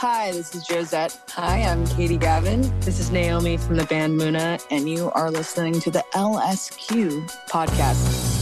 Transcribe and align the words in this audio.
Hi, 0.00 0.32
this 0.32 0.54
is 0.54 0.66
Josette. 0.66 1.20
Hi, 1.32 1.58
I'm 1.58 1.86
Katie 1.88 2.16
Gavin. 2.16 2.62
This 2.80 2.98
is 3.00 3.10
Naomi 3.10 3.58
from 3.58 3.76
the 3.76 3.84
band 3.84 4.18
Muna, 4.18 4.58
and 4.70 4.88
you 4.88 5.10
are 5.10 5.30
listening 5.30 5.78
to 5.78 5.90
the 5.90 6.02
LSQ 6.14 7.28
podcast. 7.50 8.40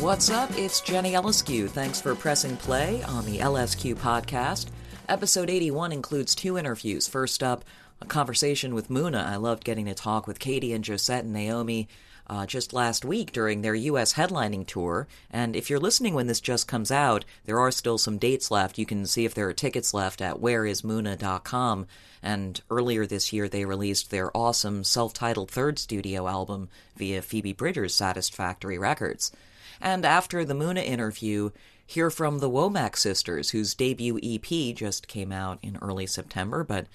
What's 0.00 0.28
up? 0.28 0.50
It's 0.58 0.80
Jenny 0.80 1.12
Eliscu. 1.12 1.70
Thanks 1.70 2.00
for 2.00 2.16
pressing 2.16 2.56
play 2.56 3.04
on 3.04 3.24
the 3.24 3.38
LSQ 3.38 3.94
podcast. 3.94 4.70
Episode 5.08 5.48
81 5.48 5.92
includes 5.92 6.34
two 6.34 6.58
interviews. 6.58 7.06
First 7.06 7.40
up, 7.40 7.64
a 8.00 8.04
conversation 8.04 8.74
with 8.74 8.88
Muna. 8.88 9.24
I 9.24 9.36
loved 9.36 9.62
getting 9.62 9.86
to 9.86 9.94
talk 9.94 10.26
with 10.26 10.40
Katie 10.40 10.72
and 10.72 10.84
Josette 10.84 11.22
and 11.22 11.32
Naomi 11.32 11.86
uh, 12.28 12.46
just 12.46 12.72
last 12.72 13.04
week 13.04 13.32
during 13.32 13.62
their 13.62 13.74
U.S. 13.74 14.14
headlining 14.14 14.66
tour. 14.66 15.06
And 15.30 15.56
if 15.56 15.70
you're 15.70 15.78
listening 15.78 16.14
when 16.14 16.26
this 16.26 16.40
just 16.40 16.68
comes 16.68 16.90
out, 16.90 17.24
there 17.44 17.58
are 17.58 17.70
still 17.70 17.98
some 17.98 18.18
dates 18.18 18.50
left. 18.50 18.78
You 18.78 18.86
can 18.86 19.06
see 19.06 19.24
if 19.24 19.34
there 19.34 19.48
are 19.48 19.54
tickets 19.54 19.94
left 19.94 20.20
at 20.20 20.36
whereismuna.com. 20.36 21.86
And 22.22 22.60
earlier 22.70 23.06
this 23.06 23.32
year, 23.32 23.48
they 23.48 23.64
released 23.64 24.10
their 24.10 24.36
awesome 24.36 24.84
self 24.84 25.12
titled 25.12 25.50
third 25.50 25.78
studio 25.78 26.26
album 26.26 26.68
via 26.96 27.22
Phoebe 27.22 27.52
Bridgers' 27.52 27.94
Saddest 27.94 28.34
Factory 28.34 28.78
Records. 28.78 29.32
And 29.80 30.04
after 30.04 30.44
the 30.44 30.54
Muna 30.54 30.84
interview, 30.84 31.50
hear 31.86 32.10
from 32.10 32.40
the 32.40 32.50
Womack 32.50 32.96
sisters, 32.96 33.50
whose 33.50 33.74
debut 33.74 34.18
EP 34.22 34.74
just 34.74 35.08
came 35.08 35.32
out 35.32 35.58
in 35.62 35.78
early 35.80 36.06
September, 36.06 36.64
but 36.64 36.86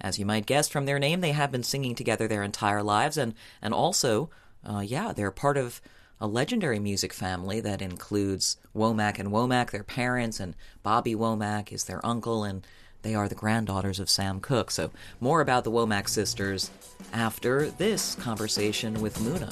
as 0.00 0.18
you 0.18 0.24
might 0.24 0.46
guess 0.46 0.68
from 0.68 0.86
their 0.86 0.98
name, 0.98 1.20
they 1.20 1.32
have 1.32 1.50
been 1.50 1.62
singing 1.64 1.94
together 1.94 2.28
their 2.28 2.42
entire 2.42 2.82
lives, 2.82 3.16
and, 3.16 3.34
and 3.60 3.74
also 3.74 4.30
uh, 4.68 4.80
yeah, 4.80 5.12
they're 5.12 5.30
part 5.30 5.56
of 5.56 5.80
a 6.20 6.26
legendary 6.26 6.78
music 6.78 7.12
family 7.12 7.60
that 7.60 7.80
includes 7.80 8.56
Womack 8.76 9.18
and 9.18 9.30
Womack, 9.30 9.70
their 9.70 9.84
parents, 9.84 10.40
and 10.40 10.54
Bobby 10.82 11.14
Womack 11.14 11.72
is 11.72 11.84
their 11.84 12.04
uncle, 12.04 12.44
and 12.44 12.66
they 13.02 13.14
are 13.14 13.28
the 13.28 13.34
granddaughters 13.34 13.98
of 13.98 14.10
Sam 14.10 14.40
Cooke. 14.40 14.70
So, 14.70 14.90
more 15.20 15.40
about 15.40 15.64
the 15.64 15.70
Womack 15.70 16.08
sisters 16.08 16.70
after 17.12 17.70
this 17.70 18.16
conversation 18.16 19.00
with 19.00 19.16
Muna. 19.18 19.48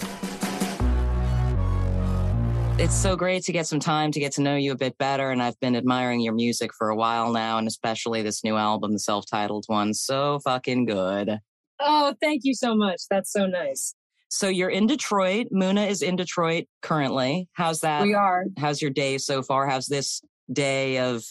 It's 2.79 2.95
so 2.95 3.17
great 3.17 3.43
to 3.45 3.53
get 3.53 3.67
some 3.67 3.81
time 3.81 4.13
to 4.13 4.21
get 4.21 4.33
to 4.33 4.43
know 4.43 4.57
you 4.57 4.73
a 4.73 4.77
bit 4.77 4.99
better, 4.99 5.31
and 5.31 5.43
I've 5.43 5.59
been 5.61 5.77
admiring 5.77 6.21
your 6.21 6.35
music 6.35 6.73
for 6.77 6.91
a 6.91 6.97
while 6.97 7.33
now, 7.33 7.57
and 7.57 7.67
especially 7.67 8.21
this 8.21 8.45
new 8.45 8.57
album, 8.57 8.93
the 8.93 8.99
self 8.99 9.25
titled 9.31 9.65
one. 9.69 9.95
So 9.95 10.41
fucking 10.41 10.85
good. 10.85 11.39
Oh, 11.81 12.15
thank 12.21 12.43
you 12.45 12.55
so 12.55 12.75
much. 12.75 13.03
That's 13.09 13.33
so 13.33 13.47
nice. 13.47 13.95
So 14.29 14.49
you're 14.49 14.71
in 14.71 14.87
Detroit. 14.87 15.49
Muna 15.53 15.89
is 15.89 16.03
in 16.03 16.17
Detroit 16.17 16.65
currently. 16.83 17.49
How's 17.53 17.81
that? 17.81 18.03
We 18.03 18.15
are. 18.15 18.45
How's 18.59 18.83
your 18.83 18.91
day 18.91 19.19
so 19.19 19.43
far? 19.43 19.67
How's 19.67 19.87
this 19.87 20.21
day 20.53 20.99
of 20.99 21.25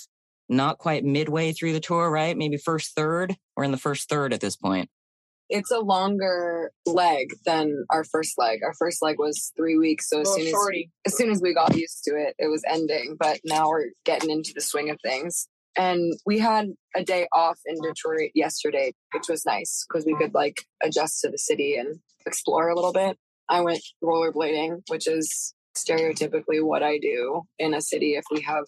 not 0.47 0.77
quite 0.77 1.03
midway 1.03 1.51
through 1.51 1.73
the 1.73 1.79
tour, 1.79 2.09
right? 2.09 2.37
Maybe 2.37 2.57
first 2.57 2.95
third? 2.95 3.35
We're 3.55 3.63
in 3.63 3.71
the 3.71 3.77
first 3.77 4.09
third 4.09 4.33
at 4.33 4.41
this 4.41 4.55
point. 4.55 4.89
It's 5.49 5.69
a 5.69 5.79
longer 5.79 6.71
leg 6.87 7.27
than 7.45 7.85
our 7.91 8.03
first 8.03 8.33
leg. 8.37 8.61
Our 8.63 8.73
first 8.73 9.03
leg 9.03 9.19
was 9.19 9.51
three 9.55 9.77
weeks. 9.77 10.09
So 10.09 10.21
as 10.21 10.33
soon 10.33 10.47
as, 10.47 10.55
as 11.05 11.17
soon 11.17 11.29
as 11.29 11.41
we 11.41 11.53
got 11.53 11.75
used 11.75 12.03
to 12.05 12.11
it, 12.15 12.35
it 12.39 12.47
was 12.47 12.63
ending. 12.67 13.15
But 13.19 13.41
now 13.45 13.69
we're 13.69 13.91
getting 14.05 14.31
into 14.31 14.53
the 14.55 14.61
swing 14.61 14.89
of 14.89 14.97
things. 15.03 15.47
And 15.77 16.13
we 16.25 16.39
had 16.39 16.69
a 16.95 17.03
day 17.03 17.27
off 17.33 17.59
in 17.65 17.75
Detroit 17.81 18.31
yesterday, 18.33 18.93
which 19.13 19.27
was 19.29 19.45
nice 19.45 19.85
because 19.87 20.05
we 20.05 20.15
could 20.15 20.33
like 20.33 20.63
adjust 20.81 21.21
to 21.21 21.29
the 21.29 21.37
city 21.37 21.75
and 21.75 21.99
explore 22.25 22.69
a 22.69 22.75
little 22.75 22.93
bit. 22.93 23.17
I 23.49 23.61
went 23.61 23.81
rollerblading, 24.03 24.83
which 24.87 25.07
is 25.07 25.53
stereotypically 25.75 26.63
what 26.63 26.81
I 26.81 26.97
do 26.97 27.43
in 27.59 27.73
a 27.73 27.81
city 27.81 28.15
if 28.15 28.23
we 28.31 28.41
have 28.41 28.63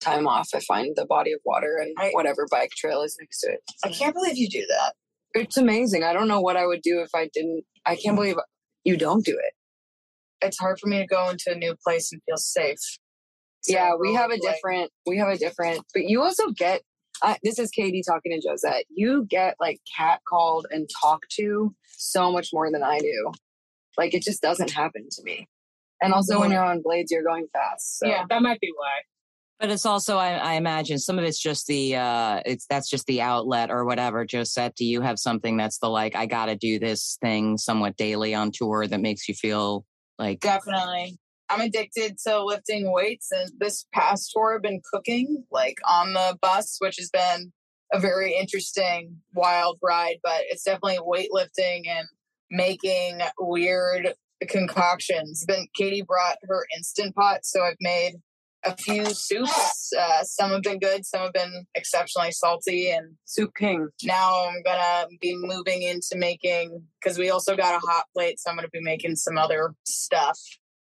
time 0.00 0.26
off. 0.26 0.48
I 0.54 0.60
find 0.60 0.94
the 0.96 1.06
body 1.06 1.32
of 1.32 1.40
water 1.44 1.78
and 1.80 1.94
I, 1.98 2.10
whatever 2.12 2.46
bike 2.50 2.70
trail 2.70 3.02
is 3.02 3.16
next 3.20 3.40
to 3.40 3.52
it. 3.52 3.60
I 3.84 3.88
can't 3.90 4.14
believe 4.14 4.36
you 4.36 4.48
do 4.48 4.64
that. 4.68 4.94
It's 5.34 5.56
amazing. 5.56 6.04
I 6.04 6.12
don't 6.12 6.28
know 6.28 6.40
what 6.40 6.56
I 6.56 6.66
would 6.66 6.82
do 6.82 7.00
if 7.00 7.10
I 7.14 7.28
didn't. 7.32 7.64
I 7.84 7.96
can't 7.96 8.16
believe 8.16 8.36
you 8.84 8.96
don't 8.96 9.24
do 9.24 9.32
it. 9.32 9.52
It's 10.40 10.58
hard 10.58 10.78
for 10.80 10.88
me 10.88 10.98
to 10.98 11.06
go 11.06 11.28
into 11.28 11.50
a 11.50 11.54
new 11.54 11.74
place 11.84 12.12
and 12.12 12.22
feel 12.24 12.36
safe. 12.36 12.78
So 13.68 13.74
yeah, 13.74 13.92
we 13.98 14.14
have 14.14 14.30
a 14.30 14.38
different, 14.38 14.90
we 15.06 15.18
have 15.18 15.28
a 15.28 15.36
different, 15.36 15.84
but 15.94 16.04
you 16.04 16.22
also 16.22 16.50
get, 16.52 16.82
uh, 17.22 17.34
this 17.42 17.58
is 17.58 17.70
Katie 17.70 18.02
talking 18.06 18.32
to 18.32 18.48
Josette. 18.48 18.84
You 18.88 19.26
get 19.28 19.56
like 19.60 19.80
cat 19.96 20.20
called 20.28 20.66
and 20.70 20.88
talked 21.02 21.30
to 21.36 21.74
so 21.96 22.32
much 22.32 22.48
more 22.52 22.70
than 22.72 22.82
I 22.82 22.98
do. 22.98 23.32
Like 23.98 24.14
it 24.14 24.22
just 24.22 24.40
doesn't 24.40 24.70
happen 24.70 25.08
to 25.10 25.22
me. 25.22 25.48
And 26.00 26.14
also 26.14 26.38
when 26.40 26.50
you're 26.50 26.64
on 26.64 26.80
blades, 26.82 27.10
you're 27.10 27.24
going 27.24 27.48
fast. 27.52 27.98
So. 27.98 28.06
Yeah, 28.06 28.24
that 28.28 28.40
might 28.40 28.60
be 28.60 28.72
why. 28.74 29.00
But 29.60 29.70
it's 29.70 29.84
also, 29.84 30.16
I, 30.16 30.34
I, 30.34 30.52
imagine, 30.52 30.98
some 30.98 31.18
of 31.18 31.24
it's 31.24 31.40
just 31.40 31.66
the, 31.66 31.96
uh, 31.96 32.40
it's 32.46 32.64
that's 32.70 32.88
just 32.88 33.06
the 33.06 33.20
outlet 33.20 33.72
or 33.72 33.84
whatever. 33.84 34.24
Josette, 34.24 34.76
do 34.76 34.84
you 34.84 35.00
have 35.00 35.18
something 35.18 35.56
that's 35.56 35.78
the 35.80 35.88
like, 35.88 36.14
I 36.14 36.26
got 36.26 36.46
to 36.46 36.54
do 36.54 36.78
this 36.78 37.18
thing 37.20 37.58
somewhat 37.58 37.96
daily 37.96 38.34
on 38.34 38.52
tour 38.52 38.86
that 38.86 39.00
makes 39.00 39.28
you 39.28 39.34
feel 39.34 39.84
like 40.16 40.38
definitely 40.38 41.18
I'm 41.50 41.60
addicted 41.60 42.18
to 42.26 42.44
lifting 42.44 42.92
weights. 42.92 43.30
And 43.30 43.50
this 43.58 43.86
past 43.92 44.32
tour, 44.34 44.54
I've 44.54 44.62
been 44.62 44.82
cooking 44.92 45.44
like 45.50 45.78
on 45.88 46.12
the 46.12 46.38
bus, 46.40 46.76
which 46.78 46.96
has 46.98 47.10
been 47.10 47.52
a 47.92 47.98
very 47.98 48.34
interesting, 48.34 49.16
wild 49.34 49.78
ride. 49.82 50.18
But 50.22 50.42
it's 50.48 50.64
definitely 50.64 50.98
weightlifting 50.98 51.82
and 51.88 52.06
making 52.50 53.20
weird 53.38 54.14
concoctions. 54.48 55.44
Then 55.46 55.66
Katie 55.74 56.02
brought 56.02 56.36
her 56.48 56.66
instant 56.76 57.14
pot, 57.14 57.40
so 57.44 57.62
I've 57.62 57.76
made 57.80 58.14
a 58.64 58.76
few 58.76 59.04
soups. 59.06 59.92
Uh, 59.98 60.22
some 60.24 60.50
have 60.50 60.62
been 60.62 60.78
good, 60.78 61.06
some 61.06 61.20
have 61.20 61.32
been 61.32 61.64
exceptionally 61.74 62.32
salty. 62.32 62.90
And 62.90 63.14
Soup 63.24 63.50
King. 63.56 63.88
Now 64.02 64.48
I'm 64.48 64.62
gonna 64.64 65.06
be 65.20 65.36
moving 65.36 65.82
into 65.82 66.16
making 66.16 66.82
because 67.00 67.18
we 67.18 67.30
also 67.30 67.56
got 67.56 67.74
a 67.74 67.86
hot 67.86 68.04
plate, 68.14 68.38
so 68.38 68.50
I'm 68.50 68.56
gonna 68.56 68.68
be 68.68 68.80
making 68.82 69.16
some 69.16 69.38
other 69.38 69.74
stuff 69.86 70.38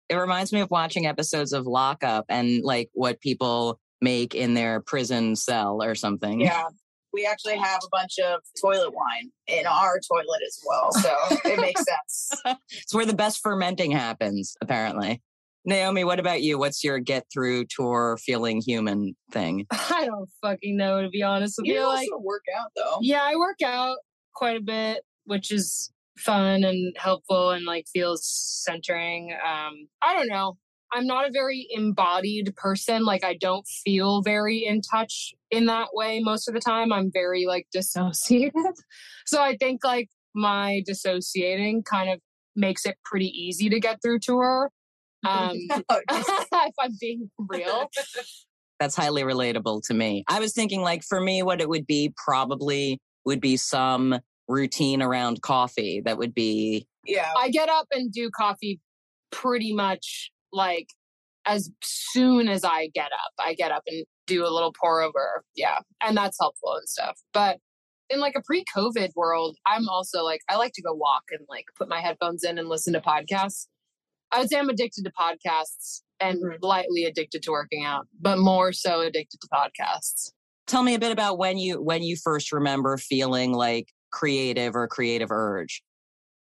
it 0.09 0.15
reminds 0.15 0.51
me 0.53 0.59
of 0.59 0.69
watching 0.69 1.05
episodes 1.05 1.53
of 1.53 1.65
Lockup 1.65 2.25
and 2.29 2.63
like 2.63 2.89
what 2.93 3.21
people 3.21 3.79
make 4.01 4.35
in 4.35 4.53
their 4.53 4.81
prison 4.81 5.35
cell 5.35 5.81
or 5.81 5.95
something. 5.95 6.41
Yeah. 6.41 6.65
We 7.13 7.27
actually 7.27 7.57
have 7.57 7.81
a 7.83 7.89
bunch 7.91 8.17
of 8.17 8.41
toilet 8.59 8.91
wine 8.91 9.31
in 9.47 9.67
our 9.67 9.99
toilet 9.99 10.41
as 10.45 10.59
well. 10.67 10.91
So 10.93 11.15
it 11.45 11.59
makes 11.59 11.83
sense. 11.85 12.57
it's 12.71 12.93
where 12.93 13.05
the 13.05 13.13
best 13.13 13.41
fermenting 13.41 13.91
happens, 13.91 14.55
apparently. 14.61 15.21
Naomi, 15.65 16.03
what 16.03 16.19
about 16.19 16.41
you? 16.41 16.57
What's 16.57 16.83
your 16.83 16.99
get 16.99 17.25
through 17.31 17.65
tour 17.65 18.17
feeling 18.17 18.61
human 18.61 19.15
thing? 19.31 19.65
I 19.71 20.05
don't 20.05 20.29
fucking 20.41 20.75
know, 20.75 21.01
to 21.01 21.09
be 21.09 21.23
honest 21.23 21.55
with 21.57 21.67
you. 21.67 21.75
You 21.75 21.81
also 21.81 21.95
like, 21.97 22.09
work 22.19 22.43
out 22.59 22.71
though. 22.75 22.97
Yeah, 23.01 23.21
I 23.21 23.35
work 23.35 23.61
out 23.63 23.97
quite 24.35 24.57
a 24.57 24.61
bit, 24.61 25.03
which 25.25 25.51
is 25.51 25.91
fun 26.17 26.63
and 26.63 26.95
helpful 26.97 27.51
and 27.51 27.65
like 27.65 27.85
feels 27.91 28.25
centering. 28.25 29.33
Um, 29.33 29.87
I 30.01 30.13
don't 30.13 30.27
know. 30.27 30.57
I'm 30.93 31.07
not 31.07 31.27
a 31.27 31.31
very 31.31 31.67
embodied 31.71 32.55
person. 32.55 33.03
Like 33.03 33.23
I 33.23 33.35
don't 33.35 33.67
feel 33.67 34.21
very 34.21 34.63
in 34.65 34.81
touch 34.81 35.33
in 35.49 35.65
that 35.65 35.87
way 35.93 36.19
most 36.19 36.47
of 36.47 36.53
the 36.53 36.59
time. 36.59 36.93
I'm 36.93 37.11
very 37.11 37.45
like 37.45 37.67
dissociated. 37.71 38.53
so 39.25 39.41
I 39.41 39.57
think 39.57 39.83
like 39.83 40.09
my 40.35 40.83
dissociating 40.85 41.83
kind 41.83 42.09
of 42.11 42.19
makes 42.55 42.85
it 42.85 42.97
pretty 43.03 43.27
easy 43.27 43.69
to 43.69 43.79
get 43.79 44.01
through 44.01 44.19
tour. 44.19 44.69
Um, 45.25 45.57
if 45.89 46.73
I'm 46.79 46.95
being 46.99 47.31
real. 47.39 47.89
That's 48.79 48.95
highly 48.95 49.23
relatable 49.23 49.81
to 49.87 49.93
me. 49.93 50.23
I 50.27 50.39
was 50.39 50.53
thinking 50.53 50.81
like 50.81 51.03
for 51.03 51.19
me, 51.21 51.41
what 51.41 51.61
it 51.61 51.69
would 51.69 51.87
be 51.87 52.13
probably 52.23 52.99
would 53.25 53.39
be 53.41 53.57
some 53.57 54.19
routine 54.47 55.01
around 55.01 55.41
coffee 55.41 56.01
that 56.05 56.17
would 56.17 56.33
be 56.33 56.87
yeah. 57.05 57.31
I 57.37 57.49
get 57.49 57.69
up 57.69 57.87
and 57.91 58.11
do 58.11 58.29
coffee 58.29 58.79
pretty 59.31 59.73
much 59.73 60.31
like 60.51 60.87
as 61.45 61.69
soon 61.81 62.47
as 62.47 62.63
i 62.63 62.89
get 62.93 63.07
up. 63.11 63.33
I 63.39 63.53
get 63.53 63.71
up 63.71 63.83
and 63.87 64.05
do 64.27 64.45
a 64.45 64.49
little 64.49 64.73
pour 64.79 65.01
over 65.01 65.43
yeah 65.55 65.79
and 66.01 66.15
that's 66.15 66.37
helpful 66.39 66.73
and 66.75 66.87
stuff. 66.87 67.19
But 67.33 67.57
in 68.09 68.19
like 68.19 68.35
a 68.35 68.41
pre-covid 68.41 69.09
world 69.15 69.57
i'm 69.65 69.87
also 69.87 70.23
like 70.23 70.41
i 70.49 70.55
like 70.57 70.73
to 70.73 70.81
go 70.81 70.93
walk 70.93 71.23
and 71.31 71.39
like 71.49 71.65
put 71.77 71.87
my 71.87 72.01
headphones 72.01 72.43
in 72.43 72.57
and 72.57 72.69
listen 72.69 72.93
to 72.93 73.01
podcasts. 73.01 73.67
I 74.31 74.39
would 74.39 74.49
say 74.49 74.59
i'm 74.59 74.69
addicted 74.69 75.03
to 75.05 75.11
podcasts 75.11 76.01
and 76.19 76.43
mm-hmm. 76.43 76.55
lightly 76.61 77.05
addicted 77.05 77.43
to 77.43 77.51
working 77.51 77.83
out 77.83 78.07
but 78.19 78.37
more 78.37 78.73
so 78.73 79.01
addicted 79.01 79.39
to 79.41 79.47
podcasts. 79.47 80.31
Tell 80.67 80.83
me 80.83 80.95
a 80.95 80.99
bit 80.99 81.11
about 81.11 81.37
when 81.37 81.57
you 81.57 81.81
when 81.81 82.03
you 82.03 82.15
first 82.15 82.51
remember 82.51 82.97
feeling 82.97 83.53
like 83.53 83.87
creative 84.13 84.75
or 84.75 84.87
creative 84.87 85.31
urge? 85.31 85.83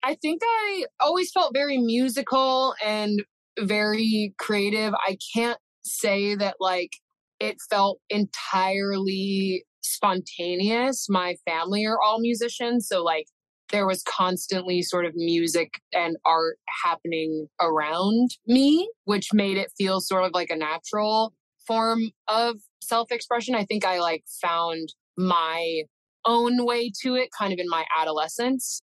I 0.02 0.14
think 0.14 0.42
I 0.44 0.84
always 1.00 1.30
felt 1.30 1.54
very 1.54 1.78
musical 1.78 2.74
and 2.84 3.22
very 3.58 4.34
creative. 4.38 4.92
I 4.94 5.16
can't 5.34 5.58
say 5.82 6.34
that 6.34 6.56
like 6.60 6.90
it 7.38 7.56
felt 7.70 8.00
entirely 8.10 9.64
spontaneous. 9.82 11.06
My 11.08 11.36
family 11.46 11.86
are 11.86 11.98
all 12.00 12.20
musicians, 12.20 12.88
so 12.88 13.02
like 13.02 13.26
there 13.70 13.86
was 13.86 14.02
constantly 14.02 14.82
sort 14.82 15.06
of 15.06 15.12
music 15.14 15.70
and 15.92 16.16
art 16.24 16.58
happening 16.84 17.46
around 17.60 18.30
me, 18.46 18.90
which 19.04 19.28
made 19.32 19.56
it 19.56 19.72
feel 19.78 20.00
sort 20.00 20.24
of 20.24 20.32
like 20.34 20.50
a 20.50 20.56
natural 20.56 21.32
form 21.66 22.10
of 22.28 22.56
self 22.82 23.12
expression. 23.12 23.54
I 23.54 23.64
think 23.64 23.84
I 23.84 24.00
like 24.00 24.24
found 24.42 24.88
my 25.16 25.82
own 26.24 26.64
way 26.64 26.90
to 27.02 27.14
it 27.14 27.28
kind 27.36 27.52
of 27.52 27.58
in 27.58 27.68
my 27.68 27.84
adolescence. 27.98 28.82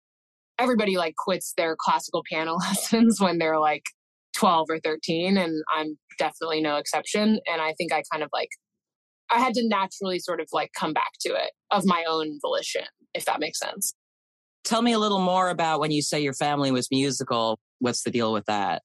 Everybody 0.59 0.97
like 0.97 1.15
quits 1.15 1.53
their 1.57 1.75
classical 1.79 2.23
piano 2.29 2.55
lessons 2.55 3.19
when 3.19 3.37
they're 3.37 3.59
like 3.59 3.83
12 4.35 4.67
or 4.69 4.79
13, 4.79 5.37
and 5.37 5.53
I'm 5.73 5.97
definitely 6.17 6.61
no 6.61 6.77
exception. 6.77 7.39
And 7.47 7.61
I 7.61 7.73
think 7.73 7.93
I 7.93 8.03
kind 8.11 8.23
of 8.23 8.29
like, 8.33 8.49
I 9.29 9.39
had 9.39 9.53
to 9.55 9.67
naturally 9.67 10.19
sort 10.19 10.41
of 10.41 10.47
like 10.51 10.71
come 10.77 10.93
back 10.93 11.11
to 11.21 11.29
it 11.29 11.51
of 11.71 11.85
my 11.85 12.03
own 12.07 12.39
volition, 12.41 12.85
if 13.13 13.25
that 13.25 13.39
makes 13.39 13.59
sense. 13.59 13.93
Tell 14.63 14.81
me 14.81 14.93
a 14.93 14.99
little 14.99 15.19
more 15.19 15.49
about 15.49 15.79
when 15.79 15.91
you 15.91 16.01
say 16.01 16.21
your 16.21 16.33
family 16.33 16.71
was 16.71 16.89
musical. 16.89 17.59
What's 17.79 18.03
the 18.03 18.11
deal 18.11 18.31
with 18.31 18.45
that? 18.45 18.81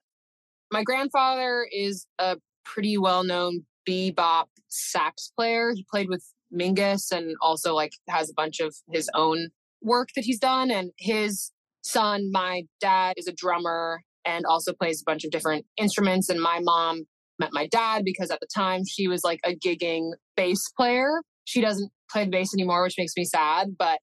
My 0.73 0.83
grandfather 0.83 1.67
is 1.73 2.07
a 2.19 2.37
pretty 2.65 2.99
well 2.99 3.25
known 3.25 3.65
bebop 3.89 4.47
sax 4.69 5.33
player. 5.37 5.73
He 5.75 5.87
played 5.91 6.09
with 6.09 6.25
Mingus 6.53 7.11
and 7.11 7.37
also 7.41 7.75
like 7.75 7.93
has 8.09 8.31
a 8.31 8.35
bunch 8.35 8.61
of 8.61 8.75
his 8.91 9.09
own 9.15 9.49
work 9.83 10.09
that 10.17 10.25
he's 10.25 10.39
done. 10.39 10.71
And 10.71 10.91
his 10.99 11.53
son, 11.83 12.31
my 12.33 12.63
dad, 12.81 13.15
is 13.17 13.27
a 13.27 13.33
drummer 13.33 14.03
and 14.25 14.45
also 14.47 14.73
plays 14.73 15.01
a 15.01 15.05
bunch 15.11 15.25
of 15.25 15.31
different 15.31 15.67
instruments. 15.77 16.29
And 16.29 16.41
my 16.41 16.61
mom 16.61 17.05
met 17.39 17.51
my 17.53 17.67
dad 17.67 18.05
because 18.05 18.31
at 18.31 18.41
the 18.41 18.49
time 18.55 18.83
she 18.87 19.09
was 19.09 19.25
like 19.25 19.41
a 19.45 19.55
gigging 19.55 20.11
bass 20.37 20.71
player. 20.77 21.23
She 21.45 21.61
doesn't 21.61 21.91
play 22.11 22.25
the 22.25 22.31
bass 22.31 22.53
anymore, 22.55 22.83
which 22.83 22.97
makes 22.99 23.13
me 23.17 23.25
sad. 23.25 23.77
But 23.79 24.01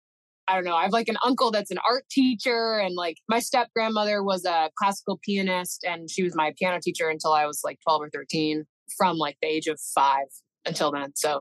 I 0.47 0.55
don't 0.55 0.63
know. 0.63 0.75
I 0.75 0.83
have 0.83 0.93
like 0.93 1.09
an 1.09 1.17
uncle 1.23 1.51
that's 1.51 1.71
an 1.71 1.79
art 1.89 2.03
teacher, 2.09 2.77
and 2.77 2.95
like 2.95 3.17
my 3.27 3.39
step 3.39 3.69
grandmother 3.75 4.23
was 4.23 4.45
a 4.45 4.69
classical 4.77 5.19
pianist, 5.23 5.83
and 5.83 6.09
she 6.09 6.23
was 6.23 6.35
my 6.35 6.53
piano 6.57 6.79
teacher 6.81 7.09
until 7.09 7.33
I 7.33 7.45
was 7.45 7.61
like 7.63 7.79
12 7.83 8.01
or 8.03 8.09
13 8.09 8.63
from 8.97 9.17
like 9.17 9.37
the 9.41 9.47
age 9.47 9.67
of 9.67 9.79
five 9.95 10.27
until 10.65 10.91
then. 10.91 11.13
So 11.15 11.39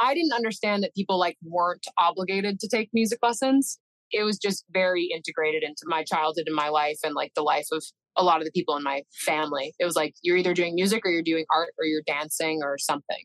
I 0.00 0.14
didn't 0.14 0.32
understand 0.32 0.82
that 0.82 0.94
people 0.94 1.18
like 1.18 1.36
weren't 1.42 1.86
obligated 1.98 2.60
to 2.60 2.68
take 2.68 2.90
music 2.92 3.18
lessons. 3.22 3.78
It 4.10 4.22
was 4.24 4.38
just 4.38 4.64
very 4.70 5.10
integrated 5.14 5.62
into 5.62 5.82
my 5.84 6.04
childhood 6.04 6.44
and 6.46 6.56
my 6.56 6.68
life 6.68 6.98
and 7.04 7.14
like 7.14 7.32
the 7.34 7.42
life 7.42 7.66
of 7.72 7.82
a 8.16 8.24
lot 8.24 8.38
of 8.38 8.44
the 8.44 8.50
people 8.52 8.76
in 8.76 8.82
my 8.82 9.02
family. 9.26 9.74
It 9.78 9.84
was 9.84 9.96
like 9.96 10.14
you're 10.22 10.36
either 10.36 10.54
doing 10.54 10.74
music 10.74 11.04
or 11.04 11.10
you're 11.10 11.22
doing 11.22 11.44
art 11.54 11.70
or 11.78 11.84
you're 11.84 12.02
dancing 12.06 12.60
or 12.62 12.78
something. 12.78 13.24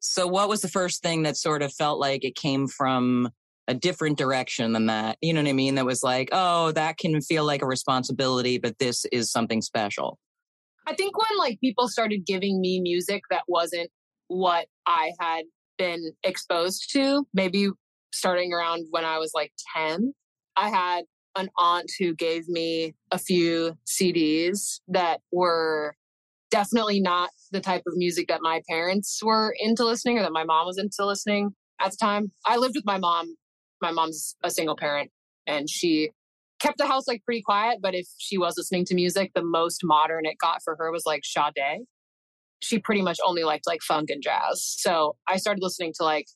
So, 0.00 0.26
what 0.26 0.48
was 0.48 0.60
the 0.60 0.68
first 0.68 1.02
thing 1.02 1.22
that 1.22 1.36
sort 1.36 1.62
of 1.62 1.72
felt 1.72 1.98
like 1.98 2.24
it 2.24 2.36
came 2.36 2.68
from 2.68 3.30
a 3.66 3.74
different 3.74 4.18
direction 4.18 4.72
than 4.72 4.86
that? 4.86 5.16
You 5.22 5.32
know 5.32 5.40
what 5.40 5.48
I 5.48 5.54
mean? 5.54 5.76
That 5.76 5.86
was 5.86 6.02
like, 6.02 6.28
oh, 6.32 6.72
that 6.72 6.98
can 6.98 7.20
feel 7.22 7.44
like 7.44 7.62
a 7.62 7.66
responsibility, 7.66 8.58
but 8.58 8.78
this 8.78 9.06
is 9.06 9.32
something 9.32 9.62
special. 9.62 10.18
I 10.86 10.94
think 10.94 11.16
when 11.16 11.38
like 11.38 11.58
people 11.60 11.88
started 11.88 12.26
giving 12.26 12.60
me 12.60 12.80
music 12.80 13.22
that 13.30 13.44
wasn't 13.48 13.90
what 14.28 14.66
I 14.86 15.12
had 15.18 15.44
been 15.78 16.12
exposed 16.22 16.90
to, 16.92 17.26
maybe 17.34 17.68
starting 18.12 18.52
around 18.52 18.86
when 18.90 19.04
I 19.04 19.18
was 19.18 19.32
like 19.34 19.52
10, 19.76 20.14
I 20.56 20.70
had 20.70 21.04
an 21.36 21.48
aunt 21.58 21.90
who 21.98 22.14
gave 22.14 22.48
me 22.48 22.94
a 23.10 23.18
few 23.18 23.76
CDs 23.86 24.80
that 24.88 25.20
were 25.32 25.96
definitely 26.50 27.00
not 27.00 27.30
the 27.50 27.60
type 27.60 27.82
of 27.86 27.94
music 27.96 28.28
that 28.28 28.40
my 28.40 28.62
parents 28.68 29.20
were 29.22 29.54
into 29.58 29.84
listening 29.84 30.18
or 30.18 30.22
that 30.22 30.32
my 30.32 30.44
mom 30.44 30.66
was 30.66 30.78
into 30.78 31.04
listening 31.04 31.50
at 31.80 31.90
the 31.90 31.96
time. 32.00 32.30
I 32.46 32.56
lived 32.56 32.76
with 32.76 32.86
my 32.86 32.98
mom. 32.98 33.34
My 33.82 33.90
mom's 33.90 34.36
a 34.44 34.50
single 34.50 34.76
parent 34.76 35.10
and 35.46 35.68
she 35.68 36.10
kept 36.60 36.78
the 36.78 36.86
house 36.86 37.06
like 37.06 37.22
pretty 37.24 37.42
quiet, 37.42 37.80
but 37.82 37.94
if 37.94 38.06
she 38.18 38.38
was 38.38 38.54
listening 38.56 38.84
to 38.86 38.94
music, 38.94 39.32
the 39.34 39.42
most 39.42 39.80
modern 39.84 40.24
it 40.24 40.38
got 40.38 40.62
for 40.62 40.76
her 40.78 40.90
was 40.90 41.04
like 41.04 41.22
Sade. 41.24 41.84
She 42.64 42.78
pretty 42.78 43.02
much 43.02 43.18
only 43.24 43.44
liked 43.44 43.66
like 43.66 43.82
funk 43.82 44.10
and 44.10 44.22
jazz. 44.22 44.64
So 44.78 45.16
I 45.28 45.36
started 45.36 45.62
listening 45.62 45.92
to 45.98 46.04
like 46.04 46.26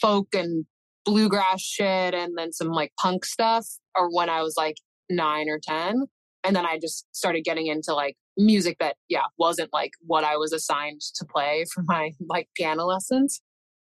folk 0.00 0.28
and 0.34 0.64
bluegrass 1.04 1.60
shit 1.60 2.14
and 2.14 2.32
then 2.36 2.52
some 2.52 2.68
like 2.68 2.92
punk 3.00 3.24
stuff 3.24 3.66
or 3.96 4.14
when 4.14 4.28
I 4.28 4.42
was 4.42 4.54
like 4.56 4.76
nine 5.08 5.48
or 5.48 5.60
10. 5.62 6.06
And 6.44 6.54
then 6.54 6.66
I 6.66 6.78
just 6.80 7.06
started 7.12 7.44
getting 7.44 7.66
into 7.66 7.94
like 7.94 8.16
music 8.36 8.76
that, 8.80 8.96
yeah, 9.08 9.24
wasn't 9.38 9.70
like 9.72 9.92
what 10.00 10.24
I 10.24 10.36
was 10.36 10.52
assigned 10.52 11.00
to 11.16 11.24
play 11.24 11.64
for 11.72 11.82
my 11.86 12.12
like 12.28 12.48
piano 12.56 12.84
lessons. 12.84 13.40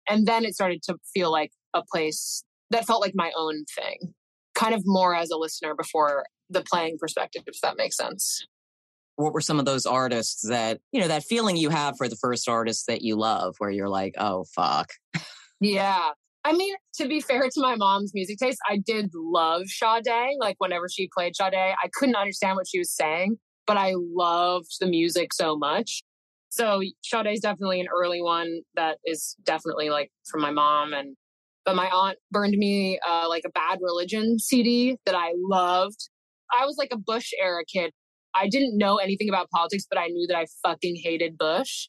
And 0.07 0.27
then 0.27 0.45
it 0.45 0.53
started 0.53 0.83
to 0.83 0.97
feel 1.13 1.31
like 1.31 1.51
a 1.73 1.83
place 1.91 2.43
that 2.69 2.85
felt 2.85 3.01
like 3.01 3.13
my 3.15 3.31
own 3.37 3.65
thing, 3.75 4.13
kind 4.53 4.73
of 4.73 4.83
more 4.85 5.15
as 5.15 5.29
a 5.31 5.37
listener 5.37 5.73
before 5.75 6.25
the 6.49 6.61
playing 6.61 6.97
perspective, 6.99 7.43
if 7.47 7.59
that 7.61 7.77
makes 7.77 7.97
sense. 7.97 8.45
What 9.15 9.33
were 9.33 9.41
some 9.41 9.59
of 9.59 9.65
those 9.65 9.85
artists 9.85 10.47
that, 10.47 10.79
you 10.91 10.99
know, 10.99 11.07
that 11.07 11.23
feeling 11.23 11.57
you 11.57 11.69
have 11.69 11.95
for 11.97 12.07
the 12.07 12.17
first 12.17 12.49
artist 12.49 12.85
that 12.87 13.01
you 13.01 13.15
love 13.15 13.55
where 13.59 13.69
you're 13.69 13.89
like, 13.89 14.15
oh, 14.17 14.45
fuck? 14.55 14.89
Yeah. 15.61 16.09
I 16.43 16.53
mean, 16.53 16.75
to 16.97 17.07
be 17.07 17.21
fair 17.21 17.43
to 17.43 17.61
my 17.61 17.75
mom's 17.75 18.11
music 18.13 18.37
taste, 18.37 18.59
I 18.69 18.77
did 18.77 19.09
love 19.15 19.63
Sade. 19.65 20.35
Like 20.39 20.55
whenever 20.59 20.87
she 20.89 21.09
played 21.15 21.35
Sade, 21.35 21.55
I 21.55 21.89
couldn't 21.93 22.15
understand 22.15 22.55
what 22.55 22.67
she 22.67 22.77
was 22.77 22.91
saying, 22.91 23.37
but 23.65 23.77
I 23.77 23.93
loved 23.95 24.67
the 24.79 24.85
music 24.85 25.33
so 25.33 25.57
much. 25.57 26.03
So 26.49 26.81
Sade 27.03 27.27
is 27.27 27.39
definitely 27.39 27.81
an 27.81 27.87
early 27.93 28.21
one 28.21 28.61
that 28.75 28.97
is 29.05 29.35
definitely 29.43 29.89
like 29.89 30.11
from 30.29 30.41
my 30.41 30.51
mom 30.51 30.93
and 30.93 31.15
but 31.65 31.75
my 31.75 31.89
aunt 31.89 32.19
burned 32.31 32.55
me 32.57 32.99
uh, 33.07 33.27
like 33.27 33.43
a 33.45 33.49
bad 33.49 33.79
religion 33.81 34.37
CD 34.37 34.97
that 35.05 35.15
I 35.15 35.33
loved. 35.35 36.09
I 36.51 36.65
was 36.65 36.75
like 36.77 36.89
a 36.91 36.97
Bush 36.97 37.31
era 37.41 37.63
kid. 37.65 37.91
I 38.35 38.49
didn't 38.49 38.77
know 38.77 38.97
anything 38.97 39.29
about 39.29 39.49
politics, 39.49 39.85
but 39.89 39.97
I 39.97 40.07
knew 40.07 40.27
that 40.27 40.37
I 40.37 40.45
fucking 40.61 40.97
hated 41.01 41.37
Bush 41.37 41.87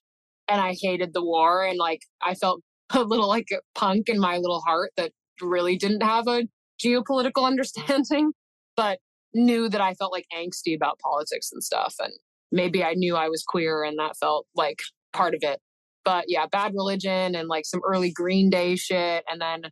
and 0.48 0.60
I 0.60 0.74
hated 0.80 1.12
the 1.12 1.24
war 1.24 1.64
and 1.64 1.78
like 1.78 2.02
I 2.22 2.34
felt 2.34 2.62
a 2.90 3.02
little 3.02 3.28
like 3.28 3.48
a 3.52 3.58
punk 3.74 4.08
in 4.08 4.20
my 4.20 4.36
little 4.36 4.60
heart 4.60 4.92
that 4.96 5.12
really 5.40 5.76
didn't 5.76 6.02
have 6.02 6.28
a 6.28 6.44
geopolitical 6.82 7.44
understanding, 7.46 8.32
but 8.76 8.98
knew 9.34 9.68
that 9.68 9.80
I 9.80 9.94
felt 9.94 10.12
like 10.12 10.26
angsty 10.34 10.74
about 10.74 10.98
politics 11.00 11.50
and 11.52 11.62
stuff. 11.62 11.94
And 11.98 12.12
maybe 12.52 12.82
I 12.82 12.94
knew 12.94 13.16
I 13.16 13.28
was 13.28 13.44
queer 13.46 13.82
and 13.82 13.98
that 13.98 14.16
felt 14.16 14.46
like 14.54 14.80
part 15.12 15.34
of 15.34 15.40
it. 15.42 15.60
But 16.04 16.26
yeah, 16.28 16.46
bad 16.46 16.72
religion 16.74 17.34
and 17.34 17.48
like 17.48 17.66
some 17.66 17.80
early 17.84 18.12
Green 18.12 18.48
Day 18.48 18.76
shit 18.76 19.24
and 19.28 19.40
then 19.40 19.62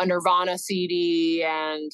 a 0.00 0.06
Nirvana 0.06 0.56
CD. 0.56 1.44
And 1.46 1.90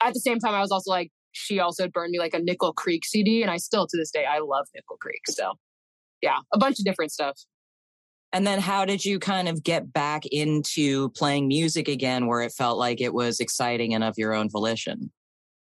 at 0.00 0.14
the 0.14 0.20
same 0.20 0.38
time, 0.38 0.54
I 0.54 0.60
was 0.60 0.70
also 0.70 0.90
like, 0.90 1.10
she 1.32 1.58
also 1.58 1.88
burned 1.88 2.12
me 2.12 2.18
like 2.18 2.34
a 2.34 2.38
Nickel 2.38 2.72
Creek 2.72 3.04
CD. 3.04 3.42
And 3.42 3.50
I 3.50 3.56
still 3.56 3.86
to 3.86 3.96
this 3.96 4.10
day, 4.10 4.24
I 4.24 4.38
love 4.38 4.66
Nickel 4.74 4.96
Creek. 5.00 5.22
So 5.28 5.52
yeah, 6.22 6.38
a 6.52 6.58
bunch 6.58 6.78
of 6.78 6.84
different 6.84 7.12
stuff. 7.12 7.38
And 8.32 8.46
then 8.46 8.60
how 8.60 8.84
did 8.84 9.04
you 9.04 9.18
kind 9.18 9.48
of 9.48 9.62
get 9.62 9.92
back 9.92 10.24
into 10.26 11.10
playing 11.10 11.48
music 11.48 11.88
again 11.88 12.26
where 12.26 12.40
it 12.40 12.52
felt 12.52 12.78
like 12.78 13.00
it 13.00 13.12
was 13.12 13.40
exciting 13.40 13.92
and 13.92 14.02
of 14.02 14.14
your 14.16 14.32
own 14.32 14.48
volition? 14.48 15.12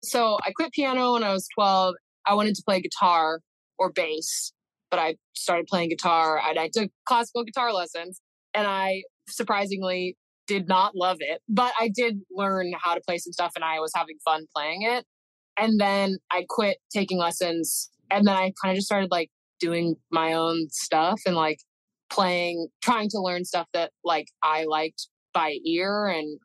So 0.02 0.38
I 0.44 0.52
quit 0.52 0.72
piano 0.72 1.12
when 1.14 1.24
I 1.24 1.32
was 1.32 1.46
12. 1.54 1.94
I 2.26 2.34
wanted 2.34 2.54
to 2.54 2.62
play 2.66 2.80
guitar 2.80 3.40
or 3.78 3.92
bass, 3.92 4.52
but 4.90 4.98
I 4.98 5.16
started 5.34 5.66
playing 5.66 5.90
guitar 5.90 6.40
and 6.46 6.58
I 6.58 6.70
took 6.72 6.90
classical 7.06 7.44
guitar 7.44 7.72
lessons 7.72 8.20
and 8.54 8.66
I 8.66 9.02
surprisingly 9.28 10.16
did 10.46 10.68
not 10.68 10.94
love 10.94 11.18
it, 11.20 11.40
but 11.48 11.72
I 11.78 11.88
did 11.88 12.20
learn 12.30 12.72
how 12.78 12.94
to 12.94 13.00
play 13.06 13.18
some 13.18 13.32
stuff 13.32 13.52
and 13.56 13.64
I 13.64 13.80
was 13.80 13.92
having 13.94 14.16
fun 14.24 14.46
playing 14.54 14.82
it. 14.82 15.04
And 15.58 15.80
then 15.80 16.18
I 16.30 16.44
quit 16.48 16.78
taking 16.92 17.18
lessons 17.18 17.90
and 18.10 18.26
then 18.26 18.34
I 18.34 18.52
kind 18.62 18.72
of 18.72 18.76
just 18.76 18.86
started 18.86 19.10
like 19.10 19.30
doing 19.60 19.96
my 20.10 20.32
own 20.34 20.68
stuff 20.70 21.20
and 21.26 21.36
like 21.36 21.58
playing, 22.10 22.68
trying 22.82 23.08
to 23.10 23.20
learn 23.20 23.44
stuff 23.44 23.66
that 23.72 23.90
like 24.04 24.26
I 24.42 24.64
liked 24.64 25.08
by 25.32 25.56
ear. 25.66 26.06
And 26.06 26.38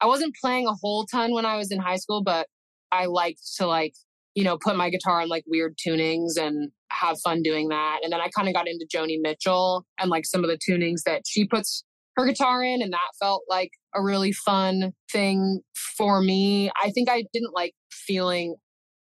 I 0.00 0.06
wasn't 0.06 0.34
playing 0.40 0.66
a 0.66 0.74
whole 0.80 1.06
ton 1.06 1.32
when 1.32 1.46
I 1.46 1.56
was 1.56 1.70
in 1.70 1.80
high 1.80 1.96
school, 1.96 2.22
but 2.22 2.46
I 2.92 3.06
liked 3.06 3.40
to 3.56 3.66
like, 3.66 3.94
you 4.34 4.44
know, 4.44 4.58
put 4.58 4.76
my 4.76 4.90
guitar 4.90 5.22
on 5.22 5.28
like 5.28 5.44
weird 5.46 5.76
tunings 5.76 6.36
and 6.38 6.70
have 6.92 7.16
fun 7.24 7.42
doing 7.42 7.68
that. 7.68 8.00
And 8.02 8.12
then 8.12 8.20
I 8.20 8.28
kind 8.28 8.48
of 8.48 8.54
got 8.54 8.68
into 8.68 8.86
Joni 8.94 9.16
Mitchell 9.20 9.84
and 9.98 10.10
like 10.10 10.26
some 10.26 10.44
of 10.44 10.50
the 10.50 10.58
tunings 10.58 11.02
that 11.06 11.22
she 11.26 11.46
puts 11.46 11.82
her 12.16 12.26
guitar 12.26 12.62
in. 12.62 12.82
And 12.82 12.92
that 12.92 13.10
felt 13.18 13.42
like 13.48 13.70
a 13.94 14.02
really 14.02 14.32
fun 14.32 14.92
thing 15.10 15.60
for 15.96 16.20
me. 16.20 16.70
I 16.80 16.90
think 16.90 17.08
I 17.10 17.24
didn't 17.32 17.54
like 17.54 17.74
feeling 18.06 18.56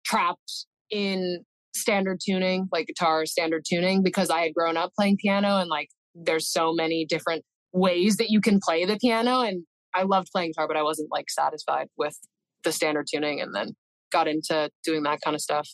trapped 0.06 0.66
in 0.90 1.44
standard 1.76 2.20
tuning, 2.24 2.68
like 2.72 2.88
guitar 2.88 3.26
standard 3.26 3.64
tuning, 3.68 4.04
because 4.04 4.30
I 4.30 4.42
had 4.42 4.54
grown 4.54 4.78
up 4.78 4.92
playing 4.98 5.18
piano 5.18 5.58
and 5.58 5.70
like 5.70 5.90
there's 6.14 6.48
so 6.48 6.74
many 6.74 7.06
different 7.06 7.44
ways 7.72 8.18
that 8.18 8.30
you 8.30 8.40
can 8.40 8.60
play 8.64 8.86
the 8.86 8.98
piano. 8.98 9.42
And 9.42 9.64
I 9.96 10.04
loved 10.04 10.28
playing 10.32 10.52
guitar, 10.52 10.68
but 10.68 10.78
I 10.78 10.84
wasn't 10.84 11.12
like 11.12 11.30
satisfied 11.30 11.88
with 11.98 12.18
the 12.64 12.72
standard 12.72 13.08
tuning 13.12 13.42
and 13.42 13.54
then 13.54 13.76
got 14.12 14.28
into 14.28 14.70
doing 14.84 15.04
that 15.04 15.20
kind 15.24 15.36
of 15.36 15.42
stuff. 15.42 15.68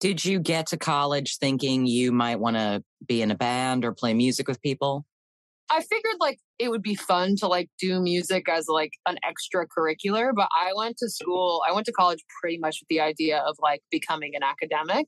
Did 0.00 0.24
you 0.24 0.40
get 0.40 0.66
to 0.68 0.78
college 0.78 1.36
thinking 1.36 1.86
you 1.86 2.10
might 2.10 2.40
want 2.40 2.56
to 2.56 2.82
be 3.06 3.22
in 3.22 3.30
a 3.30 3.36
band 3.36 3.84
or 3.84 3.92
play 3.92 4.14
music 4.14 4.48
with 4.48 4.60
people? 4.62 5.04
I 5.70 5.82
figured 5.82 6.16
like 6.18 6.38
it 6.58 6.70
would 6.70 6.82
be 6.82 6.96
fun 6.96 7.36
to 7.36 7.46
like 7.46 7.68
do 7.78 8.00
music 8.00 8.48
as 8.48 8.66
like 8.68 8.92
an 9.06 9.18
extracurricular, 9.24 10.32
but 10.34 10.48
I 10.52 10.72
went 10.74 10.96
to 10.98 11.08
school, 11.08 11.62
I 11.68 11.72
went 11.72 11.86
to 11.86 11.92
college 11.92 12.18
pretty 12.40 12.58
much 12.58 12.78
with 12.80 12.88
the 12.88 13.00
idea 13.00 13.38
of 13.38 13.56
like 13.60 13.80
becoming 13.90 14.32
an 14.34 14.42
academic. 14.42 15.06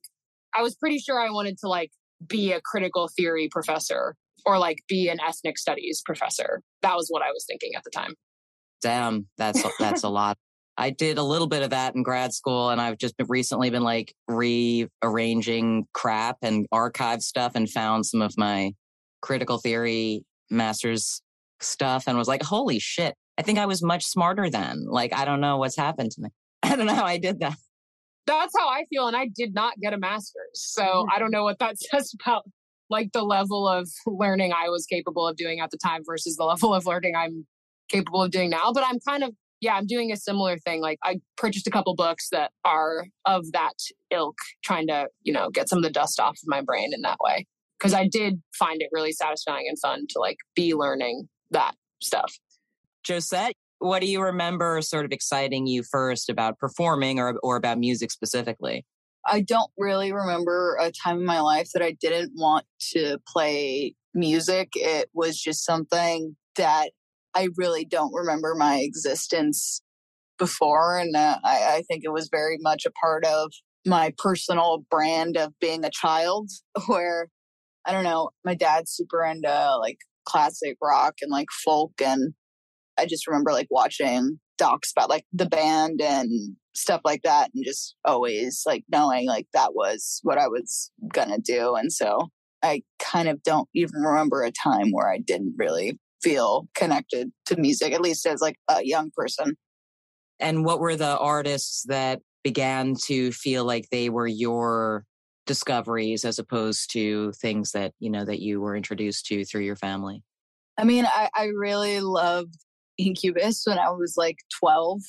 I 0.55 0.63
was 0.63 0.77
pretty 0.77 0.99
sure 0.99 1.21
I 1.21 1.31
wanted 1.31 1.59
to 1.59 1.69
like 1.69 1.91
be 2.27 2.53
a 2.53 2.61
critical 2.61 3.09
theory 3.09 3.49
professor 3.51 4.15
or 4.47 4.59
like 4.59 4.79
be 4.89 5.09
an 5.09 5.19
ethnic 5.21 5.59
studies 5.59 6.03
professor. 6.05 6.63
That 6.83 6.97
was 6.97 7.09
what 7.09 7.23
I 7.23 7.31
was 7.31 7.45
thinking 7.49 7.73
at 7.77 7.83
the 7.85 7.91
time. 7.91 8.15
Damn, 8.81 9.27
that's 9.39 9.65
that's 9.79 10.05
a 10.05 10.09
lot. 10.09 10.37
I 10.77 10.91
did 10.91 11.19
a 11.19 11.23
little 11.23 11.47
bit 11.47 11.63
of 11.63 11.71
that 11.71 11.95
in 11.95 12.03
grad 12.03 12.33
school, 12.33 12.71
and 12.71 12.81
I've 12.81 12.99
just 12.99 13.15
recently 13.29 13.71
been 13.71 13.83
like 13.83 14.15
rearranging 14.29 15.87
crap 15.93 16.39
and 16.43 16.67
archive 16.73 17.23
stuff, 17.23 17.53
and 17.55 17.69
found 17.69 18.07
some 18.07 18.23
of 18.23 18.35
my 18.37 18.73
critical 19.21 19.59
theory 19.59 20.25
master's 20.53 21.23
stuff, 21.61 22.05
and 22.07 22.17
was 22.19 22.29
like, 22.29 22.43
"Holy 22.43 22.79
shit! 22.79 23.15
I 23.39 23.43
think 23.43 23.59
I 23.59 23.67
was 23.67 23.83
much 23.83 24.05
smarter 24.05 24.51
then." 24.51 24.85
Like, 24.87 25.15
I 25.15 25.25
don't 25.25 25.41
know 25.41 25.57
what's 25.57 25.77
happened 25.77 26.11
to 26.13 26.23
me. 26.23 26.29
I 26.63 26.77
don't 26.77 26.87
know 26.87 26.95
how 26.95 27.05
I 27.05 27.19
did 27.19 27.41
that. 27.41 27.57
That's 28.27 28.55
how 28.57 28.69
I 28.69 28.85
feel, 28.91 29.09
and 29.09 29.17
I 29.17 29.29
did 29.35 29.55
not 29.55 29.75
get 29.81 29.93
a 29.93 29.99
master's, 29.99 30.51
so 30.55 30.83
mm-hmm. 30.83 31.11
I 31.15 31.19
don't 31.19 31.33
know 31.33 31.45
what 31.45 31.59
that 31.59 31.77
says 31.91 32.15
about 32.21 32.45
like 32.93 33.11
the 33.13 33.23
level 33.23 33.67
of 33.67 33.89
learning 34.07 34.53
I 34.53 34.69
was 34.69 34.87
capable 34.87 35.27
of 35.27 35.37
doing 35.37 35.59
at 35.59 35.71
the 35.71 35.79
time 35.79 36.03
versus 36.07 36.37
the 36.37 36.45
level 36.53 36.73
of 36.75 36.87
learning 36.87 37.17
I'm 37.17 37.47
capable 37.89 38.23
of 38.23 38.31
doing 38.31 38.51
now. 38.51 38.73
But 38.73 38.85
I'm 38.87 39.01
kind 39.01 39.25
of, 39.25 39.33
yeah, 39.61 39.75
I'm 39.75 39.87
doing 39.87 40.13
a 40.13 40.17
similar 40.17 40.59
thing. 40.59 40.81
Like 40.81 40.99
I 41.03 41.21
purchased 41.37 41.67
a 41.67 41.71
couple 41.71 41.95
books 41.97 42.29
that 42.31 42.53
are 42.65 43.07
of 43.25 43.51
that 43.53 43.75
ilk, 44.11 44.37
trying 44.63 44.87
to, 44.89 45.09
you 45.23 45.33
know, 45.33 45.51
get 45.51 45.69
some 45.69 45.79
of 45.79 45.85
the 45.85 45.91
dust 45.91 46.21
off 46.21 46.35
of 46.35 46.47
my 46.47 46.61
brain 46.61 46.93
in 46.93 47.01
that 47.03 47.19
way. 47.21 47.47
Cause 47.83 47.95
I 47.95 48.07
did 48.07 48.41
find 48.57 48.81
it 48.81 48.89
really 48.93 49.13
satisfying 49.13 49.67
and 49.69 49.79
fun 49.79 50.07
to 50.11 50.21
like 50.21 50.37
be 50.55 50.75
learning 50.75 51.29
that 51.51 51.75
stuff. 52.01 52.33
Josette, 53.07 53.55
what 53.79 54.01
do 54.01 54.07
you 54.07 54.23
remember 54.23 54.81
sort 54.83 55.05
of 55.05 55.11
exciting 55.11 55.67
you 55.67 55.83
first 55.83 56.31
about 56.31 56.59
performing 56.59 57.19
or, 57.19 57.35
or 57.43 57.57
about 57.57 57.79
music 57.79 58.13
specifically? 58.13 58.87
I 59.27 59.41
don't 59.41 59.71
really 59.77 60.13
remember 60.13 60.77
a 60.81 60.93
time 60.93 61.19
in 61.19 61.25
my 61.25 61.41
life 61.41 61.71
that 61.75 61.83
I 61.83 61.97
didn't 62.01 62.33
want 62.35 62.65
to 62.93 63.19
play 63.27 63.95
music. 64.15 64.71
It 64.75 65.11
was 65.13 65.41
just 65.41 65.65
something 65.65 66.37
that 66.57 66.91
I 67.35 67.49
really 67.57 67.85
don't 67.85 68.13
remember 68.13 68.55
my 68.55 68.79
existence 68.79 69.83
before. 70.39 70.99
And 70.99 71.17
uh, 71.17 71.39
I, 71.45 71.77
I 71.77 71.83
think 71.89 72.05
it 72.05 72.13
was 72.13 72.29
very 72.31 72.59
much 72.61 72.85
a 72.85 72.91
part 72.91 73.25
of 73.25 73.53
my 73.87 74.13
personal 74.19 74.85
brand 74.91 75.37
of 75.37 75.53
being 75.61 75.85
a 75.85 75.91
child, 75.91 76.51
where 76.87 77.29
I 77.87 77.93
don't 77.93 78.05
know, 78.05 78.31
my 78.45 78.55
dad's 78.55 78.93
super 78.93 79.25
into 79.25 79.77
like 79.81 79.99
classic 80.25 80.77
rock 80.83 81.15
and 81.21 81.31
like 81.31 81.49
folk. 81.65 81.93
And 82.03 82.35
I 82.99 83.07
just 83.07 83.27
remember 83.27 83.53
like 83.53 83.69
watching 83.71 84.39
docs 84.59 84.93
about 84.97 85.11
like 85.11 85.25
the 85.33 85.47
band 85.47 86.01
and 86.01 86.57
stuff 86.75 87.01
like 87.05 87.23
that 87.23 87.51
and 87.55 87.65
just 87.65 87.97
always 88.05 88.63
like 88.67 88.85
knowing 88.91 89.27
like 89.27 89.47
that 89.53 89.75
was 89.75 90.21
what 90.23 90.39
I 90.39 90.49
was 90.49 90.91
gonna 91.13 91.39
do. 91.39 91.75
And 91.75 91.93
so 91.93 92.29
I 92.63 92.83
kind 92.99 93.29
of 93.29 93.43
don't 93.43 93.69
even 93.75 94.01
remember 94.01 94.43
a 94.43 94.53
time 94.53 94.91
where 94.93 95.11
I 95.11 95.19
didn't 95.19 95.55
really 95.59 95.99
feel 96.23 96.69
connected 96.77 97.33
to 97.47 97.57
music, 97.57 97.93
at 97.93 98.01
least 98.01 98.25
as 98.27 98.41
like 98.41 98.57
a 98.69 98.81
young 98.85 99.11
person. 99.17 99.57
And 100.39 100.65
what 100.65 100.81
were 100.81 100.97
the 100.97 101.19
artists 101.19 101.85
that 101.89 102.21
began 102.45 102.95
to 103.07 103.33
feel 103.33 103.65
like 103.65 103.89
they 103.91 104.09
were 104.09 104.27
your 104.27 105.05
discoveries 105.47 106.25
as 106.25 106.39
opposed 106.39 106.91
to 106.93 107.33
things 107.33 107.73
that, 107.73 107.93
you 107.99 108.11
know, 108.11 108.25
that 108.25 108.41
you 108.41 108.61
were 108.61 108.77
introduced 108.77 109.27
to 109.27 109.45
through 109.45 109.63
your 109.63 109.77
family? 109.77 110.23
I 110.79 110.85
mean, 110.85 111.07
I, 111.07 111.29
I 111.35 111.45
really 111.47 112.01
loved 112.01 112.55
Incubus 112.99 113.65
when 113.67 113.79
I 113.79 113.91
was 113.91 114.15
like 114.17 114.39
12. 114.61 115.01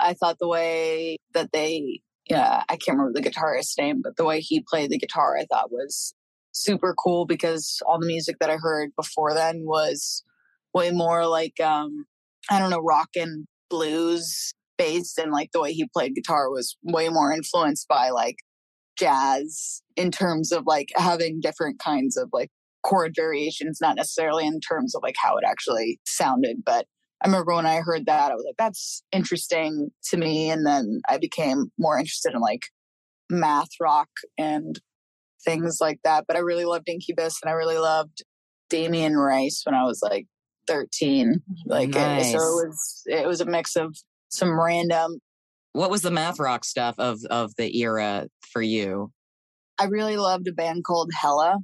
I 0.00 0.14
thought 0.14 0.38
the 0.38 0.48
way 0.48 1.18
that 1.34 1.50
they, 1.52 2.00
yeah, 2.28 2.62
I 2.68 2.76
can't 2.76 2.98
remember 2.98 3.20
the 3.20 3.28
guitarist's 3.28 3.76
name, 3.78 4.00
but 4.02 4.16
the 4.16 4.24
way 4.24 4.40
he 4.40 4.64
played 4.68 4.90
the 4.90 4.98
guitar, 4.98 5.36
I 5.36 5.46
thought 5.50 5.72
was 5.72 6.14
super 6.52 6.94
cool 6.94 7.26
because 7.26 7.80
all 7.86 7.98
the 7.98 8.06
music 8.06 8.36
that 8.40 8.50
I 8.50 8.56
heard 8.56 8.90
before 8.96 9.34
then 9.34 9.62
was 9.64 10.24
way 10.74 10.90
more 10.90 11.26
like 11.26 11.58
um 11.60 12.06
I 12.50 12.58
don't 12.58 12.70
know 12.70 12.80
rock 12.80 13.10
and 13.16 13.46
blues 13.70 14.52
based 14.76 15.18
and 15.18 15.32
like 15.32 15.50
the 15.52 15.60
way 15.60 15.72
he 15.72 15.88
played 15.92 16.14
guitar 16.14 16.50
was 16.50 16.76
way 16.82 17.08
more 17.08 17.32
influenced 17.32 17.88
by 17.88 18.10
like 18.10 18.36
jazz 18.98 19.82
in 19.96 20.10
terms 20.10 20.52
of 20.52 20.64
like 20.66 20.88
having 20.96 21.40
different 21.40 21.78
kinds 21.78 22.16
of 22.16 22.28
like 22.32 22.50
chord 22.82 23.12
variations 23.14 23.78
not 23.80 23.96
necessarily 23.96 24.46
in 24.46 24.60
terms 24.60 24.94
of 24.94 25.02
like 25.02 25.16
how 25.20 25.36
it 25.36 25.44
actually 25.46 26.00
sounded 26.06 26.58
but 26.64 26.86
I 27.22 27.26
remember 27.26 27.54
when 27.54 27.66
I 27.66 27.80
heard 27.80 28.06
that 28.06 28.30
I 28.30 28.34
was 28.34 28.44
like 28.46 28.56
that's 28.58 29.02
interesting 29.12 29.90
to 30.10 30.16
me 30.16 30.50
and 30.50 30.66
then 30.66 31.00
I 31.08 31.18
became 31.18 31.70
more 31.78 31.98
interested 31.98 32.32
in 32.34 32.40
like 32.40 32.62
math 33.30 33.70
rock 33.80 34.08
and 34.38 34.78
things 35.44 35.78
like 35.80 36.00
that 36.04 36.24
but 36.26 36.36
I 36.36 36.40
really 36.40 36.64
loved 36.64 36.88
Incubus 36.88 37.40
and 37.42 37.50
I 37.50 37.54
really 37.54 37.78
loved 37.78 38.22
Damien 38.70 39.16
Rice 39.16 39.62
when 39.64 39.74
I 39.74 39.84
was 39.84 40.00
like 40.02 40.26
13. 40.68 41.42
Like 41.66 41.90
nice. 41.90 42.28
it, 42.28 42.38
so 42.38 42.38
it 42.38 42.68
was 42.68 43.02
it 43.06 43.26
was 43.26 43.40
a 43.40 43.46
mix 43.46 43.74
of 43.74 43.96
some 44.28 44.60
random 44.60 45.18
What 45.72 45.90
was 45.90 46.02
the 46.02 46.10
math 46.10 46.38
rock 46.38 46.64
stuff 46.64 46.94
of 46.98 47.20
of 47.30 47.52
the 47.56 47.78
era 47.78 48.28
for 48.52 48.62
you? 48.62 49.12
I 49.78 49.84
really 49.84 50.16
loved 50.16 50.48
a 50.48 50.52
band 50.52 50.84
called 50.84 51.10
Hella. 51.20 51.58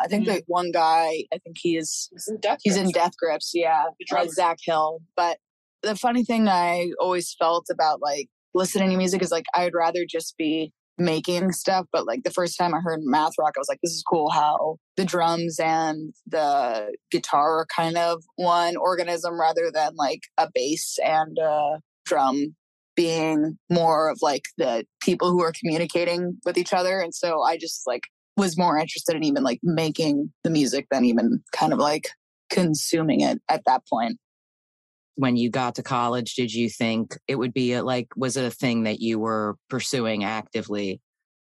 I 0.00 0.08
think 0.08 0.26
mm-hmm. 0.26 0.36
the 0.36 0.42
one 0.46 0.72
guy, 0.72 1.24
I 1.32 1.38
think 1.38 1.56
he 1.60 1.76
is 1.76 2.08
he's 2.12 2.28
in 2.28 2.40
Death, 2.40 2.58
he's 2.62 2.74
Grips, 2.74 2.86
in 2.86 2.92
Death 2.92 3.12
Grips, 3.16 3.50
yeah. 3.54 3.84
Uh, 4.12 4.26
Zach 4.28 4.58
Hill. 4.64 5.00
But 5.16 5.38
the 5.82 5.94
funny 5.94 6.24
thing 6.24 6.48
I 6.48 6.90
always 7.00 7.34
felt 7.38 7.66
about 7.70 8.00
like 8.02 8.28
listening 8.54 8.90
to 8.90 8.96
music 8.96 9.22
is 9.22 9.30
like 9.30 9.46
I'd 9.54 9.74
rather 9.74 10.04
just 10.08 10.36
be 10.36 10.72
making 10.98 11.52
stuff. 11.52 11.86
But 11.92 12.06
like 12.06 12.22
the 12.24 12.30
first 12.30 12.58
time 12.58 12.74
I 12.74 12.80
heard 12.80 13.00
math 13.02 13.32
rock, 13.38 13.54
I 13.56 13.60
was 13.60 13.68
like, 13.68 13.80
this 13.82 13.92
is 13.92 14.02
cool 14.02 14.30
how 14.30 14.76
the 14.96 15.04
drums 15.04 15.58
and 15.58 16.14
the 16.26 16.94
guitar 17.10 17.58
are 17.58 17.66
kind 17.74 17.96
of 17.96 18.22
one 18.36 18.76
organism 18.76 19.38
rather 19.38 19.70
than 19.72 19.94
like 19.96 20.20
a 20.38 20.48
bass 20.52 20.96
and 21.04 21.36
a 21.38 21.80
drum 22.04 22.54
being 22.96 23.58
more 23.70 24.08
of 24.08 24.18
like 24.22 24.44
the 24.58 24.84
people 25.00 25.30
who 25.30 25.42
are 25.42 25.52
communicating 25.58 26.38
with 26.44 26.56
each 26.56 26.72
other. 26.72 27.00
And 27.00 27.14
so 27.14 27.42
I 27.42 27.56
just 27.56 27.82
like 27.86 28.02
was 28.36 28.58
more 28.58 28.78
interested 28.78 29.16
in 29.16 29.24
even 29.24 29.42
like 29.42 29.60
making 29.62 30.32
the 30.42 30.50
music 30.50 30.86
than 30.90 31.04
even 31.04 31.42
kind 31.52 31.72
of 31.72 31.78
like 31.78 32.10
consuming 32.50 33.20
it 33.20 33.40
at 33.48 33.62
that 33.66 33.82
point 33.88 34.18
when 35.16 35.36
you 35.36 35.50
got 35.50 35.76
to 35.76 35.82
college, 35.82 36.34
did 36.34 36.52
you 36.52 36.68
think 36.68 37.16
it 37.28 37.36
would 37.36 37.54
be 37.54 37.74
a, 37.74 37.82
like, 37.82 38.08
was 38.16 38.36
it 38.36 38.44
a 38.44 38.50
thing 38.50 38.84
that 38.84 39.00
you 39.00 39.18
were 39.18 39.56
pursuing 39.70 40.24
actively? 40.24 41.00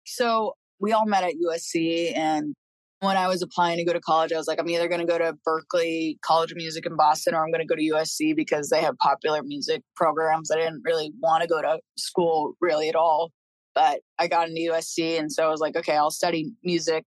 So 0.04 0.54
we 0.78 0.92
all 0.92 1.06
met 1.06 1.24
at 1.24 1.34
USC. 1.34 2.16
And 2.16 2.54
when 3.00 3.16
I 3.16 3.28
was 3.28 3.42
applying 3.42 3.76
to 3.78 3.84
go 3.84 3.92
to 3.92 4.00
college, 4.00 4.32
I 4.32 4.36
was 4.36 4.48
like, 4.48 4.58
I'm 4.58 4.68
either 4.68 4.88
going 4.88 5.00
to 5.00 5.06
go 5.06 5.18
to 5.18 5.36
Berklee 5.46 6.18
College 6.22 6.50
of 6.50 6.56
Music 6.56 6.86
in 6.86 6.96
Boston 6.96 7.34
or 7.34 7.44
I'm 7.44 7.50
going 7.50 7.60
to 7.60 7.66
go 7.66 7.76
to 7.76 7.82
USC 7.82 8.34
because 8.34 8.70
they 8.70 8.80
have 8.80 8.96
popular 8.98 9.42
music 9.42 9.82
programs. 9.96 10.50
I 10.50 10.56
didn't 10.56 10.82
really 10.84 11.12
want 11.20 11.42
to 11.42 11.48
go 11.48 11.60
to 11.60 11.78
school 11.98 12.54
really 12.60 12.88
at 12.88 12.94
all. 12.94 13.32
But 13.74 14.00
I 14.18 14.26
got 14.26 14.48
into 14.48 14.72
USC. 14.72 15.18
And 15.18 15.30
so 15.30 15.46
I 15.46 15.50
was 15.50 15.60
like, 15.60 15.76
okay, 15.76 15.94
I'll 15.94 16.10
study 16.10 16.52
music 16.64 17.04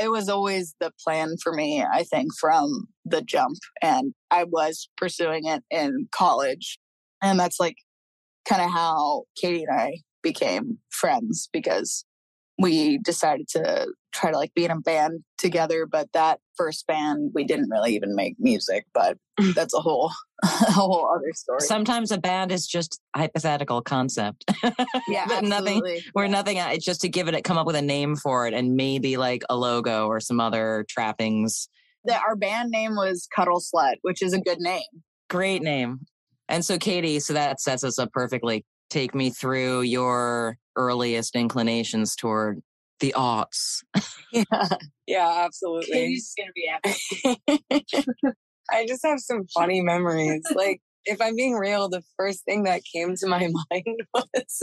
it 0.00 0.10
was 0.10 0.28
always 0.28 0.74
the 0.80 0.92
plan 1.04 1.36
for 1.42 1.52
me, 1.52 1.84
I 1.84 2.04
think, 2.04 2.32
from 2.38 2.86
the 3.04 3.20
jump. 3.20 3.58
And 3.82 4.14
I 4.30 4.44
was 4.44 4.88
pursuing 4.96 5.44
it 5.44 5.62
in 5.70 6.08
college. 6.10 6.78
And 7.22 7.38
that's 7.38 7.60
like 7.60 7.76
kind 8.48 8.62
of 8.62 8.70
how 8.70 9.24
Katie 9.36 9.64
and 9.64 9.78
I 9.78 9.98
became 10.22 10.78
friends 10.90 11.48
because 11.52 12.04
we 12.60 12.98
decided 12.98 13.48
to 13.48 13.88
try 14.12 14.30
to 14.30 14.36
like 14.36 14.52
be 14.54 14.64
in 14.64 14.70
a 14.70 14.80
band 14.80 15.24
together 15.38 15.86
but 15.86 16.08
that 16.12 16.40
first 16.56 16.86
band 16.86 17.30
we 17.34 17.44
didn't 17.44 17.70
really 17.70 17.94
even 17.94 18.14
make 18.14 18.34
music 18.38 18.84
but 18.92 19.16
mm. 19.40 19.54
that's 19.54 19.74
a 19.74 19.80
whole 19.80 20.10
a 20.42 20.72
whole 20.72 21.10
other 21.14 21.32
story. 21.34 21.60
Sometimes 21.60 22.10
a 22.10 22.18
band 22.18 22.50
is 22.50 22.66
just 22.66 23.00
a 23.14 23.20
hypothetical 23.20 23.82
concept. 23.82 24.44
Yeah 25.08 25.26
nothing 25.42 25.82
where 26.12 26.24
yeah. 26.24 26.30
nothing 26.30 26.56
it's 26.56 26.84
just 26.84 27.02
to 27.02 27.08
give 27.08 27.28
it 27.28 27.44
come 27.44 27.58
up 27.58 27.66
with 27.66 27.76
a 27.76 27.82
name 27.82 28.16
for 28.16 28.46
it 28.46 28.54
and 28.54 28.74
maybe 28.74 29.16
like 29.16 29.42
a 29.50 29.56
logo 29.56 30.06
or 30.06 30.18
some 30.20 30.40
other 30.40 30.86
trappings. 30.88 31.68
That 32.04 32.22
our 32.26 32.36
band 32.36 32.70
name 32.70 32.96
was 32.96 33.28
cuddle 33.34 33.60
slut 33.60 33.96
which 34.02 34.22
is 34.22 34.32
a 34.32 34.40
good 34.40 34.60
name. 34.60 34.82
Great 35.28 35.62
name. 35.62 36.00
And 36.48 36.64
so 36.64 36.78
katie 36.78 37.20
so 37.20 37.34
that 37.34 37.60
sets 37.60 37.84
us 37.84 37.98
up 37.98 38.10
perfectly. 38.12 38.64
Take 38.88 39.14
me 39.14 39.30
through 39.30 39.82
your 39.82 40.56
earliest 40.80 41.36
inclinations 41.36 42.16
toward 42.16 42.60
the 43.00 43.14
arts. 43.14 43.82
yeah, 44.32 44.44
yeah, 45.06 45.44
absolutely. 45.44 45.92
Katie's 45.92 46.34
gonna 46.38 46.52
be 46.54 47.84
I 48.70 48.86
just 48.86 49.04
have 49.04 49.20
some 49.20 49.46
funny 49.54 49.82
memories. 49.82 50.42
Like, 50.54 50.80
if 51.04 51.20
I'm 51.20 51.36
being 51.36 51.54
real, 51.54 51.88
the 51.88 52.02
first 52.16 52.44
thing 52.44 52.64
that 52.64 52.82
came 52.84 53.14
to 53.16 53.26
my 53.26 53.48
mind 53.70 53.96
was 54.14 54.62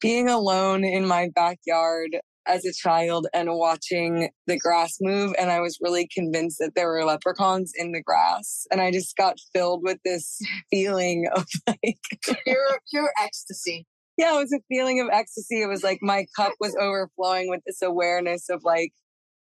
being 0.00 0.28
alone 0.28 0.84
in 0.84 1.06
my 1.06 1.30
backyard 1.34 2.18
as 2.46 2.66
a 2.66 2.72
child 2.72 3.26
and 3.32 3.54
watching 3.54 4.28
the 4.46 4.58
grass 4.58 4.98
move. 5.00 5.34
And 5.38 5.50
I 5.50 5.60
was 5.60 5.78
really 5.80 6.06
convinced 6.12 6.58
that 6.58 6.74
there 6.74 6.88
were 6.88 7.04
leprechauns 7.04 7.72
in 7.74 7.92
the 7.92 8.02
grass. 8.02 8.66
And 8.70 8.82
I 8.82 8.90
just 8.90 9.16
got 9.16 9.38
filled 9.54 9.82
with 9.82 9.98
this 10.04 10.40
feeling 10.70 11.26
of 11.34 11.46
like 11.66 11.98
pure, 12.22 12.80
pure 12.90 13.10
ecstasy. 13.22 13.86
Yeah, 14.16 14.34
it 14.34 14.38
was 14.38 14.52
a 14.52 14.60
feeling 14.68 15.00
of 15.00 15.08
ecstasy. 15.12 15.62
It 15.62 15.68
was 15.68 15.82
like 15.82 15.98
my 16.00 16.26
cup 16.36 16.52
was 16.60 16.76
overflowing 16.80 17.50
with 17.50 17.60
this 17.66 17.82
awareness 17.82 18.48
of 18.48 18.62
like, 18.64 18.92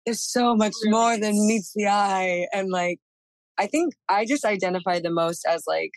there's 0.06 0.32
so 0.32 0.56
much 0.56 0.74
more 0.86 1.18
than 1.18 1.48
meets 1.48 1.72
the 1.76 1.88
eye. 1.88 2.48
And 2.52 2.70
like, 2.72 2.98
I 3.58 3.68
think 3.68 3.94
I 4.10 4.26
just 4.26 4.46
identify 4.46 5.00
the 5.00 5.12
most 5.12 5.46
as 5.48 5.64
like 5.68 5.92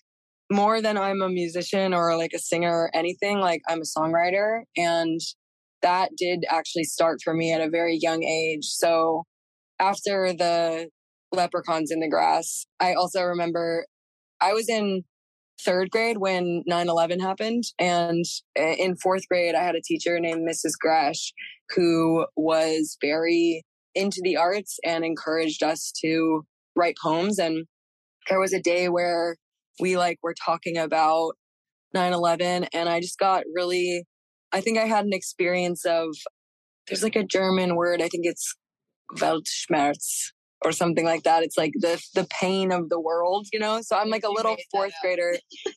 more 0.50 0.80
than 0.80 0.96
I'm 0.96 1.22
a 1.22 1.28
musician 1.28 1.94
or 1.94 2.16
like 2.16 2.32
a 2.34 2.38
singer 2.38 2.72
or 2.72 2.90
anything, 2.94 3.38
like 3.40 3.62
I'm 3.68 3.80
a 3.80 3.98
songwriter. 3.98 4.62
And 4.76 5.20
that 5.82 6.10
did 6.16 6.44
actually 6.48 6.84
start 6.84 7.20
for 7.22 7.34
me 7.34 7.52
at 7.52 7.60
a 7.60 7.70
very 7.70 7.98
young 8.00 8.22
age. 8.22 8.64
So 8.64 9.24
after 9.78 10.32
the 10.32 10.88
leprechauns 11.32 11.90
in 11.90 12.00
the 12.00 12.08
grass, 12.08 12.66
I 12.80 12.94
also 12.94 13.22
remember 13.22 13.86
I 14.40 14.52
was 14.52 14.68
in 14.68 15.04
third 15.64 15.90
grade 15.90 16.18
when 16.18 16.62
9-11 16.70 17.20
happened. 17.20 17.64
And 17.78 18.24
eh, 18.56 18.74
in 18.78 18.96
fourth 18.96 19.28
grade, 19.28 19.54
I 19.54 19.62
had 19.62 19.74
a 19.74 19.82
teacher 19.82 20.18
named 20.20 20.48
Mrs. 20.48 20.72
Gresh 20.80 21.32
who 21.74 22.26
was 22.36 22.96
very 23.00 23.64
into 23.94 24.20
the 24.22 24.36
arts 24.36 24.78
and 24.84 25.04
encouraged 25.04 25.62
us 25.62 25.92
to 26.02 26.46
write 26.76 26.96
poems. 27.02 27.38
And 27.38 27.66
there 28.28 28.40
was 28.40 28.52
a 28.52 28.62
day 28.62 28.88
where 28.88 29.36
we 29.80 29.96
like 29.96 30.18
were 30.22 30.34
talking 30.34 30.76
about 30.76 31.32
9-11 31.94 32.68
and 32.72 32.88
I 32.88 33.00
just 33.00 33.18
got 33.18 33.44
really 33.54 34.04
I 34.52 34.60
think 34.60 34.78
I 34.78 34.86
had 34.86 35.04
an 35.04 35.12
experience 35.12 35.84
of 35.84 36.14
there's 36.86 37.02
like 37.02 37.16
a 37.16 37.24
German 37.24 37.76
word, 37.76 38.00
I 38.00 38.08
think 38.08 38.24
it's 38.24 38.54
Weltschmerz 39.16 40.30
or 40.64 40.72
something 40.72 41.04
like 41.04 41.22
that. 41.22 41.42
It's 41.42 41.56
like 41.56 41.72
the 41.76 42.02
the 42.14 42.26
pain 42.30 42.72
of 42.72 42.88
the 42.88 43.00
world, 43.00 43.46
you 43.52 43.58
know. 43.58 43.80
So 43.82 43.96
I'm 43.96 44.08
like 44.08 44.24
a 44.24 44.30
little 44.30 44.56
fourth 44.70 44.92
grader. 45.02 45.36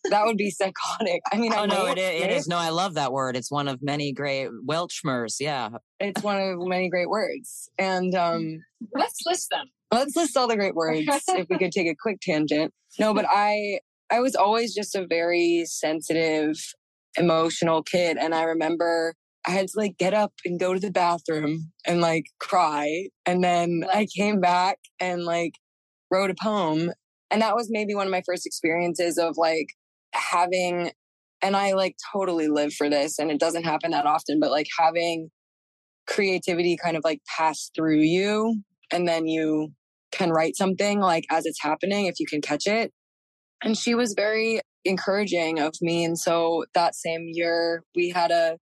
that 0.10 0.26
would 0.26 0.38
be 0.38 0.50
psychotic. 0.50 1.22
I 1.32 1.38
mean, 1.38 1.54
oh 1.54 1.64
I 1.64 1.66
no, 1.68 1.86
it 1.88 1.98
is, 1.98 2.22
it 2.24 2.32
is. 2.32 2.48
No, 2.48 2.58
I 2.58 2.70
love 2.70 2.96
that 2.96 3.12
word. 3.12 3.36
It's 3.36 3.52
one 3.52 3.68
of 3.68 3.82
many 3.82 4.12
great 4.12 4.50
Weltschmerz. 4.68 5.36
Yeah, 5.40 5.70
it's 6.00 6.24
one 6.24 6.40
of 6.40 6.60
many 6.60 6.90
great 6.90 7.10
words. 7.10 7.70
And 7.78 8.16
um, 8.16 8.64
let's 8.94 9.20
list 9.26 9.50
them. 9.52 9.68
Let's 9.92 10.16
list 10.16 10.38
all 10.38 10.48
the 10.48 10.56
great 10.56 10.76
words. 10.76 11.08
if 11.28 11.48
we 11.50 11.58
could 11.60 11.72
take 11.72 11.88
a 11.88 11.96
quick 12.00 12.20
tangent. 12.22 12.74
No, 13.00 13.14
but 13.14 13.26
I 13.30 13.80
I 14.12 14.20
was 14.20 14.36
always 14.36 14.74
just 14.74 14.96
a 14.96 15.08
very 15.08 15.64
sensitive, 15.66 16.56
emotional 17.18 17.82
kid. 17.82 18.18
And 18.18 18.36
I 18.36 18.44
remember 18.44 19.16
I 19.46 19.52
had 19.52 19.68
to 19.68 19.74
like 19.76 19.98
get 19.98 20.14
up 20.14 20.34
and 20.46 20.60
go 20.60 20.74
to 20.74 20.80
the 20.80 20.92
bathroom 20.92 21.72
and 21.86 22.00
like 22.02 22.26
cry. 22.40 23.08
And 23.26 23.44
then 23.44 23.84
I 23.92 24.08
came 24.16 24.40
back 24.40 24.78
and 25.00 25.24
like 25.24 25.54
wrote 26.12 26.30
a 26.30 26.36
poem. 26.42 26.92
And 27.32 27.42
that 27.42 27.56
was 27.56 27.68
maybe 27.70 27.96
one 27.96 28.06
of 28.06 28.12
my 28.12 28.22
first 28.26 28.46
experiences 28.46 29.18
of 29.18 29.36
like 29.38 29.68
having, 30.14 30.92
and 31.42 31.56
I 31.56 31.74
like 31.74 31.96
totally 32.14 32.50
live 32.50 32.74
for 32.74 32.90
this. 32.90 33.18
And 33.18 33.32
it 33.32 33.40
doesn't 33.40 33.64
happen 33.64 33.92
that 33.92 34.06
often, 34.06 34.40
but 34.40 34.52
like 34.52 34.68
having 34.78 35.30
creativity 36.08 36.78
kind 36.78 36.98
of 36.98 37.04
like 37.04 37.22
pass 37.38 37.72
through 37.76 38.02
you. 38.02 38.62
And 38.92 39.08
then 39.08 39.28
you 39.28 39.70
can 40.12 40.30
write 40.30 40.56
something 40.56 41.00
like 41.00 41.26
as 41.32 41.46
it's 41.46 41.62
happening 41.62 42.06
if 42.06 42.16
you 42.20 42.26
can 42.30 42.42
catch 42.42 42.68
it. 42.68 42.92
And 43.64 43.78
she 43.78 43.96
was 43.96 44.14
very 44.16 44.62
encouraging 44.84 45.60
of 45.60 45.74
me. 45.82 46.04
And 46.04 46.18
so 46.18 46.66
that 46.74 46.96
same 46.96 47.28
year, 47.32 47.84
we 47.96 48.10
had 48.10 48.32
a 48.32 48.58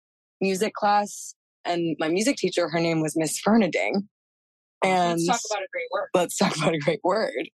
music 0.45 0.73
class, 0.73 1.33
and 1.65 1.95
my 1.99 2.07
music 2.07 2.37
teacher, 2.37 2.69
her 2.69 2.79
name 2.79 3.01
was 3.01 3.15
Miss 3.15 3.39
Fernading. 3.39 4.07
Oh, 4.83 4.87
and 4.87 5.19
let's 5.25 5.27
talk 5.27 5.41
about 5.51 5.63
a 5.63 5.71
great 5.71 5.87
word. 5.91 6.07
Let's 6.13 6.37
talk 6.37 6.55
about 6.57 6.75
a 6.75 6.79
great 6.79 6.99
word. 7.03 7.49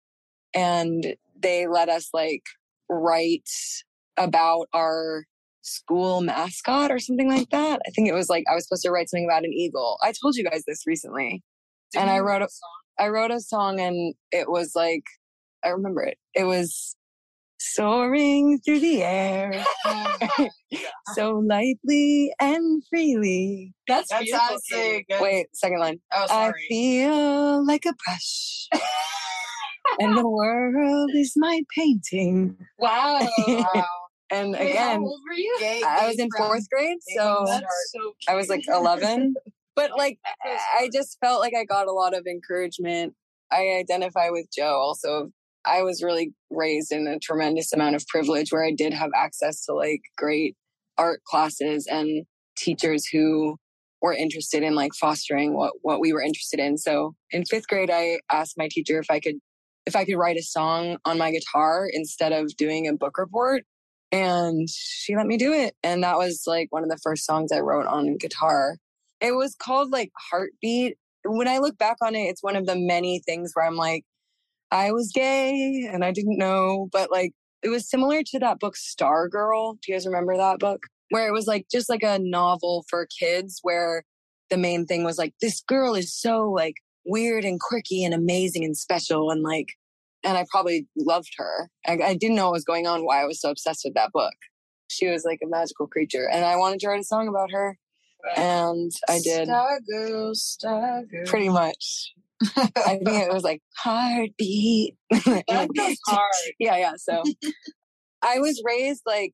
And 0.54 1.16
they 1.36 1.66
let 1.66 1.88
us 1.88 2.08
like 2.14 2.44
write 2.88 3.50
about 4.16 4.68
our 4.72 5.24
school 5.62 6.20
mascot 6.20 6.92
or 6.92 7.00
something 7.00 7.28
like 7.28 7.50
that. 7.50 7.80
I 7.86 7.90
think 7.90 8.08
it 8.08 8.14
was 8.14 8.28
like 8.28 8.44
I 8.50 8.54
was 8.54 8.64
supposed 8.64 8.84
to 8.84 8.90
write 8.90 9.10
something 9.10 9.26
about 9.26 9.44
an 9.44 9.52
eagle. 9.52 9.98
I 10.00 10.12
told 10.12 10.36
you 10.36 10.44
guys 10.44 10.62
this 10.66 10.86
recently. 10.86 11.42
Did 11.92 12.00
and 12.00 12.10
I 12.10 12.20
wrote 12.20 12.42
a 12.42 12.48
song. 12.48 12.70
I 12.98 13.08
wrote 13.08 13.32
a 13.32 13.40
song 13.40 13.80
and 13.80 14.14
it 14.30 14.48
was 14.48 14.72
like 14.76 15.02
I 15.64 15.70
remember 15.70 16.02
it. 16.02 16.18
It 16.34 16.44
was 16.44 16.96
soaring 17.74 18.58
through 18.64 18.80
the 18.80 19.02
air 19.02 19.64
so 21.14 21.42
lightly 21.46 22.32
and 22.40 22.82
freely. 22.88 23.72
That's, 23.88 24.10
That's 24.10 24.24
beautiful. 24.24 25.24
Wait, 25.24 25.46
second 25.54 25.80
line. 25.80 26.00
Oh, 26.12 26.26
sorry. 26.26 26.52
I 26.52 26.68
feel 26.68 27.66
like 27.66 27.84
a 27.86 27.94
brush. 28.04 28.68
and 30.00 30.16
the 30.16 30.28
world 30.28 31.10
is 31.14 31.34
my 31.36 31.62
painting. 31.74 32.56
Wow. 32.78 33.26
wow. 33.48 33.84
and 34.30 34.52
Wait, 34.52 34.70
again, 34.70 35.04
I 35.86 36.06
was 36.08 36.18
in 36.18 36.28
fourth 36.36 36.68
grade, 36.70 36.98
so, 37.16 37.44
so 37.46 38.12
I 38.28 38.34
was 38.34 38.48
like 38.48 38.64
11. 38.68 39.34
but 39.74 39.92
like, 39.96 40.18
I 40.44 40.90
just 40.92 41.18
felt 41.20 41.40
like 41.40 41.54
I 41.58 41.64
got 41.64 41.86
a 41.86 41.92
lot 41.92 42.16
of 42.16 42.26
encouragement. 42.26 43.14
I 43.50 43.76
identify 43.78 44.30
with 44.30 44.46
Joe 44.52 44.74
also 44.74 45.30
I 45.66 45.82
was 45.82 46.02
really 46.02 46.32
raised 46.50 46.92
in 46.92 47.06
a 47.06 47.18
tremendous 47.18 47.72
amount 47.72 47.96
of 47.96 48.06
privilege 48.06 48.52
where 48.52 48.64
I 48.64 48.72
did 48.72 48.94
have 48.94 49.10
access 49.14 49.64
to 49.66 49.74
like 49.74 50.02
great 50.16 50.56
art 50.96 51.22
classes 51.24 51.86
and 51.86 52.24
teachers 52.56 53.06
who 53.06 53.56
were 54.00 54.14
interested 54.14 54.62
in 54.62 54.74
like 54.74 54.92
fostering 54.94 55.54
what 55.54 55.72
what 55.82 56.00
we 56.00 56.12
were 56.12 56.22
interested 56.22 56.60
in. 56.60 56.78
So 56.78 57.14
in 57.30 57.42
5th 57.42 57.66
grade 57.66 57.90
I 57.90 58.20
asked 58.30 58.56
my 58.56 58.68
teacher 58.70 58.98
if 58.98 59.10
I 59.10 59.20
could 59.20 59.36
if 59.86 59.96
I 59.96 60.04
could 60.04 60.16
write 60.16 60.36
a 60.36 60.42
song 60.42 60.98
on 61.04 61.18
my 61.18 61.30
guitar 61.30 61.88
instead 61.92 62.32
of 62.32 62.56
doing 62.56 62.88
a 62.88 62.94
book 62.94 63.18
report 63.18 63.64
and 64.12 64.68
she 64.70 65.16
let 65.16 65.26
me 65.26 65.36
do 65.36 65.52
it 65.52 65.74
and 65.82 66.02
that 66.04 66.16
was 66.16 66.44
like 66.46 66.68
one 66.70 66.82
of 66.82 66.90
the 66.90 66.98
first 67.02 67.24
songs 67.24 67.52
I 67.52 67.60
wrote 67.60 67.86
on 67.86 68.16
guitar. 68.16 68.76
It 69.20 69.32
was 69.32 69.54
called 69.54 69.90
like 69.90 70.12
Heartbeat. 70.30 70.96
When 71.24 71.48
I 71.48 71.58
look 71.58 71.76
back 71.78 71.96
on 72.02 72.14
it 72.14 72.24
it's 72.24 72.42
one 72.42 72.56
of 72.56 72.66
the 72.66 72.76
many 72.76 73.20
things 73.20 73.52
where 73.54 73.66
I'm 73.66 73.76
like 73.76 74.04
I 74.70 74.92
was 74.92 75.12
gay 75.14 75.88
and 75.90 76.04
I 76.04 76.12
didn't 76.12 76.38
know, 76.38 76.88
but 76.92 77.10
like 77.10 77.32
it 77.62 77.68
was 77.68 77.88
similar 77.88 78.22
to 78.22 78.38
that 78.40 78.58
book 78.58 78.74
Stargirl. 78.76 79.80
Do 79.80 79.92
you 79.92 79.94
guys 79.94 80.06
remember 80.06 80.36
that 80.36 80.58
book? 80.58 80.82
Where 81.10 81.28
it 81.28 81.32
was 81.32 81.46
like 81.46 81.66
just 81.70 81.88
like 81.88 82.02
a 82.02 82.18
novel 82.18 82.84
for 82.88 83.06
kids 83.18 83.60
where 83.62 84.04
the 84.50 84.56
main 84.56 84.86
thing 84.86 85.04
was 85.04 85.18
like 85.18 85.34
this 85.40 85.60
girl 85.62 85.94
is 85.94 86.14
so 86.14 86.50
like 86.50 86.74
weird 87.04 87.44
and 87.44 87.60
quirky 87.60 88.04
and 88.04 88.14
amazing 88.14 88.64
and 88.64 88.76
special 88.76 89.30
and 89.30 89.42
like 89.42 89.68
and 90.24 90.36
I 90.36 90.44
probably 90.50 90.88
loved 90.96 91.32
her. 91.38 91.70
I, 91.86 91.98
I 92.04 92.14
didn't 92.14 92.36
know 92.36 92.46
what 92.46 92.54
was 92.54 92.64
going 92.64 92.86
on, 92.86 93.04
why 93.04 93.22
I 93.22 93.26
was 93.26 93.40
so 93.40 93.50
obsessed 93.50 93.82
with 93.84 93.94
that 93.94 94.10
book. 94.12 94.34
She 94.90 95.08
was 95.08 95.24
like 95.24 95.38
a 95.42 95.46
magical 95.46 95.86
creature, 95.86 96.28
and 96.28 96.44
I 96.44 96.56
wanted 96.56 96.80
to 96.80 96.88
write 96.88 97.00
a 97.00 97.04
song 97.04 97.28
about 97.28 97.50
her, 97.52 97.78
and 98.36 98.90
I 99.08 99.20
did. 99.20 99.46
Star 99.46 99.80
girl, 99.88 100.34
star 100.34 101.04
girl. 101.04 101.26
Pretty 101.26 101.48
much. 101.48 102.12
I 102.42 102.98
think 103.04 103.08
it 103.08 103.32
was 103.32 103.42
like 103.42 103.62
heartbeat. 103.78 104.94
Was 105.10 105.98
hard. 106.06 106.32
Yeah, 106.58 106.76
yeah. 106.76 106.92
So 106.96 107.22
I 108.22 108.38
was 108.38 108.62
raised 108.64 109.02
like 109.06 109.32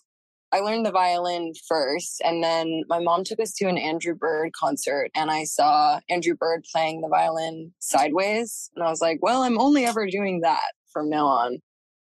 I 0.52 0.60
learned 0.60 0.84
the 0.84 0.92
violin 0.92 1.52
first, 1.66 2.20
and 2.24 2.44
then 2.44 2.82
my 2.88 3.00
mom 3.00 3.24
took 3.24 3.40
us 3.40 3.54
to 3.54 3.68
an 3.68 3.78
Andrew 3.78 4.14
Bird 4.14 4.50
concert, 4.58 5.10
and 5.16 5.30
I 5.30 5.44
saw 5.44 6.00
Andrew 6.10 6.34
Bird 6.34 6.64
playing 6.70 7.00
the 7.00 7.08
violin 7.08 7.72
sideways, 7.78 8.70
and 8.76 8.84
I 8.84 8.90
was 8.90 9.00
like, 9.00 9.18
"Well, 9.22 9.42
I'm 9.42 9.58
only 9.58 9.84
ever 9.84 10.06
doing 10.06 10.40
that 10.42 10.72
from 10.92 11.08
now 11.08 11.26
on." 11.26 11.58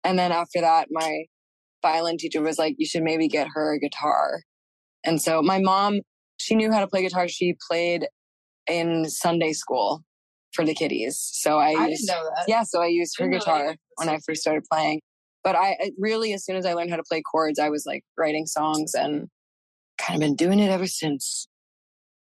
And 0.05 0.19
then 0.19 0.33
after 0.33 0.61
that, 0.61 0.89
my 0.91 1.25
violin 1.83 2.17
teacher 2.17 2.41
was 2.43 2.59
like, 2.59 2.75
"You 2.79 2.87
should 2.87 3.03
maybe 3.03 3.29
get 3.29 3.49
her 3.55 3.75
a 3.75 3.79
guitar." 3.79 4.43
And 5.05 5.21
so 5.23 5.43
my 5.43 5.61
mom, 5.61 6.01
she 6.39 6.55
knew 6.55 6.73
how 6.73 6.81
to 6.81 6.89
play 6.89 7.03
guitar. 7.03 7.29
She 7.29 7.55
played 7.69 8.09
in 8.67 9.09
Sunday 9.09 9.53
school 9.53 10.03
for 10.59 10.64
the 10.64 10.75
kiddies. 10.75 11.16
So 11.35 11.61
I, 11.61 11.68
I 11.68 11.87
used, 11.87 12.09
didn't 12.09 12.16
know 12.16 12.31
that. 12.35 12.44
Yeah, 12.49 12.64
so 12.64 12.83
I 12.83 12.87
used 12.87 13.16
her 13.21 13.29
guitar 13.29 13.77
when 13.94 14.09
I 14.09 14.18
first 14.27 14.40
started 14.40 14.64
playing. 14.71 15.01
But 15.44 15.55
I 15.55 15.92
really, 15.97 16.33
as 16.33 16.44
soon 16.44 16.57
as 16.57 16.66
I 16.66 16.73
learned 16.73 16.90
how 16.90 16.97
to 16.97 17.05
play 17.09 17.23
chords, 17.23 17.61
I 17.61 17.68
was 17.68 17.87
like 17.87 18.03
writing 18.18 18.44
songs 18.44 18.92
and 18.92 19.29
kind 19.99 20.16
of 20.16 20.21
been 20.21 20.35
doing 20.35 20.59
it 20.59 20.68
ever 20.68 20.88
since. 20.88 21.47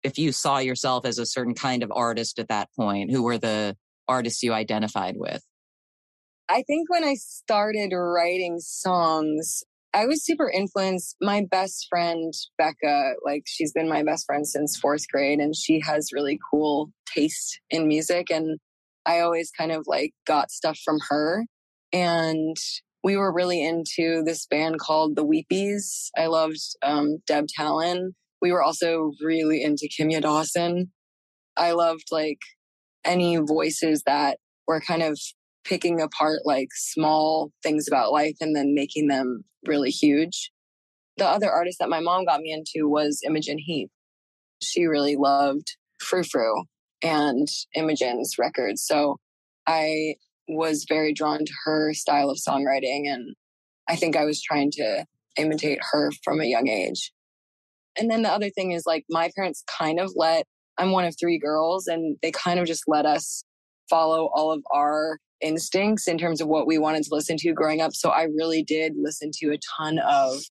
If 0.04 0.16
you 0.16 0.30
saw 0.30 0.58
yourself 0.58 1.04
as 1.04 1.18
a 1.18 1.26
certain 1.26 1.54
kind 1.54 1.82
of 1.82 1.90
artist 1.92 2.38
at 2.38 2.46
that 2.48 2.68
point, 2.78 3.10
who 3.10 3.24
were 3.24 3.36
the 3.36 3.76
artists 4.06 4.44
you 4.44 4.52
identified 4.52 5.16
with? 5.18 5.42
I 6.48 6.62
think 6.62 6.88
when 6.88 7.02
I 7.02 7.14
started 7.14 7.92
writing 7.92 8.60
songs, 8.60 9.64
I 9.92 10.06
was 10.06 10.24
super 10.24 10.48
influenced. 10.48 11.16
My 11.20 11.44
best 11.50 11.86
friend, 11.90 12.32
Becca, 12.58 13.14
like 13.24 13.42
she's 13.46 13.72
been 13.72 13.88
my 13.88 14.02
best 14.02 14.24
friend 14.26 14.46
since 14.46 14.78
fourth 14.78 15.04
grade 15.12 15.40
and 15.40 15.54
she 15.56 15.80
has 15.80 16.10
really 16.12 16.38
cool 16.50 16.90
taste 17.12 17.60
in 17.70 17.88
music. 17.88 18.30
And 18.30 18.58
I 19.04 19.20
always 19.20 19.50
kind 19.50 19.72
of 19.72 19.84
like 19.86 20.12
got 20.26 20.50
stuff 20.50 20.78
from 20.84 20.98
her. 21.08 21.44
And 21.92 22.56
we 23.02 23.16
were 23.16 23.32
really 23.32 23.64
into 23.64 24.22
this 24.24 24.46
band 24.46 24.78
called 24.78 25.16
the 25.16 25.26
Weepies. 25.26 26.10
I 26.16 26.26
loved 26.26 26.60
um, 26.82 27.18
Deb 27.26 27.46
Talan. 27.58 28.10
We 28.40 28.52
were 28.52 28.62
also 28.62 29.12
really 29.20 29.62
into 29.62 29.88
Kimya 29.88 30.22
Dawson. 30.22 30.92
I 31.56 31.72
loved 31.72 32.04
like 32.12 32.38
any 33.04 33.36
voices 33.36 34.02
that 34.06 34.38
were 34.68 34.80
kind 34.80 35.02
of 35.02 35.18
picking 35.64 36.00
apart 36.00 36.40
like 36.44 36.68
small 36.74 37.50
things 37.62 37.86
about 37.88 38.12
life 38.12 38.36
and 38.40 38.56
then 38.56 38.74
making 38.74 39.08
them 39.08 39.44
really 39.66 39.90
huge. 39.90 40.50
The 41.16 41.26
other 41.26 41.50
artist 41.50 41.78
that 41.80 41.90
my 41.90 42.00
mom 42.00 42.24
got 42.24 42.40
me 42.40 42.52
into 42.52 42.88
was 42.88 43.20
Imogen 43.26 43.58
Heap. 43.58 43.90
She 44.62 44.86
really 44.86 45.16
loved 45.16 45.76
Frou 46.00 46.22
Frou 46.22 46.64
and 47.02 47.48
Imogen's 47.74 48.36
records. 48.38 48.82
So 48.84 49.18
I 49.66 50.14
was 50.48 50.86
very 50.88 51.12
drawn 51.12 51.44
to 51.44 51.52
her 51.64 51.94
style 51.94 52.30
of 52.30 52.38
songwriting. 52.38 53.02
And 53.06 53.34
I 53.88 53.96
think 53.96 54.16
I 54.16 54.24
was 54.24 54.42
trying 54.42 54.70
to 54.72 55.04
imitate 55.36 55.78
her 55.92 56.10
from 56.24 56.40
a 56.40 56.46
young 56.46 56.68
age. 56.68 57.12
And 57.98 58.10
then 58.10 58.22
the 58.22 58.30
other 58.30 58.50
thing 58.50 58.72
is 58.72 58.84
like 58.86 59.04
my 59.10 59.30
parents 59.36 59.62
kind 59.78 60.00
of 60.00 60.12
let, 60.16 60.46
I'm 60.78 60.92
one 60.92 61.04
of 61.04 61.14
three 61.18 61.38
girls, 61.38 61.86
and 61.86 62.16
they 62.22 62.30
kind 62.30 62.58
of 62.58 62.66
just 62.66 62.84
let 62.86 63.04
us 63.04 63.44
follow 63.90 64.30
all 64.32 64.52
of 64.52 64.62
our 64.72 65.18
instincts 65.40 66.06
in 66.06 66.18
terms 66.18 66.40
of 66.40 66.48
what 66.48 66.66
we 66.66 66.78
wanted 66.78 67.02
to 67.02 67.14
listen 67.14 67.36
to 67.38 67.52
growing 67.52 67.80
up. 67.80 67.94
So 67.94 68.10
I 68.10 68.24
really 68.24 68.62
did 68.62 68.94
listen 68.96 69.30
to 69.40 69.52
a 69.52 69.58
ton 69.78 69.98
of 69.98 70.42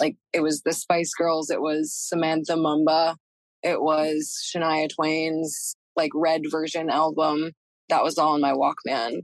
like 0.00 0.16
it 0.32 0.40
was 0.40 0.62
the 0.62 0.72
Spice 0.72 1.14
Girls, 1.14 1.50
it 1.50 1.60
was 1.60 1.94
Samantha 1.94 2.54
Mumba, 2.54 3.16
it 3.62 3.80
was 3.80 4.36
Shania 4.44 4.88
Twain's 4.94 5.74
like 5.96 6.10
red 6.14 6.42
version 6.50 6.90
album. 6.90 7.52
That 7.88 8.04
was 8.04 8.18
all 8.18 8.34
in 8.34 8.40
my 8.40 8.52
Walkman. 8.52 9.20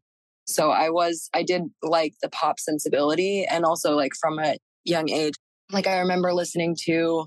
So 0.47 0.71
I 0.71 0.91
was 0.91 1.29
I 1.35 1.43
did 1.43 1.63
like 1.83 2.15
the 2.23 2.29
pop 2.29 2.59
sensibility 2.61 3.45
and 3.45 3.65
also 3.65 3.95
like 3.95 4.13
from 4.21 4.39
a 4.39 4.57
young 4.85 5.11
age. 5.11 5.35
Like 5.71 5.87
I 5.87 5.99
remember 5.99 6.33
listening 6.33 6.77
to 6.85 7.27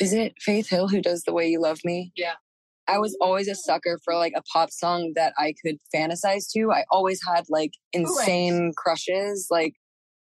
is 0.00 0.12
it 0.12 0.34
Faith 0.40 0.68
Hill 0.68 0.88
who 0.88 1.00
does 1.00 1.22
The 1.22 1.32
Way 1.32 1.48
You 1.48 1.60
Love 1.60 1.78
Me? 1.84 2.12
Yeah. 2.16 2.34
I 2.86 2.98
was 2.98 3.16
always 3.20 3.48
a 3.48 3.54
sucker 3.54 3.98
for 4.04 4.14
like 4.14 4.34
a 4.36 4.42
pop 4.52 4.70
song 4.70 5.12
that 5.16 5.32
I 5.38 5.54
could 5.64 5.76
fantasize 5.94 6.50
to. 6.52 6.70
I 6.70 6.84
always 6.90 7.20
had 7.26 7.44
like 7.48 7.72
insane 7.92 8.72
crushes, 8.76 9.46
like 9.50 9.74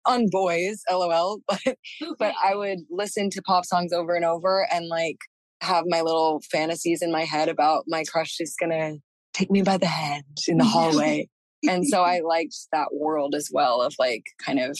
on 0.06 0.26
boys, 0.30 0.82
lol. 0.90 1.40
But 1.48 1.76
but 2.18 2.34
I 2.44 2.54
would 2.54 2.80
listen 2.90 3.30
to 3.30 3.42
pop 3.42 3.64
songs 3.64 3.92
over 3.92 4.14
and 4.14 4.24
over 4.24 4.66
and 4.72 4.88
like 4.88 5.18
have 5.60 5.84
my 5.86 6.00
little 6.00 6.40
fantasies 6.50 7.02
in 7.02 7.12
my 7.12 7.24
head 7.24 7.48
about 7.48 7.84
my 7.86 8.04
crush 8.04 8.36
is 8.40 8.54
gonna 8.60 8.94
take 9.34 9.50
me 9.50 9.62
by 9.62 9.76
the 9.76 9.86
hand 9.86 10.24
in 10.48 10.58
the 10.58 10.64
hallway. 10.64 11.28
and 11.68 11.86
so 11.86 12.02
I 12.04 12.20
liked 12.20 12.56
that 12.72 12.88
world 12.94 13.34
as 13.34 13.50
well 13.52 13.82
of 13.82 13.94
like 13.98 14.24
kind 14.44 14.60
of 14.60 14.78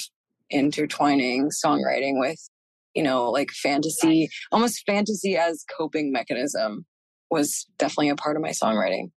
intertwining 0.51 1.51
songwriting 1.65 2.21
with, 2.21 2.39
you 2.95 3.03
know, 3.03 3.31
like 3.31 3.51
fantasy, 3.51 4.29
almost 4.53 4.85
fantasy 4.87 5.37
as 5.37 5.65
coping 5.77 6.13
mechanism 6.13 6.87
was 7.31 7.67
definitely 7.79 8.11
a 8.11 8.17
part 8.17 8.37
of 8.37 8.43
my 8.43 8.51
songwriting. 8.51 9.11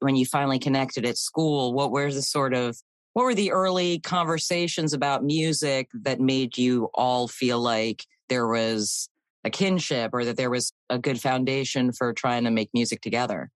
When 0.00 0.16
you 0.16 0.26
finally 0.26 0.58
connected 0.58 1.06
at 1.06 1.16
school, 1.16 1.72
what 1.72 1.90
were 1.90 2.12
the 2.12 2.22
sort 2.22 2.54
of 2.54 2.76
what 3.14 3.24
were 3.24 3.34
the 3.34 3.52
early 3.52 4.00
conversations 4.00 4.92
about 4.92 5.24
music 5.24 5.88
that 6.02 6.20
made 6.20 6.58
you 6.58 6.90
all 6.94 7.28
feel 7.28 7.60
like 7.60 8.04
there 8.28 8.48
was 8.48 9.08
a 9.44 9.50
kinship 9.50 10.10
or 10.12 10.24
that 10.24 10.36
there 10.36 10.50
was 10.50 10.72
a 10.90 10.98
good 10.98 11.20
foundation 11.20 11.92
for 11.92 12.12
trying 12.12 12.44
to 12.44 12.50
make 12.50 12.70
music 12.74 13.00
together? 13.02 13.50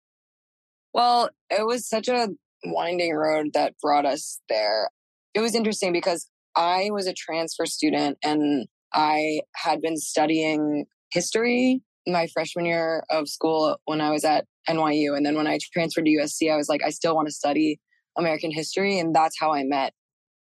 Well, 0.93 1.29
it 1.49 1.65
was 1.65 1.87
such 1.87 2.09
a 2.09 2.29
winding 2.65 3.13
road 3.13 3.51
that 3.53 3.75
brought 3.81 4.05
us 4.05 4.41
there. 4.49 4.89
It 5.33 5.39
was 5.39 5.55
interesting 5.55 5.93
because 5.93 6.29
I 6.55 6.89
was 6.91 7.07
a 7.07 7.13
transfer 7.13 7.65
student 7.65 8.17
and 8.23 8.67
I 8.93 9.41
had 9.55 9.81
been 9.81 9.97
studying 9.97 10.85
history 11.11 11.81
my 12.07 12.27
freshman 12.27 12.65
year 12.65 13.03
of 13.09 13.27
school 13.27 13.77
when 13.85 14.01
I 14.01 14.11
was 14.11 14.23
at 14.23 14.45
NYU. 14.69 15.15
And 15.15 15.25
then 15.25 15.35
when 15.35 15.47
I 15.47 15.59
transferred 15.73 16.05
to 16.05 16.11
USC, 16.11 16.51
I 16.51 16.57
was 16.57 16.69
like, 16.69 16.81
I 16.83 16.89
still 16.89 17.15
want 17.15 17.27
to 17.27 17.33
study 17.33 17.79
American 18.17 18.51
history. 18.51 18.99
And 18.99 19.13
that's 19.15 19.39
how 19.39 19.53
I 19.53 19.63
met 19.63 19.93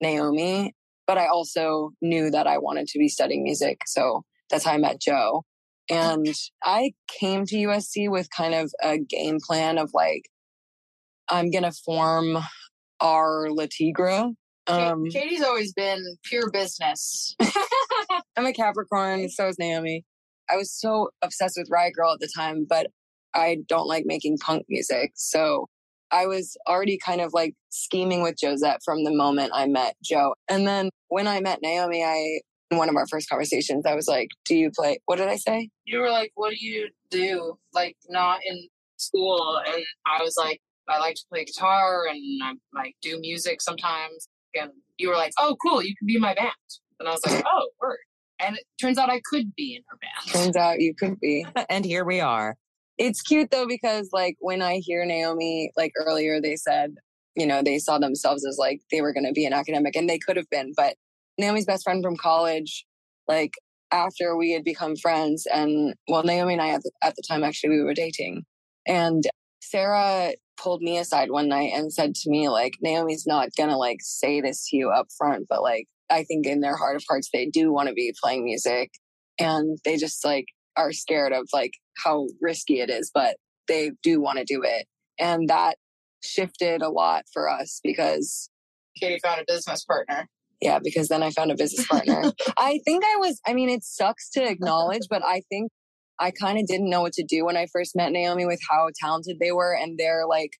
Naomi. 0.01 0.73
But 1.07 1.17
I 1.17 1.27
also 1.27 1.91
knew 2.01 2.29
that 2.29 2.47
I 2.47 2.57
wanted 2.57 2.87
to 2.87 2.99
be 2.99 3.07
studying 3.07 3.43
music. 3.43 3.81
So 3.87 4.23
that's 4.49 4.63
how 4.63 4.73
I 4.73 4.77
met 4.77 5.01
Joe. 5.01 5.43
And 5.89 6.27
I 6.63 6.93
came 7.19 7.45
to 7.45 7.55
USC 7.55 8.09
with 8.11 8.29
kind 8.29 8.53
of 8.53 8.71
a 8.81 8.99
game 8.99 9.39
plan 9.45 9.79
of 9.79 9.89
like, 9.93 10.23
I'm 11.29 11.49
going 11.49 11.63
to 11.63 11.71
form 11.71 12.37
our 13.01 13.49
Le 13.49 13.67
Tigre. 13.67 14.31
Um, 14.67 15.05
Katie's 15.05 15.41
always 15.41 15.73
been 15.73 16.03
pure 16.23 16.51
business. 16.51 17.35
I'm 18.37 18.45
a 18.45 18.53
Capricorn, 18.53 19.29
so 19.29 19.47
is 19.47 19.57
Naomi. 19.57 20.05
I 20.49 20.57
was 20.57 20.71
so 20.71 21.09
obsessed 21.21 21.57
with 21.57 21.69
Riot 21.69 21.93
Grrrl 21.99 22.13
at 22.13 22.19
the 22.19 22.29
time, 22.35 22.65
but 22.67 22.87
I 23.33 23.59
don't 23.67 23.87
like 23.87 24.05
making 24.05 24.37
punk 24.39 24.65
music. 24.69 25.11
So 25.15 25.67
I 26.11 26.25
was 26.25 26.57
already 26.67 26.97
kind 26.97 27.21
of 27.21 27.33
like 27.33 27.53
scheming 27.69 28.23
with 28.23 28.35
Josette 28.41 28.79
from 28.83 29.03
the 29.03 29.13
moment 29.13 29.51
I 29.53 29.67
met 29.67 29.95
Joe. 30.03 30.33
And 30.49 30.67
then 30.67 30.89
when 31.09 31.27
I 31.27 31.39
met 31.39 31.59
Naomi, 31.61 32.03
I, 32.03 32.39
in 32.71 32.77
one 32.77 32.89
of 32.89 32.95
our 32.95 33.07
first 33.07 33.29
conversations, 33.29 33.85
I 33.85 33.95
was 33.95 34.07
like, 34.07 34.29
Do 34.45 34.55
you 34.55 34.71
play? 34.75 34.99
What 35.05 35.17
did 35.17 35.27
I 35.27 35.35
say? 35.35 35.69
You 35.85 35.99
were 35.99 36.09
like, 36.09 36.31
What 36.35 36.51
do 36.51 36.57
you 36.59 36.89
do? 37.11 37.57
Like, 37.73 37.95
not 38.09 38.39
in 38.45 38.67
school. 38.97 39.61
And 39.65 39.83
I 40.05 40.23
was 40.23 40.35
like, 40.37 40.59
I 40.87 40.99
like 40.99 41.15
to 41.15 41.23
play 41.31 41.45
guitar 41.45 42.07
and 42.09 42.19
I 42.43 42.53
like 42.73 42.95
do 43.01 43.19
music 43.19 43.61
sometimes. 43.61 44.27
And 44.55 44.71
you 44.97 45.09
were 45.09 45.15
like, 45.15 45.33
Oh, 45.37 45.55
cool. 45.63 45.83
You 45.83 45.95
can 45.95 46.07
be 46.07 46.17
my 46.17 46.33
band. 46.33 46.51
And 46.99 47.07
I 47.07 47.11
was 47.11 47.25
like, 47.25 47.43
Oh, 47.47 47.69
word. 47.79 47.97
And 48.39 48.55
it 48.57 48.63
turns 48.79 48.97
out 48.97 49.09
I 49.09 49.21
could 49.25 49.53
be 49.55 49.75
in 49.75 49.83
her 49.89 49.97
band. 49.97 50.33
Turns 50.33 50.55
out 50.55 50.79
you 50.79 50.93
could 50.95 51.19
be. 51.19 51.45
and 51.69 51.83
here 51.83 52.05
we 52.05 52.19
are. 52.19 52.55
It's 52.97 53.21
cute 53.21 53.51
though, 53.51 53.67
because 53.67 54.09
like 54.11 54.35
when 54.39 54.61
I 54.61 54.77
hear 54.77 55.05
Naomi, 55.05 55.71
like 55.77 55.93
earlier, 55.97 56.41
they 56.41 56.55
said, 56.55 56.95
you 57.35 57.45
know, 57.45 57.61
they 57.61 57.79
saw 57.79 57.97
themselves 57.97 58.45
as 58.45 58.57
like 58.57 58.81
they 58.91 59.01
were 59.01 59.13
going 59.13 59.25
to 59.25 59.31
be 59.31 59.45
an 59.45 59.53
academic 59.53 59.95
and 59.95 60.09
they 60.09 60.19
could 60.19 60.37
have 60.37 60.49
been. 60.49 60.73
But 60.75 60.95
Naomi's 61.37 61.65
best 61.65 61.83
friend 61.83 62.03
from 62.03 62.17
college, 62.17 62.85
like 63.27 63.53
after 63.91 64.35
we 64.35 64.51
had 64.51 64.63
become 64.63 64.95
friends, 64.95 65.47
and 65.51 65.95
well, 66.07 66.23
Naomi 66.23 66.53
and 66.53 66.61
I 66.61 66.69
at 66.69 66.83
the, 66.83 66.91
at 67.01 67.15
the 67.15 67.23
time 67.27 67.43
actually 67.43 67.71
we 67.71 67.83
were 67.83 67.93
dating. 67.93 68.43
And 68.85 69.23
Sarah 69.61 70.33
pulled 70.57 70.81
me 70.81 70.97
aside 70.97 71.31
one 71.31 71.47
night 71.47 71.71
and 71.73 71.93
said 71.93 72.15
to 72.15 72.29
me, 72.29 72.49
like, 72.49 72.75
Naomi's 72.81 73.25
not 73.25 73.49
gonna 73.57 73.77
like 73.77 73.99
say 74.01 74.41
this 74.41 74.69
to 74.69 74.77
you 74.77 74.89
up 74.89 75.07
front, 75.17 75.47
but 75.49 75.61
like 75.61 75.87
I 76.09 76.23
think 76.23 76.45
in 76.45 76.61
their 76.61 76.75
heart 76.75 76.95
of 76.95 77.03
hearts, 77.07 77.29
they 77.33 77.47
do 77.47 77.71
want 77.71 77.87
to 77.87 77.93
be 77.93 78.13
playing 78.21 78.43
music 78.43 78.91
and 79.39 79.77
they 79.85 79.97
just 79.97 80.23
like 80.25 80.45
are 80.75 80.91
scared 80.91 81.33
of 81.33 81.47
like 81.53 81.71
how 82.03 82.27
risky 82.41 82.79
it 82.81 82.89
is, 82.89 83.11
but 83.13 83.35
they 83.67 83.91
do 84.03 84.21
want 84.21 84.39
to 84.39 84.45
do 84.45 84.61
it. 84.63 84.87
And 85.19 85.49
that 85.49 85.77
shifted 86.23 86.81
a 86.81 86.89
lot 86.89 87.23
for 87.33 87.49
us 87.49 87.79
because 87.83 88.49
Katie 88.99 89.19
found 89.23 89.41
a 89.41 89.45
business 89.47 89.83
partner. 89.85 90.27
Yeah, 90.61 90.79
because 90.83 91.07
then 91.07 91.23
I 91.23 91.31
found 91.31 91.51
a 91.51 91.55
business 91.55 91.87
partner. 91.87 92.33
I 92.57 92.79
think 92.83 93.03
I 93.05 93.15
was, 93.17 93.39
I 93.47 93.53
mean, 93.53 93.69
it 93.69 93.83
sucks 93.83 94.29
to 94.31 94.43
acknowledge, 94.43 95.03
but 95.09 95.23
I 95.23 95.41
think 95.49 95.71
I 96.19 96.31
kind 96.31 96.59
of 96.59 96.67
didn't 96.67 96.89
know 96.89 97.01
what 97.01 97.13
to 97.13 97.23
do 97.23 97.45
when 97.45 97.55
I 97.55 97.67
first 97.71 97.95
met 97.95 98.11
Naomi 98.11 98.45
with 98.45 98.59
how 98.69 98.89
talented 99.01 99.37
they 99.39 99.53
were. 99.53 99.73
And 99.73 99.97
they're 99.97 100.27
like 100.27 100.51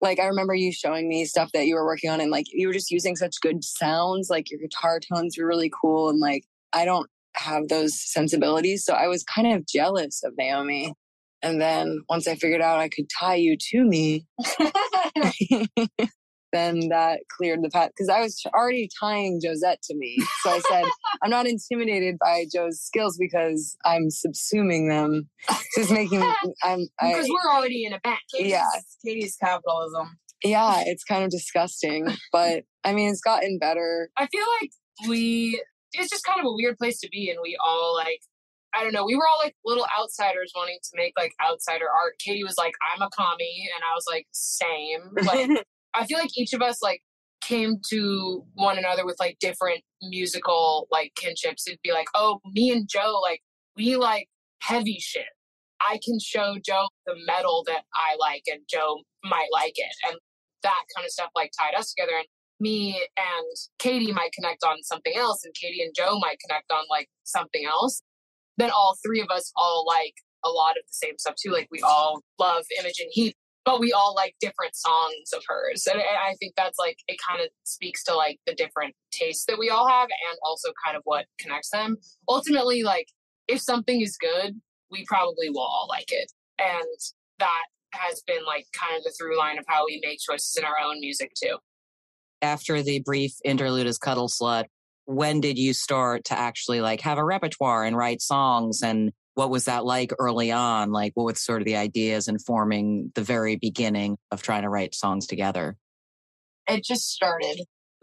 like 0.00 0.20
I 0.20 0.26
remember 0.26 0.54
you 0.54 0.72
showing 0.72 1.08
me 1.08 1.24
stuff 1.24 1.50
that 1.52 1.66
you 1.66 1.74
were 1.74 1.84
working 1.84 2.10
on 2.10 2.20
and 2.20 2.30
like 2.30 2.46
you 2.52 2.66
were 2.66 2.74
just 2.74 2.90
using 2.90 3.16
such 3.16 3.40
good 3.40 3.64
sounds, 3.64 4.28
like 4.30 4.50
your 4.50 4.60
guitar 4.60 5.00
tones 5.00 5.38
were 5.38 5.46
really 5.46 5.70
cool 5.80 6.08
and 6.08 6.20
like 6.20 6.44
I 6.72 6.84
don't 6.84 7.08
have 7.34 7.68
those 7.68 7.98
sensibilities, 8.00 8.84
so 8.84 8.94
I 8.94 9.08
was 9.08 9.24
kind 9.24 9.52
of 9.52 9.66
jealous 9.66 10.22
of 10.24 10.34
Naomi. 10.36 10.94
And 11.42 11.60
then 11.60 12.00
once 12.08 12.26
I 12.26 12.34
figured 12.34 12.62
out 12.62 12.78
I 12.78 12.88
could 12.88 13.06
tie 13.18 13.34
you 13.36 13.56
to 13.70 13.84
me, 13.84 14.26
then 16.56 16.88
that 16.88 17.20
cleared 17.36 17.62
the 17.62 17.68
path 17.68 17.90
because 17.90 18.08
I 18.08 18.20
was 18.20 18.42
already 18.54 18.88
tying 18.98 19.40
Josette 19.44 19.82
to 19.82 19.94
me. 19.96 20.18
So 20.42 20.50
I 20.50 20.60
said, 20.60 20.84
I'm 21.22 21.30
not 21.30 21.46
intimidated 21.46 22.18
by 22.18 22.46
Joe's 22.52 22.80
skills 22.80 23.16
because 23.18 23.76
I'm 23.84 24.08
subsuming 24.08 24.88
them. 24.88 25.28
Just 25.76 25.90
making 25.90 26.22
I'm 26.64 26.86
because 27.00 27.28
we're 27.28 27.52
already 27.52 27.84
in 27.84 27.92
a 27.92 28.00
band. 28.00 28.18
Katie's, 28.34 28.50
yeah, 28.50 28.64
Katie's 29.04 29.36
capitalism. 29.36 30.18
Yeah, 30.42 30.82
it's 30.86 31.04
kind 31.04 31.24
of 31.24 31.30
disgusting, 31.30 32.08
but 32.32 32.64
I 32.84 32.92
mean, 32.92 33.10
it's 33.10 33.20
gotten 33.20 33.58
better. 33.58 34.10
I 34.16 34.26
feel 34.26 34.46
like 34.60 34.70
we. 35.08 35.62
It's 35.92 36.10
just 36.10 36.24
kind 36.24 36.40
of 36.40 36.46
a 36.46 36.52
weird 36.52 36.76
place 36.76 37.00
to 37.00 37.08
be, 37.10 37.30
and 37.30 37.38
we 37.42 37.56
all 37.64 37.94
like 37.94 38.20
I 38.76 38.82
don't 38.82 38.92
know. 38.92 39.06
We 39.06 39.16
were 39.16 39.26
all 39.26 39.38
like 39.42 39.56
little 39.64 39.86
outsiders 39.98 40.52
wanting 40.54 40.78
to 40.82 40.90
make 40.94 41.14
like 41.16 41.32
outsider 41.42 41.86
art. 41.86 42.18
Katie 42.18 42.44
was 42.44 42.56
like, 42.58 42.74
I'm 42.94 43.00
a 43.00 43.08
commie. 43.10 43.68
And 43.74 43.82
I 43.82 43.94
was 43.94 44.04
like, 44.10 44.26
same. 44.32 45.12
Like, 45.24 45.64
I 45.96 46.06
feel 46.06 46.18
like 46.18 46.36
each 46.36 46.52
of 46.52 46.62
us 46.62 46.82
like 46.82 47.00
came 47.40 47.80
to 47.90 48.44
one 48.54 48.78
another 48.78 49.04
with 49.06 49.16
like 49.18 49.38
different 49.40 49.82
musical 50.02 50.88
like 50.90 51.12
kinships. 51.16 51.66
It'd 51.66 51.80
be 51.82 51.92
like, 51.92 52.08
oh, 52.14 52.40
me 52.52 52.70
and 52.70 52.88
Joe, 52.88 53.20
like 53.22 53.40
we 53.76 53.96
like 53.96 54.28
heavy 54.62 54.98
shit. 55.00 55.26
I 55.80 55.98
can 56.04 56.18
show 56.18 56.56
Joe 56.64 56.88
the 57.06 57.14
metal 57.26 57.62
that 57.66 57.82
I 57.94 58.16
like, 58.18 58.42
and 58.46 58.60
Joe 58.68 59.00
might 59.24 59.48
like 59.52 59.74
it, 59.76 59.94
and 60.08 60.16
that 60.62 60.82
kind 60.96 61.04
of 61.04 61.10
stuff 61.12 61.30
like 61.36 61.50
tied 61.58 61.78
us 61.78 61.92
together. 61.92 62.16
And 62.16 62.26
me 62.58 63.02
and 63.16 63.56
Katie 63.78 64.12
might 64.12 64.32
connect 64.32 64.64
on 64.64 64.82
something 64.82 65.14
else, 65.14 65.44
and 65.44 65.54
Katie 65.54 65.82
and 65.82 65.94
Joe 65.94 66.18
might 66.18 66.38
connect 66.40 66.72
on 66.72 66.84
like 66.90 67.08
something 67.24 67.64
else. 67.66 68.02
Then 68.56 68.70
all 68.70 68.96
three 69.04 69.20
of 69.20 69.28
us 69.30 69.52
all 69.56 69.84
like 69.86 70.14
a 70.44 70.48
lot 70.48 70.72
of 70.72 70.84
the 70.86 70.92
same 70.92 71.18
stuff 71.18 71.34
too. 71.40 71.52
Like 71.52 71.68
we 71.70 71.80
all 71.82 72.22
love 72.38 72.64
Imogen 72.80 73.06
Heap, 73.10 73.36
but 73.66 73.80
we 73.80 73.92
all 73.92 74.14
like 74.14 74.36
different 74.40 74.76
songs 74.76 75.32
of 75.34 75.42
hers. 75.48 75.86
And 75.90 76.00
I 76.00 76.34
think 76.38 76.54
that's 76.56 76.78
like, 76.78 76.98
it 77.08 77.18
kind 77.28 77.42
of 77.42 77.48
speaks 77.64 78.04
to 78.04 78.14
like 78.14 78.38
the 78.46 78.54
different 78.54 78.94
tastes 79.10 79.44
that 79.46 79.58
we 79.58 79.68
all 79.68 79.88
have 79.88 80.04
and 80.04 80.38
also 80.44 80.68
kind 80.84 80.96
of 80.96 81.02
what 81.04 81.26
connects 81.40 81.70
them. 81.70 81.96
Ultimately, 82.28 82.84
like 82.84 83.08
if 83.48 83.60
something 83.60 84.00
is 84.00 84.16
good, 84.16 84.54
we 84.90 85.04
probably 85.06 85.50
will 85.50 85.60
all 85.60 85.88
like 85.90 86.12
it. 86.12 86.30
And 86.60 86.86
that 87.40 87.64
has 87.92 88.22
been 88.24 88.44
like 88.46 88.66
kind 88.72 88.96
of 88.96 89.02
the 89.02 89.12
through 89.18 89.36
line 89.36 89.58
of 89.58 89.64
how 89.66 89.84
we 89.84 90.00
make 90.02 90.20
choices 90.20 90.56
in 90.56 90.64
our 90.64 90.78
own 90.82 91.00
music 91.00 91.32
too. 91.34 91.56
After 92.42 92.82
the 92.82 93.00
brief 93.00 93.32
interlude 93.44 93.88
as 93.88 93.98
Cuddle 93.98 94.28
Slut, 94.28 94.66
when 95.06 95.40
did 95.40 95.58
you 95.58 95.72
start 95.72 96.24
to 96.26 96.38
actually 96.38 96.80
like 96.80 97.00
have 97.00 97.18
a 97.18 97.24
repertoire 97.24 97.84
and 97.84 97.96
write 97.96 98.22
songs 98.22 98.80
and 98.82 99.12
what 99.36 99.50
was 99.50 99.66
that 99.66 99.84
like 99.84 100.12
early 100.18 100.50
on? 100.50 100.92
Like 100.92 101.12
what 101.14 101.26
was 101.26 101.40
sort 101.40 101.60
of 101.60 101.66
the 101.66 101.76
ideas 101.76 102.26
informing 102.26 103.12
the 103.14 103.22
very 103.22 103.56
beginning 103.56 104.16
of 104.30 104.40
trying 104.42 104.62
to 104.62 104.70
write 104.70 104.94
songs 104.94 105.26
together? 105.26 105.76
It 106.66 106.82
just 106.82 107.10
started. 107.10 107.60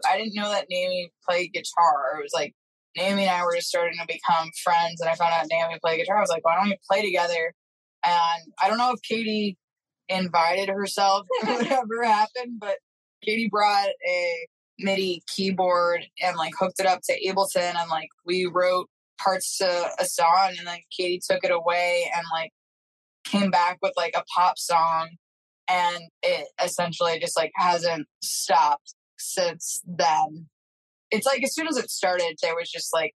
I 0.08 0.16
didn't 0.16 0.36
know 0.36 0.48
that 0.48 0.66
naomi 0.70 1.10
played 1.28 1.52
guitar. 1.52 2.18
It 2.18 2.22
was 2.22 2.32
like 2.32 2.54
naomi 2.96 3.22
and 3.22 3.30
i 3.32 3.44
were 3.44 3.56
just 3.56 3.66
starting 3.66 3.98
to 3.98 4.06
become 4.06 4.48
friends 4.62 5.00
and 5.00 5.10
i 5.10 5.16
found 5.16 5.34
out 5.34 5.46
naomi 5.50 5.76
played 5.82 5.98
guitar. 5.98 6.18
I 6.18 6.20
was 6.20 6.30
like 6.30 6.44
why 6.44 6.54
don't 6.54 6.68
we 6.68 6.78
play 6.88 7.02
together? 7.02 7.52
And 8.04 8.52
i 8.62 8.68
don't 8.68 8.78
know 8.78 8.92
if 8.92 9.02
katie 9.02 9.58
invited 10.08 10.68
herself 10.68 11.26
or 11.42 11.54
whatever 11.54 12.04
happened 12.04 12.60
but 12.60 12.76
katie 13.24 13.48
brought 13.50 13.88
a 13.88 14.46
MIDI 14.78 15.22
keyboard 15.26 16.06
and 16.22 16.36
like 16.36 16.52
hooked 16.58 16.78
it 16.78 16.86
up 16.86 17.00
to 17.08 17.28
Ableton 17.28 17.74
and 17.74 17.90
like 17.90 18.08
we 18.24 18.46
wrote 18.46 18.88
parts 19.18 19.58
to 19.58 19.90
a 19.98 20.04
song 20.04 20.54
and 20.58 20.66
then 20.66 20.78
Katie 20.96 21.20
took 21.28 21.44
it 21.44 21.50
away 21.50 22.10
and 22.14 22.24
like 22.32 22.52
came 23.24 23.50
back 23.50 23.78
with 23.82 23.92
like 23.96 24.14
a 24.16 24.24
pop 24.34 24.58
song 24.58 25.10
and 25.68 26.04
it 26.22 26.48
essentially 26.62 27.18
just 27.18 27.36
like 27.36 27.52
hasn't 27.56 28.06
stopped 28.22 28.94
since 29.18 29.82
then. 29.86 30.48
It's 31.10 31.26
like 31.26 31.42
as 31.42 31.54
soon 31.54 31.68
as 31.68 31.76
it 31.76 31.90
started, 31.90 32.36
there 32.42 32.54
was 32.54 32.70
just 32.70 32.92
like 32.92 33.14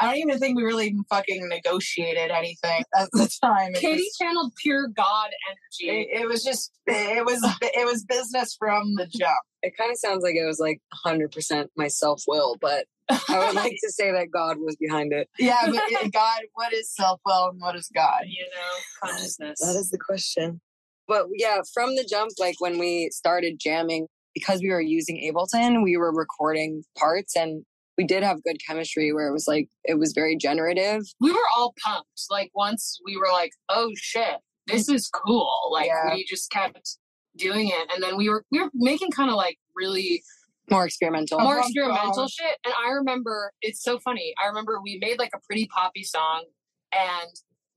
I 0.00 0.06
don't 0.06 0.16
even 0.16 0.38
think 0.38 0.56
we 0.56 0.62
really 0.62 0.86
even 0.86 1.04
fucking 1.10 1.48
negotiated 1.48 2.30
anything 2.30 2.82
at 2.96 3.10
the 3.12 3.30
time. 3.42 3.74
It 3.74 3.80
Katie 3.80 4.02
was, 4.02 4.16
channeled 4.20 4.52
pure 4.62 4.88
God 4.88 5.30
energy. 5.48 6.00
It, 6.00 6.22
it 6.22 6.28
was 6.28 6.42
just 6.42 6.72
it 6.86 7.24
was 7.24 7.40
it 7.60 7.86
was 7.86 8.04
business 8.04 8.56
from 8.58 8.94
the 8.96 9.06
jump. 9.06 9.36
It 9.62 9.76
kind 9.76 9.90
of 9.90 9.98
sounds 9.98 10.22
like 10.22 10.36
it 10.36 10.46
was 10.46 10.58
like 10.58 10.80
100% 11.06 11.66
my 11.76 11.88
self 11.88 12.22
will, 12.26 12.56
but 12.60 12.86
I 13.10 13.46
would 13.46 13.54
like 13.54 13.76
to 13.82 13.92
say 13.92 14.10
that 14.12 14.28
God 14.32 14.56
was 14.58 14.76
behind 14.76 15.12
it. 15.12 15.28
Yeah, 15.38 15.66
but 15.66 15.82
it, 15.88 16.12
God, 16.12 16.40
what 16.54 16.72
is 16.72 16.94
self 16.94 17.20
will 17.26 17.50
and 17.50 17.60
what 17.60 17.76
is 17.76 17.90
God? 17.94 18.22
You 18.26 18.46
know, 18.54 19.08
consciousness. 19.08 19.60
That 19.60 19.76
is 19.76 19.90
the 19.90 19.98
question. 19.98 20.60
But 21.06 21.26
yeah, 21.34 21.58
from 21.74 21.96
the 21.96 22.04
jump, 22.08 22.30
like 22.38 22.56
when 22.60 22.78
we 22.78 23.10
started 23.12 23.58
jamming, 23.60 24.06
because 24.34 24.60
we 24.60 24.70
were 24.70 24.80
using 24.80 25.16
Ableton, 25.16 25.82
we 25.82 25.96
were 25.96 26.12
recording 26.12 26.84
parts 26.96 27.36
and 27.36 27.64
we 28.00 28.06
did 28.06 28.22
have 28.22 28.42
good 28.42 28.56
chemistry 28.66 29.12
where 29.12 29.28
it 29.28 29.32
was 29.32 29.46
like, 29.46 29.68
it 29.84 29.98
was 29.98 30.14
very 30.14 30.34
generative. 30.34 31.02
We 31.20 31.32
were 31.32 31.48
all 31.54 31.74
pumped. 31.84 32.08
Like 32.30 32.50
once 32.54 32.98
we 33.04 33.18
were 33.18 33.28
like, 33.30 33.52
oh 33.68 33.92
shit, 33.94 34.36
this 34.66 34.88
is 34.88 35.06
cool. 35.08 35.68
Like 35.70 35.88
yeah. 35.88 36.14
we 36.14 36.24
just 36.24 36.50
kept 36.50 36.96
doing 37.36 37.68
it. 37.68 37.90
And 37.92 38.02
then 38.02 38.16
we 38.16 38.30
were, 38.30 38.42
we 38.50 38.58
were 38.62 38.70
making 38.72 39.10
kind 39.10 39.28
of 39.28 39.36
like 39.36 39.58
really 39.76 40.22
more 40.70 40.86
experimental 40.86 41.40
more 41.40 41.58
oh, 41.58 41.62
experimental 41.62 42.28
shit 42.28 42.56
and 42.64 42.72
i 42.80 42.90
remember 42.90 43.50
it's 43.60 43.82
so 43.82 43.98
funny 43.98 44.32
i 44.40 44.46
remember 44.46 44.78
we 44.80 44.98
made 45.00 45.18
like 45.18 45.32
a 45.34 45.40
pretty 45.44 45.66
poppy 45.66 46.04
song 46.04 46.44
and 46.92 47.28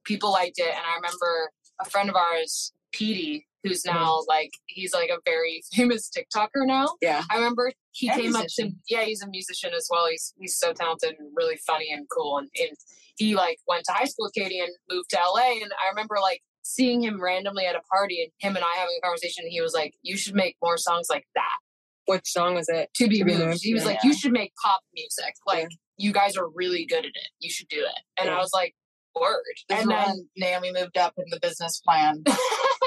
people 0.03 0.31
liked 0.31 0.59
it 0.59 0.67
and 0.67 0.85
i 0.85 0.95
remember 0.95 1.49
a 1.81 1.85
friend 1.89 2.07
of 2.07 2.15
ours 2.15 2.71
Petey, 2.93 3.47
who's 3.63 3.85
now 3.85 4.19
mm-hmm. 4.19 4.29
like 4.29 4.51
he's 4.67 4.93
like 4.93 5.09
a 5.09 5.17
very 5.25 5.63
famous 5.73 6.09
tiktoker 6.09 6.65
now 6.65 6.87
yeah 7.01 7.23
i 7.29 7.35
remember 7.35 7.71
he 7.91 8.07
and 8.07 8.21
came 8.21 8.31
musician. 8.31 8.67
up 8.67 8.71
to 8.71 8.93
yeah 8.95 9.01
he's 9.03 9.21
a 9.21 9.27
musician 9.27 9.71
as 9.75 9.87
well 9.89 10.07
he's 10.09 10.33
he's 10.37 10.57
so 10.57 10.73
talented 10.73 11.15
and 11.17 11.29
really 11.35 11.57
funny 11.67 11.91
and 11.91 12.07
cool 12.09 12.37
and, 12.37 12.49
and 12.59 12.77
he 13.15 13.35
like 13.35 13.57
went 13.67 13.83
to 13.85 13.91
high 13.91 14.05
school 14.05 14.25
with 14.25 14.33
katie 14.33 14.59
and 14.59 14.71
moved 14.89 15.09
to 15.09 15.17
la 15.33 15.41
and 15.41 15.71
i 15.83 15.89
remember 15.89 16.17
like 16.21 16.41
seeing 16.65 17.03
him 17.03 17.21
randomly 17.21 17.65
at 17.65 17.75
a 17.75 17.81
party 17.91 18.21
and 18.21 18.31
him 18.39 18.55
and 18.55 18.63
i 18.63 18.77
having 18.77 18.95
a 18.97 19.01
conversation 19.01 19.45
he 19.47 19.61
was 19.61 19.73
like 19.73 19.93
you 20.01 20.17
should 20.17 20.35
make 20.35 20.55
more 20.61 20.77
songs 20.77 21.07
like 21.09 21.25
that 21.35 21.57
which 22.05 22.27
song 22.29 22.55
was 22.55 22.67
it? 22.69 22.89
To 22.95 23.07
be, 23.07 23.19
to 23.19 23.25
be 23.25 23.37
moved. 23.37 23.63
He 23.63 23.73
was 23.73 23.83
yeah. 23.83 23.89
like, 23.89 24.03
you 24.03 24.13
should 24.13 24.31
make 24.31 24.53
pop 24.61 24.81
music. 24.93 25.35
Like, 25.47 25.67
yeah. 25.69 25.77
you 25.97 26.11
guys 26.11 26.35
are 26.37 26.49
really 26.49 26.85
good 26.85 27.05
at 27.05 27.05
it. 27.05 27.29
You 27.39 27.49
should 27.49 27.67
do 27.69 27.79
it. 27.79 27.99
And 28.19 28.27
yeah. 28.27 28.35
I 28.35 28.39
was 28.39 28.51
like, 28.53 28.75
word. 29.19 29.43
and 29.69 29.89
then 29.89 30.27
Naomi 30.35 30.71
moved 30.73 30.97
up 30.97 31.13
in 31.17 31.25
the 31.29 31.39
business 31.41 31.79
plan. 31.79 32.23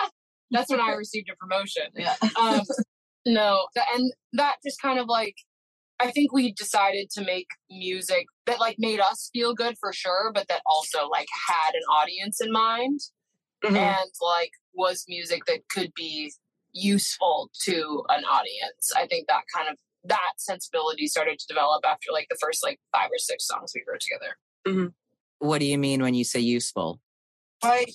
That's 0.50 0.70
when 0.70 0.80
I 0.80 0.92
received 0.96 1.30
a 1.30 1.36
promotion. 1.36 1.84
Yeah. 1.96 2.14
Um, 2.38 2.62
no, 3.26 3.66
and 3.94 4.12
that 4.34 4.56
just 4.64 4.80
kind 4.80 4.98
of 4.98 5.06
like, 5.06 5.36
I 5.98 6.10
think 6.10 6.32
we 6.32 6.52
decided 6.52 7.10
to 7.12 7.24
make 7.24 7.46
music 7.70 8.26
that 8.46 8.60
like 8.60 8.76
made 8.78 9.00
us 9.00 9.30
feel 9.32 9.54
good 9.54 9.76
for 9.80 9.92
sure, 9.92 10.30
but 10.34 10.48
that 10.48 10.60
also 10.66 11.08
like 11.08 11.28
had 11.48 11.74
an 11.74 11.82
audience 11.90 12.40
in 12.40 12.52
mind. 12.52 13.00
Mm-hmm. 13.64 13.76
And 13.76 14.10
like 14.20 14.50
was 14.74 15.04
music 15.08 15.46
that 15.46 15.60
could 15.70 15.90
be 15.96 16.30
useful 16.72 17.50
to 17.62 18.04
an 18.10 18.24
audience. 18.24 18.92
I 18.94 19.06
think 19.06 19.28
that 19.28 19.44
kind 19.54 19.68
of 19.70 19.76
that 20.04 20.32
sensibility 20.36 21.06
started 21.06 21.38
to 21.38 21.46
develop 21.48 21.84
after 21.84 22.12
like 22.12 22.26
the 22.30 22.36
first 22.40 22.62
like 22.62 22.78
five 22.92 23.08
or 23.10 23.18
six 23.18 23.46
songs 23.46 23.72
we 23.74 23.82
wrote 23.88 24.00
together. 24.00 24.36
Mm-hmm. 24.66 25.46
What 25.46 25.58
do 25.58 25.64
you 25.64 25.78
mean 25.78 26.02
when 26.02 26.14
you 26.14 26.24
say 26.24 26.40
useful? 26.40 27.00
Like, 27.62 27.92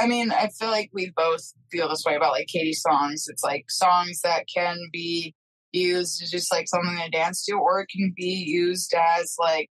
I 0.00 0.06
mean, 0.06 0.32
I 0.32 0.48
feel 0.58 0.70
like 0.70 0.88
we 0.94 1.12
both 1.14 1.52
feel 1.70 1.88
this 1.88 2.04
way 2.06 2.14
about 2.14 2.32
like 2.32 2.46
Katie's 2.46 2.80
songs. 2.80 3.26
It's 3.28 3.44
like 3.44 3.66
songs 3.68 4.22
that 4.22 4.46
can 4.52 4.78
be 4.92 5.34
used 5.72 6.22
as 6.22 6.30
just 6.30 6.50
like 6.50 6.68
something 6.68 6.96
to 6.96 7.10
dance 7.10 7.44
to, 7.44 7.52
or 7.52 7.80
it 7.80 7.88
can 7.94 8.12
be 8.16 8.44
used 8.46 8.94
as 8.94 9.34
like, 9.38 9.68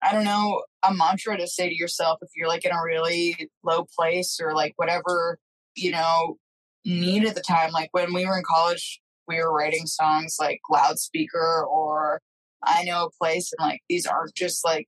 I 0.00 0.12
don't 0.12 0.24
know, 0.24 0.62
a 0.84 0.94
mantra 0.94 1.36
to 1.36 1.48
say 1.48 1.68
to 1.68 1.74
yourself 1.76 2.20
if 2.22 2.28
you're 2.36 2.48
like 2.48 2.64
in 2.64 2.70
a 2.70 2.82
really 2.82 3.50
low 3.64 3.86
place 3.98 4.38
or 4.40 4.54
like 4.54 4.74
whatever, 4.76 5.38
you 5.74 5.90
know, 5.90 6.36
need 6.84 7.24
at 7.24 7.34
the 7.34 7.40
time. 7.40 7.72
Like 7.72 7.88
when 7.90 8.14
we 8.14 8.24
were 8.24 8.38
in 8.38 8.44
college, 8.46 9.00
we 9.26 9.38
were 9.38 9.52
writing 9.52 9.86
songs 9.86 10.36
like 10.38 10.60
Loudspeaker 10.70 11.64
or 11.68 12.20
I 12.64 12.84
Know 12.84 13.06
a 13.06 13.10
Place. 13.20 13.52
And 13.58 13.66
like 13.66 13.80
these 13.88 14.06
aren't 14.06 14.34
just 14.36 14.64
like 14.64 14.86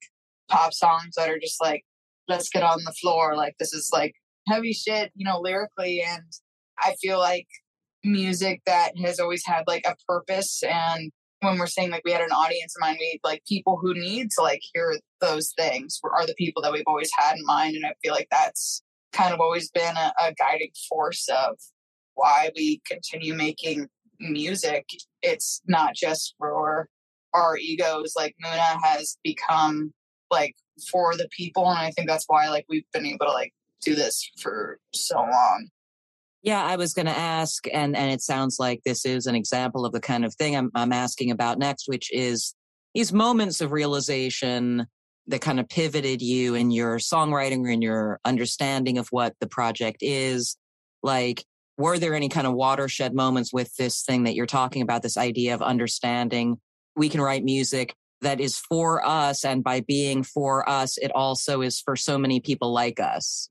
pop 0.48 0.72
songs 0.72 1.14
that 1.16 1.28
are 1.28 1.38
just 1.40 1.60
like, 1.60 1.82
let's 2.28 2.48
get 2.48 2.62
on 2.62 2.78
the 2.84 2.94
floor. 3.00 3.36
Like 3.36 3.54
this 3.58 3.72
is 3.72 3.90
like 3.92 4.14
heavy 4.46 4.72
shit, 4.72 5.12
you 5.14 5.24
know, 5.24 5.40
lyrically. 5.40 6.02
And 6.02 6.24
I 6.78 6.94
feel 7.00 7.18
like 7.18 7.46
music 8.02 8.60
that 8.66 8.92
has 9.02 9.18
always 9.18 9.44
had 9.46 9.64
like 9.66 9.84
a 9.86 9.96
purpose 10.06 10.62
and 10.62 11.10
when 11.44 11.58
we're 11.58 11.66
saying 11.66 11.90
like 11.90 12.04
we 12.04 12.12
had 12.12 12.22
an 12.22 12.30
audience 12.30 12.74
in 12.76 12.86
mind, 12.86 12.98
we 12.98 13.20
like 13.22 13.44
people 13.46 13.78
who 13.80 13.94
need 13.94 14.30
to 14.30 14.42
like 14.42 14.60
hear 14.72 14.98
those 15.20 15.52
things 15.56 16.00
are 16.02 16.26
the 16.26 16.34
people 16.34 16.62
that 16.62 16.72
we've 16.72 16.84
always 16.86 17.10
had 17.16 17.36
in 17.36 17.44
mind. 17.44 17.76
And 17.76 17.86
I 17.86 17.94
feel 18.02 18.12
like 18.12 18.28
that's 18.30 18.82
kind 19.12 19.32
of 19.32 19.40
always 19.40 19.70
been 19.70 19.96
a, 19.96 20.12
a 20.20 20.34
guiding 20.34 20.72
force 20.88 21.28
of 21.28 21.56
why 22.14 22.50
we 22.56 22.80
continue 22.86 23.34
making 23.34 23.88
music. 24.18 24.86
It's 25.22 25.60
not 25.66 25.94
just 25.94 26.34
for 26.38 26.88
our 27.32 27.56
egos. 27.56 28.14
Like 28.16 28.34
Muna 28.44 28.78
has 28.82 29.16
become 29.22 29.92
like 30.30 30.54
for 30.90 31.16
the 31.16 31.28
people, 31.36 31.68
and 31.68 31.78
I 31.78 31.90
think 31.90 32.08
that's 32.08 32.24
why 32.26 32.48
like 32.48 32.64
we've 32.68 32.90
been 32.92 33.06
able 33.06 33.26
to 33.26 33.32
like 33.32 33.52
do 33.84 33.94
this 33.94 34.30
for 34.40 34.78
so 34.92 35.16
long. 35.16 35.68
Yeah, 36.42 36.62
I 36.62 36.76
was 36.76 36.92
going 36.92 37.06
to 37.06 37.16
ask, 37.16 37.66
and 37.72 37.96
and 37.96 38.12
it 38.12 38.20
sounds 38.20 38.56
like 38.58 38.82
this 38.84 39.06
is 39.06 39.26
an 39.26 39.34
example 39.34 39.86
of 39.86 39.92
the 39.92 40.00
kind 40.00 40.24
of 40.24 40.34
thing 40.34 40.56
I'm 40.56 40.70
I'm 40.74 40.92
asking 40.92 41.30
about 41.30 41.58
next, 41.58 41.88
which 41.88 42.12
is 42.12 42.54
these 42.94 43.12
moments 43.12 43.60
of 43.60 43.72
realization 43.72 44.86
that 45.26 45.40
kind 45.40 45.58
of 45.58 45.68
pivoted 45.68 46.20
you 46.20 46.54
in 46.54 46.70
your 46.70 46.98
songwriting 46.98 47.64
or 47.64 47.70
in 47.70 47.80
your 47.80 48.20
understanding 48.24 48.98
of 48.98 49.08
what 49.08 49.34
the 49.40 49.46
project 49.46 49.98
is. 50.02 50.56
Like, 51.02 51.44
were 51.78 51.98
there 51.98 52.14
any 52.14 52.28
kind 52.28 52.46
of 52.46 52.52
watershed 52.52 53.14
moments 53.14 53.52
with 53.52 53.74
this 53.76 54.02
thing 54.02 54.24
that 54.24 54.34
you're 54.34 54.46
talking 54.46 54.82
about, 54.82 55.02
this 55.02 55.16
idea 55.16 55.54
of 55.54 55.62
understanding 55.62 56.58
we 56.96 57.08
can 57.08 57.20
write 57.20 57.42
music 57.42 57.94
that 58.20 58.40
is 58.40 58.58
for 58.58 59.06
us. 59.06 59.44
And 59.44 59.62
by 59.62 59.80
being 59.80 60.22
for 60.22 60.68
us, 60.68 60.98
it 60.98 61.12
also 61.14 61.60
is 61.60 61.80
for 61.80 61.96
so 61.96 62.18
many 62.18 62.40
people 62.40 62.72
like 62.72 63.00
us. 63.00 63.48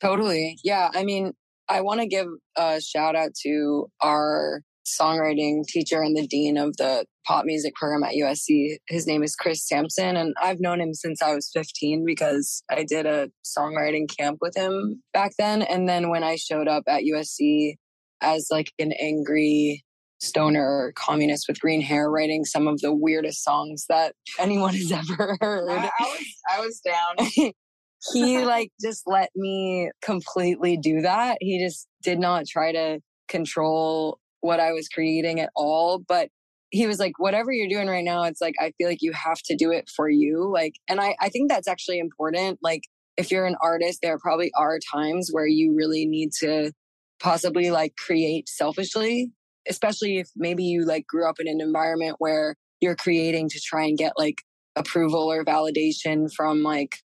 Totally. 0.00 0.58
Yeah. 0.62 0.90
I 0.94 1.04
mean, 1.04 1.32
I 1.68 1.80
want 1.80 2.00
to 2.00 2.06
give 2.06 2.28
a 2.56 2.80
shout 2.80 3.16
out 3.16 3.30
to 3.42 3.90
our 4.00 4.62
songwriting 4.86 5.66
teacher 5.66 6.00
and 6.00 6.16
the 6.16 6.26
dean 6.26 6.56
of 6.56 6.76
the 6.78 7.04
pop 7.26 7.44
music 7.44 7.74
program 7.74 8.02
at 8.02 8.14
USC. 8.14 8.76
His 8.88 9.06
name 9.06 9.22
is 9.22 9.36
Chris 9.36 9.66
Sampson, 9.66 10.16
and 10.16 10.34
I've 10.40 10.60
known 10.60 10.80
him 10.80 10.94
since 10.94 11.20
I 11.20 11.34
was 11.34 11.50
15 11.52 12.04
because 12.06 12.62
I 12.70 12.84
did 12.84 13.04
a 13.06 13.28
songwriting 13.44 14.06
camp 14.18 14.38
with 14.40 14.56
him 14.56 15.02
back 15.12 15.32
then. 15.38 15.62
And 15.62 15.88
then 15.88 16.08
when 16.08 16.24
I 16.24 16.36
showed 16.36 16.68
up 16.68 16.84
at 16.88 17.02
USC 17.02 17.74
as 18.22 18.48
like 18.50 18.72
an 18.78 18.92
angry 18.92 19.84
stoner 20.20 20.92
communist 20.96 21.46
with 21.48 21.60
green 21.60 21.80
hair 21.80 22.10
writing 22.10 22.44
some 22.44 22.66
of 22.66 22.80
the 22.80 22.92
weirdest 22.92 23.44
songs 23.44 23.86
that 23.88 24.14
anyone 24.38 24.74
has 24.74 24.90
ever 25.10 25.36
heard. 25.40 25.70
I, 25.70 25.84
I 25.84 25.90
was 26.00 26.26
I 26.50 26.60
was 26.60 26.80
down. 26.80 27.52
he 28.12 28.38
like 28.44 28.70
just 28.80 29.04
let 29.06 29.30
me 29.34 29.90
completely 30.02 30.76
do 30.76 31.02
that. 31.02 31.38
He 31.40 31.58
just 31.58 31.86
did 32.02 32.18
not 32.18 32.46
try 32.46 32.72
to 32.72 33.00
control 33.28 34.18
what 34.40 34.60
I 34.60 34.72
was 34.72 34.88
creating 34.88 35.40
at 35.40 35.50
all. 35.54 35.98
But 35.98 36.28
he 36.70 36.86
was 36.86 36.98
like, 36.98 37.18
whatever 37.18 37.50
you're 37.52 37.68
doing 37.68 37.88
right 37.88 38.04
now, 38.04 38.24
it's 38.24 38.40
like, 38.40 38.54
I 38.60 38.72
feel 38.76 38.88
like 38.88 39.02
you 39.02 39.12
have 39.12 39.40
to 39.46 39.56
do 39.56 39.70
it 39.70 39.90
for 39.94 40.08
you. 40.08 40.50
Like, 40.52 40.74
and 40.88 41.00
I, 41.00 41.16
I 41.20 41.28
think 41.28 41.48
that's 41.48 41.68
actually 41.68 41.98
important. 41.98 42.58
Like, 42.62 42.82
if 43.16 43.30
you're 43.30 43.46
an 43.46 43.56
artist, 43.62 44.00
there 44.02 44.18
probably 44.18 44.52
are 44.56 44.78
times 44.92 45.30
where 45.32 45.46
you 45.46 45.74
really 45.74 46.06
need 46.06 46.30
to 46.40 46.72
possibly 47.20 47.70
like 47.70 47.94
create 47.96 48.48
selfishly, 48.48 49.32
especially 49.68 50.18
if 50.18 50.28
maybe 50.36 50.62
you 50.62 50.84
like 50.84 51.06
grew 51.06 51.28
up 51.28 51.40
in 51.40 51.48
an 51.48 51.60
environment 51.60 52.16
where 52.18 52.54
you're 52.80 52.94
creating 52.94 53.48
to 53.48 53.60
try 53.60 53.84
and 53.84 53.98
get 53.98 54.12
like 54.16 54.42
approval 54.76 55.32
or 55.32 55.44
validation 55.44 56.32
from 56.32 56.62
like 56.62 56.98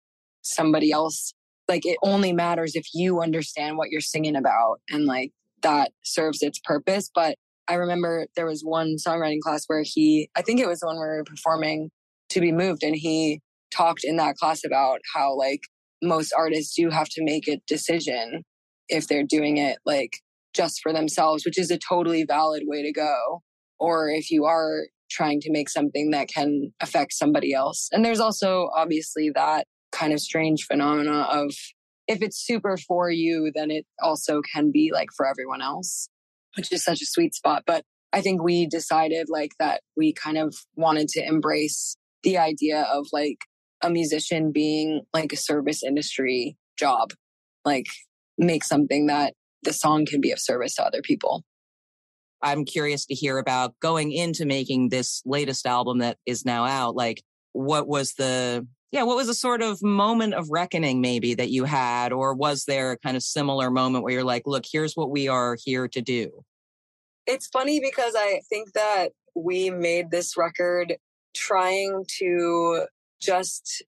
somebody 0.44 0.92
else. 0.92 1.34
Like 1.68 1.86
it 1.86 1.96
only 2.02 2.32
matters 2.32 2.74
if 2.74 2.86
you 2.92 3.20
understand 3.20 3.76
what 3.76 3.90
you're 3.90 4.00
singing 4.00 4.36
about 4.36 4.80
and 4.90 5.06
like 5.06 5.32
that 5.62 5.92
serves 6.04 6.42
its 6.42 6.60
purpose. 6.62 7.10
But 7.14 7.36
I 7.66 7.74
remember 7.74 8.26
there 8.36 8.46
was 8.46 8.62
one 8.62 8.96
songwriting 8.96 9.40
class 9.40 9.64
where 9.66 9.82
he, 9.84 10.28
I 10.36 10.42
think 10.42 10.60
it 10.60 10.68
was 10.68 10.80
the 10.80 10.86
one 10.86 10.98
where 10.98 11.12
we 11.12 11.16
were 11.16 11.24
performing 11.24 11.90
to 12.30 12.40
be 12.40 12.52
moved. 12.52 12.82
And 12.82 12.94
he 12.94 13.40
talked 13.70 14.04
in 14.04 14.16
that 14.16 14.36
class 14.36 14.64
about 14.64 15.00
how 15.14 15.36
like 15.36 15.60
most 16.02 16.32
artists 16.36 16.74
do 16.74 16.90
have 16.90 17.08
to 17.08 17.24
make 17.24 17.48
a 17.48 17.60
decision 17.66 18.42
if 18.88 19.08
they're 19.08 19.24
doing 19.26 19.56
it 19.56 19.78
like 19.86 20.18
just 20.54 20.80
for 20.82 20.92
themselves, 20.92 21.44
which 21.44 21.58
is 21.58 21.70
a 21.70 21.78
totally 21.78 22.24
valid 22.24 22.64
way 22.66 22.82
to 22.82 22.92
go. 22.92 23.42
Or 23.80 24.10
if 24.10 24.30
you 24.30 24.44
are 24.44 24.86
trying 25.10 25.40
to 25.40 25.50
make 25.50 25.68
something 25.68 26.10
that 26.10 26.28
can 26.28 26.72
affect 26.80 27.12
somebody 27.12 27.54
else. 27.54 27.88
And 27.92 28.04
there's 28.04 28.20
also 28.20 28.68
obviously 28.74 29.30
that 29.34 29.66
kind 29.94 30.12
of 30.12 30.20
strange 30.20 30.64
phenomena 30.64 31.26
of 31.30 31.54
if 32.06 32.20
it's 32.20 32.44
super 32.44 32.76
for 32.76 33.10
you, 33.10 33.50
then 33.54 33.70
it 33.70 33.86
also 34.02 34.42
can 34.52 34.70
be 34.70 34.90
like 34.92 35.08
for 35.16 35.26
everyone 35.26 35.62
else, 35.62 36.08
which 36.56 36.72
is 36.72 36.84
such 36.84 37.00
a 37.00 37.06
sweet 37.06 37.34
spot. 37.34 37.62
But 37.66 37.84
I 38.12 38.20
think 38.20 38.42
we 38.42 38.66
decided 38.66 39.28
like 39.30 39.52
that 39.58 39.80
we 39.96 40.12
kind 40.12 40.36
of 40.36 40.54
wanted 40.76 41.08
to 41.10 41.26
embrace 41.26 41.96
the 42.22 42.38
idea 42.38 42.82
of 42.82 43.06
like 43.12 43.38
a 43.82 43.90
musician 43.90 44.52
being 44.52 45.02
like 45.12 45.32
a 45.32 45.36
service 45.36 45.82
industry 45.82 46.56
job, 46.78 47.12
like 47.64 47.86
make 48.38 48.64
something 48.64 49.06
that 49.06 49.34
the 49.62 49.72
song 49.72 50.06
can 50.06 50.20
be 50.20 50.30
of 50.30 50.38
service 50.38 50.74
to 50.74 50.84
other 50.84 51.02
people. 51.02 51.44
I'm 52.42 52.64
curious 52.66 53.06
to 53.06 53.14
hear 53.14 53.38
about 53.38 53.74
going 53.80 54.12
into 54.12 54.44
making 54.44 54.90
this 54.90 55.22
latest 55.24 55.66
album 55.66 55.98
that 55.98 56.18
is 56.26 56.44
now 56.44 56.66
out. 56.66 56.94
Like, 56.94 57.22
what 57.52 57.88
was 57.88 58.14
the 58.14 58.66
yeah, 58.94 59.02
what 59.02 59.16
was 59.16 59.28
a 59.28 59.34
sort 59.34 59.60
of 59.60 59.82
moment 59.82 60.34
of 60.34 60.50
reckoning 60.50 61.00
maybe 61.00 61.34
that 61.34 61.50
you 61.50 61.64
had, 61.64 62.12
or 62.12 62.32
was 62.32 62.64
there 62.66 62.92
a 62.92 62.98
kind 62.98 63.16
of 63.16 63.24
similar 63.24 63.68
moment 63.68 64.04
where 64.04 64.12
you're 64.12 64.22
like, 64.22 64.44
look, 64.46 64.62
here's 64.70 64.94
what 64.94 65.10
we 65.10 65.26
are 65.26 65.56
here 65.64 65.88
to 65.88 66.00
do? 66.00 66.44
It's 67.26 67.48
funny 67.48 67.80
because 67.80 68.14
I 68.16 68.42
think 68.48 68.72
that 68.74 69.08
we 69.34 69.68
made 69.68 70.12
this 70.12 70.36
record 70.36 70.94
trying 71.34 72.04
to 72.18 72.86
just 73.20 73.82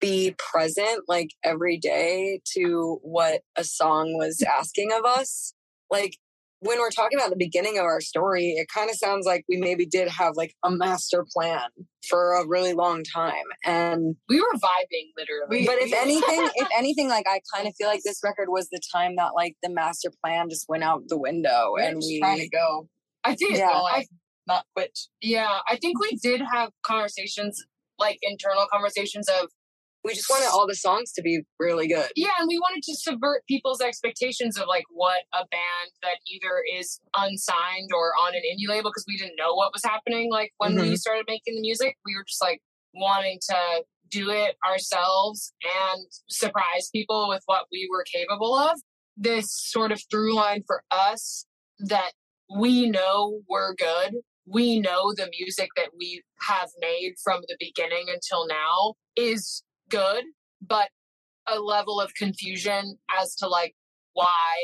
be 0.00 0.36
present 0.38 1.06
like 1.08 1.30
every 1.42 1.76
day 1.76 2.40
to 2.54 3.00
what 3.02 3.40
a 3.56 3.64
song 3.64 4.16
was 4.16 4.42
asking 4.42 4.92
of 4.92 5.04
us. 5.04 5.54
Like 5.90 6.18
when 6.62 6.78
we're 6.78 6.90
talking 6.90 7.18
about 7.18 7.30
the 7.30 7.36
beginning 7.36 7.76
of 7.78 7.84
our 7.84 8.00
story, 8.00 8.52
it 8.52 8.68
kind 8.72 8.88
of 8.88 8.96
sounds 8.96 9.26
like 9.26 9.44
we 9.48 9.56
maybe 9.56 9.84
did 9.84 10.08
have 10.08 10.34
like 10.36 10.54
a 10.64 10.70
master 10.70 11.26
plan 11.34 11.68
for 12.08 12.34
a 12.34 12.46
really 12.46 12.72
long 12.72 13.02
time. 13.02 13.44
And 13.64 14.14
we 14.28 14.40
were 14.40 14.52
vibing 14.54 15.10
literally. 15.16 15.66
But 15.66 15.76
if 15.78 15.92
anything, 16.00 16.48
if 16.54 16.68
anything, 16.76 17.08
like 17.08 17.26
I 17.28 17.40
kind 17.54 17.66
of 17.66 17.74
feel 17.76 17.88
like 17.88 18.02
this 18.04 18.20
record 18.22 18.48
was 18.48 18.68
the 18.70 18.80
time 18.92 19.16
that 19.16 19.34
like 19.34 19.56
the 19.62 19.70
master 19.70 20.12
plan 20.24 20.48
just 20.48 20.66
went 20.68 20.84
out 20.84 21.02
the 21.08 21.18
window 21.18 21.72
we 21.74 21.82
and 21.82 21.96
we 21.98 22.20
trying 22.20 22.38
to 22.38 22.48
go. 22.48 22.88
I 23.24 23.34
did. 23.34 23.56
Yeah. 23.56 23.68
I, 23.70 24.06
not 24.46 24.64
quit. 24.74 24.98
yeah, 25.20 25.58
I 25.68 25.76
think 25.76 26.00
we 26.00 26.18
did 26.22 26.42
have 26.52 26.70
conversations, 26.84 27.64
like 27.98 28.18
internal 28.22 28.66
conversations 28.72 29.28
of 29.28 29.48
we 30.04 30.14
just 30.14 30.28
wanted 30.28 30.48
all 30.52 30.66
the 30.66 30.74
songs 30.74 31.12
to 31.12 31.22
be 31.22 31.42
really 31.60 31.86
good. 31.86 32.10
Yeah, 32.16 32.30
and 32.38 32.48
we 32.48 32.58
wanted 32.58 32.82
to 32.84 32.96
subvert 32.96 33.44
people's 33.46 33.80
expectations 33.80 34.58
of 34.58 34.66
like 34.68 34.84
what 34.90 35.22
a 35.32 35.46
band 35.50 35.90
that 36.02 36.18
either 36.26 36.62
is 36.78 37.00
unsigned 37.16 37.90
or 37.94 38.12
on 38.20 38.34
an 38.34 38.42
indie 38.42 38.68
label 38.68 38.90
because 38.90 39.04
we 39.06 39.16
didn't 39.16 39.36
know 39.38 39.54
what 39.54 39.72
was 39.72 39.84
happening. 39.84 40.30
Like 40.30 40.52
when 40.58 40.74
we 40.74 40.82
mm-hmm. 40.82 40.94
started 40.94 41.24
making 41.28 41.54
the 41.54 41.60
music, 41.60 41.96
we 42.04 42.16
were 42.16 42.24
just 42.26 42.42
like 42.42 42.60
wanting 42.94 43.38
to 43.48 43.84
do 44.10 44.30
it 44.30 44.56
ourselves 44.68 45.52
and 45.64 46.06
surprise 46.28 46.90
people 46.92 47.28
with 47.28 47.42
what 47.46 47.66
we 47.70 47.88
were 47.90 48.04
capable 48.12 48.54
of. 48.54 48.80
This 49.16 49.50
sort 49.50 49.92
of 49.92 50.00
through 50.10 50.34
line 50.34 50.64
for 50.66 50.82
us 50.90 51.46
that 51.78 52.12
we 52.54 52.90
know 52.90 53.40
we're 53.48 53.74
good. 53.74 54.16
We 54.46 54.80
know 54.80 55.14
the 55.14 55.30
music 55.38 55.68
that 55.76 55.90
we 55.96 56.22
have 56.40 56.70
made 56.80 57.14
from 57.22 57.42
the 57.46 57.56
beginning 57.60 58.06
until 58.08 58.46
now 58.46 58.94
is 59.16 59.62
good, 59.92 60.24
but 60.66 60.88
a 61.46 61.60
level 61.60 62.00
of 62.00 62.14
confusion 62.14 62.98
as 63.20 63.34
to 63.36 63.48
like 63.48 63.74
why 64.14 64.56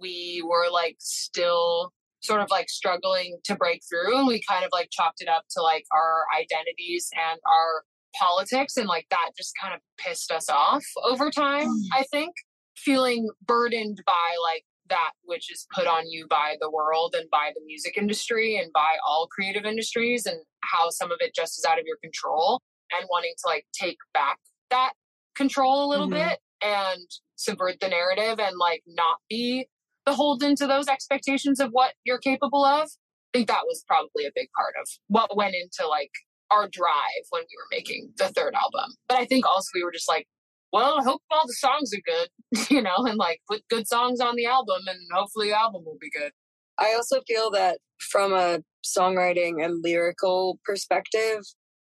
we 0.00 0.42
were 0.46 0.70
like 0.72 0.96
still 0.98 1.92
sort 2.22 2.40
of 2.40 2.48
like 2.50 2.68
struggling 2.68 3.38
to 3.44 3.54
break 3.54 3.82
through. 3.88 4.18
And 4.18 4.26
we 4.26 4.42
kind 4.48 4.64
of 4.64 4.70
like 4.72 4.88
chopped 4.90 5.20
it 5.20 5.28
up 5.28 5.44
to 5.56 5.62
like 5.62 5.84
our 5.92 6.24
identities 6.38 7.08
and 7.14 7.40
our 7.46 7.84
politics. 8.18 8.76
And 8.76 8.88
like 8.88 9.06
that 9.10 9.30
just 9.36 9.52
kind 9.60 9.74
of 9.74 9.80
pissed 9.98 10.30
us 10.30 10.48
off 10.48 10.84
over 11.04 11.30
time, 11.30 11.68
mm. 11.68 11.82
I 11.92 12.04
think. 12.10 12.32
Feeling 12.76 13.28
burdened 13.46 14.00
by 14.06 14.36
like 14.42 14.64
that 14.88 15.10
which 15.24 15.52
is 15.52 15.66
put 15.74 15.86
on 15.86 16.08
you 16.08 16.26
by 16.28 16.56
the 16.60 16.70
world 16.70 17.14
and 17.16 17.28
by 17.30 17.50
the 17.54 17.60
music 17.66 17.96
industry 17.96 18.56
and 18.56 18.72
by 18.72 18.96
all 19.06 19.28
creative 19.30 19.64
industries 19.64 20.26
and 20.26 20.38
how 20.62 20.88
some 20.90 21.12
of 21.12 21.18
it 21.20 21.34
just 21.34 21.58
is 21.58 21.64
out 21.68 21.78
of 21.78 21.84
your 21.86 21.98
control 22.02 22.60
and 22.90 23.06
wanting 23.10 23.32
to 23.36 23.48
like 23.48 23.66
take 23.72 23.98
back 24.14 24.38
that 24.70 24.92
control 25.34 25.84
a 25.84 25.88
little 25.88 26.08
Mhm. 26.08 26.28
bit 26.28 26.40
and 26.62 27.06
subvert 27.36 27.80
the 27.80 27.88
narrative 27.88 28.38
and 28.40 28.56
like 28.58 28.82
not 28.86 29.18
be 29.28 29.68
beholden 30.04 30.56
to 30.56 30.66
those 30.66 30.88
expectations 30.88 31.60
of 31.60 31.70
what 31.70 31.94
you're 32.04 32.18
capable 32.18 32.64
of. 32.64 32.88
I 32.88 33.38
think 33.38 33.48
that 33.48 33.66
was 33.66 33.84
probably 33.86 34.26
a 34.26 34.32
big 34.34 34.48
part 34.56 34.74
of 34.80 34.88
what 35.08 35.36
went 35.36 35.54
into 35.54 35.86
like 35.86 36.10
our 36.50 36.68
drive 36.68 37.24
when 37.30 37.42
we 37.42 37.56
were 37.56 37.68
making 37.70 38.12
the 38.16 38.28
third 38.28 38.54
album. 38.54 38.94
But 39.08 39.18
I 39.18 39.24
think 39.26 39.46
also 39.46 39.68
we 39.74 39.84
were 39.84 39.92
just 39.92 40.08
like, 40.08 40.26
well, 40.72 40.98
I 41.00 41.04
hope 41.04 41.22
all 41.30 41.46
the 41.46 41.52
songs 41.54 41.92
are 41.94 42.00
good, 42.04 42.28
you 42.70 42.82
know, 42.82 42.96
and 42.98 43.16
like 43.16 43.40
put 43.48 43.66
good 43.68 43.86
songs 43.86 44.20
on 44.20 44.34
the 44.36 44.46
album 44.46 44.82
and 44.86 44.98
hopefully 45.12 45.48
the 45.50 45.58
album 45.58 45.84
will 45.84 45.98
be 46.00 46.10
good. 46.10 46.32
I 46.78 46.94
also 46.94 47.20
feel 47.26 47.50
that 47.52 47.78
from 47.98 48.32
a 48.32 48.60
songwriting 48.84 49.64
and 49.64 49.82
lyrical 49.82 50.58
perspective, 50.64 51.42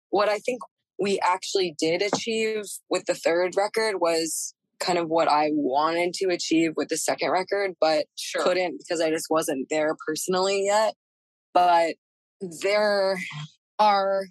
what 0.10 0.30
I 0.30 0.40
think 0.40 0.62
we 1.00 1.20
actually 1.24 1.76
did 1.78 2.02
achieve 2.02 2.64
with 2.90 3.06
the 3.06 3.16
third 3.16 3.56
record 3.58 3.96
was 4.00 4.54
kind 4.80 4.98
of 4.98 5.08
what 5.08 5.28
I 5.28 5.50
wanted 5.54 6.14
to 6.16 6.30
achieve 6.30 6.72
with 6.76 6.90
the 6.90 6.98
second 6.98 7.32
record, 7.32 7.76
but 7.80 8.06
Sure. 8.18 8.44
couldn't 8.44 8.78
because 8.78 9.02
I 9.02 9.10
just 9.10 9.28
wasn't 9.30 9.68
there 9.70 9.96
personally 10.06 10.66
yet. 10.66 10.94
But 11.54 11.96
there 12.62 13.18
are 13.80 14.26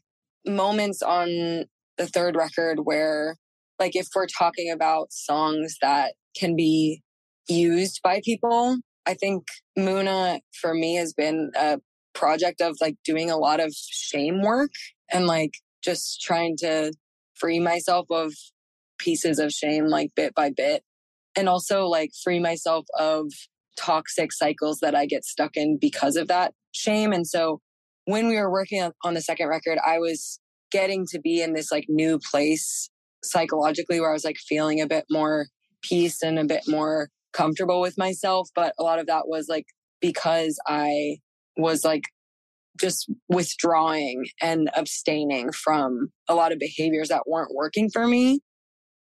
moments 0.46 1.03
on 1.03 1.64
the 1.96 2.07
third 2.07 2.37
record 2.37 2.81
where, 2.85 3.37
like, 3.79 3.96
if 3.96 4.09
we're 4.14 4.27
talking 4.27 4.70
about 4.70 5.12
songs 5.12 5.77
that 5.81 6.14
can 6.38 6.57
be 6.57 7.03
used 7.48 8.00
by 8.03 8.20
people, 8.24 8.79
I 9.07 9.14
think 9.14 9.44
Muna 9.79 10.40
for 10.61 10.74
me 10.74 10.96
has 10.96 11.12
been 11.12 11.50
a 11.57 11.79
project 12.14 12.61
of 12.61 12.77
like 12.81 12.96
doing 13.05 13.31
a 13.31 13.37
lot 13.37 13.61
of 13.61 13.74
shame 13.74 14.40
work 14.40 14.70
and 15.12 15.27
like 15.27 15.53
just 15.85 16.20
trying 16.20 16.57
to 16.59 16.92
free 17.35 17.61
myself 17.61 18.07
of 18.11 18.33
pieces 18.99 19.38
of 19.38 19.53
shame 19.53 19.87
like 19.87 20.11
bit 20.14 20.35
by 20.35 20.51
bit 20.51 20.83
and 21.37 21.49
also 21.49 21.87
like 21.87 22.11
free 22.23 22.38
myself 22.38 22.87
of 22.99 23.27
toxic 23.77 24.33
cycles 24.33 24.79
that 24.81 24.94
I 24.94 25.07
get 25.07 25.25
stuck 25.25 25.57
in 25.57 25.79
because 25.81 26.16
of 26.16 26.29
that 26.29 26.55
shame 26.73 27.12
and 27.12 27.27
so 27.27 27.61
when 28.07 28.29
we 28.29 28.37
were 28.37 28.51
working 28.51 28.90
on, 29.03 29.14
the 29.14 29.20
second 29.20 29.49
record 29.49 29.78
I 29.85 29.99
was 29.99 30.39
getting 30.70 31.07
to 31.07 31.20
be 31.20 31.43
in 31.43 31.55
this 31.55 31.72
like 31.72 31.87
new 31.89 32.18
place 32.30 32.91
psychologically 33.22 34.01
where 34.01 34.11
I 34.11 34.12
was 34.12 34.24
like 34.24 34.37
feeling 34.37 34.80
a 34.80 34.87
bit 34.87 35.05
more 35.11 35.47
peace 35.82 36.22
and 36.22 36.39
a 36.39 36.45
bit 36.45 36.64
more 36.68 37.09
comfortable 37.32 37.80
with 37.80 37.99
myself 37.99 38.49
but 38.55 38.74
a 38.78 38.82
lot 38.82 38.99
of 38.99 39.07
that 39.07 39.26
was 39.26 39.49
like 39.49 39.66
because 40.01 40.59
I 40.68 41.18
was 41.57 41.85
like 41.85 42.05
just 42.81 43.11
withdrawing 43.29 44.27
and 44.41 44.70
abstaining 44.77 45.53
from 45.53 46.09
a 46.29 46.35
lot 46.35 46.53
of 46.53 46.59
behaviors 46.59 47.09
that 47.09 47.22
weren't 47.27 47.55
working 47.55 47.89
for 47.91 48.07
me. 48.07 48.41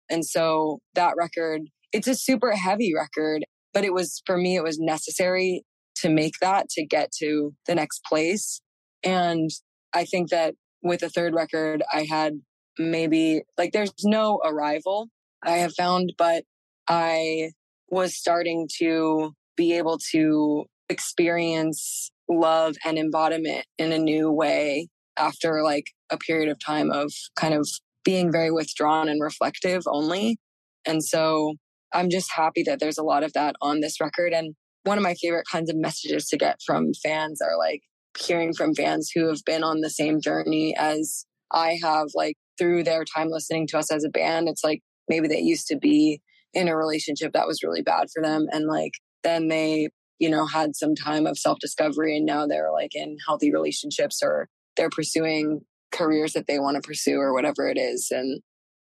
And 0.09 0.25
so 0.25 0.79
that 0.93 1.15
record, 1.17 1.61
it's 1.91 2.07
a 2.07 2.15
super 2.15 2.51
heavy 2.51 2.93
record, 2.95 3.43
but 3.73 3.83
it 3.83 3.93
was 3.93 4.21
for 4.25 4.37
me, 4.37 4.55
it 4.55 4.63
was 4.63 4.79
necessary 4.79 5.63
to 5.97 6.09
make 6.09 6.33
that 6.41 6.69
to 6.69 6.85
get 6.85 7.11
to 7.19 7.53
the 7.65 7.75
next 7.75 8.03
place. 8.07 8.61
And 9.03 9.49
I 9.93 10.05
think 10.05 10.29
that 10.29 10.53
with 10.83 10.99
the 10.99 11.09
third 11.09 11.33
record, 11.33 11.83
I 11.91 12.05
had 12.09 12.33
maybe 12.77 13.41
like 13.57 13.71
there's 13.71 13.93
no 14.03 14.39
arrival 14.45 15.09
I 15.43 15.57
have 15.57 15.73
found, 15.73 16.13
but 16.17 16.43
I 16.87 17.51
was 17.89 18.15
starting 18.15 18.67
to 18.79 19.31
be 19.55 19.73
able 19.73 19.99
to 20.11 20.65
experience 20.89 22.11
love 22.29 22.75
and 22.85 22.97
embodiment 22.97 23.65
in 23.77 23.91
a 23.91 23.97
new 23.97 24.31
way 24.31 24.87
after 25.17 25.63
like 25.63 25.85
a 26.09 26.17
period 26.17 26.49
of 26.49 26.57
time 26.63 26.91
of 26.91 27.11
kind 27.35 27.53
of 27.53 27.67
being 28.03 28.31
very 28.31 28.51
withdrawn 28.51 29.09
and 29.09 29.21
reflective 29.21 29.83
only. 29.87 30.37
And 30.85 31.03
so 31.03 31.55
I'm 31.93 32.09
just 32.09 32.31
happy 32.33 32.63
that 32.63 32.79
there's 32.79 32.97
a 32.97 33.03
lot 33.03 33.23
of 33.23 33.33
that 33.33 33.55
on 33.61 33.81
this 33.81 33.99
record. 33.99 34.33
And 34.33 34.55
one 34.83 34.97
of 34.97 35.03
my 35.03 35.15
favorite 35.15 35.45
kinds 35.51 35.69
of 35.69 35.75
messages 35.75 36.27
to 36.27 36.37
get 36.37 36.59
from 36.65 36.93
fans 37.03 37.41
are 37.41 37.57
like 37.57 37.81
hearing 38.17 38.53
from 38.53 38.73
fans 38.73 39.11
who 39.13 39.27
have 39.27 39.43
been 39.45 39.63
on 39.63 39.81
the 39.81 39.89
same 39.89 40.21
journey 40.21 40.75
as 40.77 41.25
I 41.51 41.77
have, 41.83 42.07
like 42.15 42.35
through 42.57 42.83
their 42.83 43.03
time 43.03 43.29
listening 43.29 43.67
to 43.67 43.77
us 43.77 43.91
as 43.91 44.03
a 44.03 44.09
band. 44.09 44.47
It's 44.49 44.63
like 44.63 44.81
maybe 45.09 45.27
they 45.27 45.39
used 45.39 45.67
to 45.67 45.77
be 45.77 46.21
in 46.53 46.67
a 46.67 46.77
relationship 46.77 47.33
that 47.33 47.47
was 47.47 47.63
really 47.63 47.81
bad 47.81 48.07
for 48.13 48.23
them. 48.23 48.47
And 48.51 48.67
like 48.67 48.93
then 49.23 49.47
they, 49.47 49.89
you 50.19 50.29
know, 50.29 50.45
had 50.45 50.75
some 50.75 50.95
time 50.95 51.25
of 51.27 51.37
self 51.37 51.59
discovery 51.59 52.17
and 52.17 52.25
now 52.25 52.47
they're 52.47 52.71
like 52.71 52.95
in 52.95 53.17
healthy 53.25 53.51
relationships 53.51 54.21
or 54.23 54.47
they're 54.75 54.89
pursuing 54.89 55.61
careers 55.91 56.33
that 56.33 56.47
they 56.47 56.59
want 56.59 56.75
to 56.75 56.87
pursue 56.87 57.17
or 57.17 57.33
whatever 57.33 57.67
it 57.67 57.77
is. 57.77 58.09
And, 58.11 58.41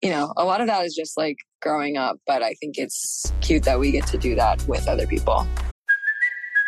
you 0.01 0.09
know, 0.09 0.33
a 0.37 0.45
lot 0.45 0.61
of 0.61 0.67
that 0.67 0.85
is 0.85 0.95
just 0.95 1.17
like 1.17 1.37
growing 1.61 1.97
up, 1.97 2.17
but 2.27 2.43
I 2.43 2.53
think 2.55 2.77
it's 2.77 3.31
cute 3.41 3.63
that 3.63 3.79
we 3.79 3.91
get 3.91 4.07
to 4.07 4.17
do 4.17 4.35
that 4.35 4.65
with 4.67 4.87
other 4.87 5.07
people. 5.07 5.47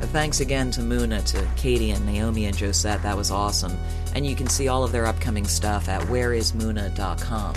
Thanks 0.00 0.40
again 0.40 0.70
to 0.72 0.80
Muna, 0.80 1.24
to 1.32 1.48
Katie 1.56 1.90
and 1.90 2.04
Naomi 2.06 2.46
and 2.46 2.56
Josette. 2.56 3.02
That 3.02 3.16
was 3.16 3.30
awesome. 3.30 3.76
And 4.14 4.26
you 4.26 4.36
can 4.36 4.46
see 4.46 4.68
all 4.68 4.84
of 4.84 4.92
their 4.92 5.06
upcoming 5.06 5.46
stuff 5.46 5.88
at 5.88 6.02
whereismuna.com. 6.02 7.54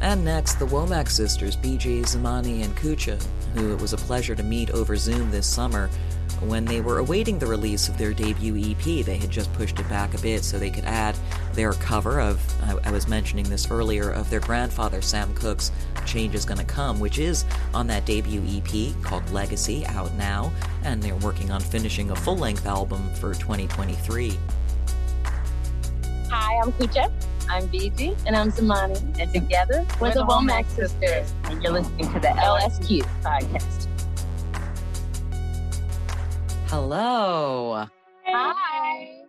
And 0.00 0.24
next, 0.24 0.54
the 0.58 0.66
Womack 0.66 1.08
sisters, 1.08 1.56
BJ, 1.56 2.02
Zamani, 2.02 2.64
and 2.64 2.76
Kucha, 2.76 3.22
who 3.54 3.72
it 3.72 3.80
was 3.80 3.92
a 3.92 3.96
pleasure 3.96 4.34
to 4.34 4.42
meet 4.42 4.70
over 4.70 4.96
Zoom 4.96 5.30
this 5.30 5.46
summer 5.46 5.88
when 6.42 6.64
they 6.64 6.80
were 6.80 6.98
awaiting 6.98 7.38
the 7.38 7.46
release 7.46 7.88
of 7.88 7.98
their 7.98 8.12
debut 8.12 8.56
EP. 8.56 9.04
They 9.04 9.16
had 9.16 9.30
just 9.30 9.52
pushed 9.54 9.78
it 9.78 9.88
back 9.88 10.14
a 10.14 10.18
bit 10.18 10.44
so 10.44 10.58
they 10.58 10.70
could 10.70 10.84
add 10.84 11.16
their 11.54 11.72
cover 11.74 12.20
of, 12.20 12.40
I, 12.62 12.88
I 12.88 12.90
was 12.90 13.08
mentioning 13.08 13.48
this 13.48 13.70
earlier, 13.70 14.10
of 14.10 14.28
their 14.30 14.40
grandfather 14.40 15.00
Sam 15.02 15.34
Cooke's 15.34 15.70
Change 16.06 16.34
is 16.34 16.44
Gonna 16.44 16.64
Come, 16.64 17.00
which 17.00 17.18
is 17.18 17.44
on 17.72 17.86
that 17.86 18.04
debut 18.06 18.42
EP 18.48 19.02
called 19.02 19.28
Legacy, 19.30 19.86
out 19.86 20.12
now, 20.14 20.52
and 20.82 21.02
they're 21.02 21.16
working 21.16 21.50
on 21.50 21.60
finishing 21.60 22.10
a 22.10 22.16
full 22.16 22.36
length 22.36 22.66
album 22.66 23.02
for 23.14 23.34
2023. 23.34 24.38
Hi, 26.30 26.60
I'm 26.62 26.72
Kucha. 26.72 27.12
I'm 27.48 27.68
BG. 27.68 28.16
And 28.26 28.36
I'm 28.36 28.50
Zamani. 28.50 29.20
And 29.20 29.32
together, 29.32 29.86
we're, 30.00 30.08
we're 30.08 30.14
the 30.14 30.24
Womack 30.24 30.68
sisters. 30.70 31.32
And 31.44 31.62
you're 31.62 31.72
listening 31.72 32.12
to 32.12 32.20
the 32.20 32.28
LSQ 32.28 33.02
podcast. 33.22 33.83
Hello. 36.76 37.86
Hi. 38.26 39.20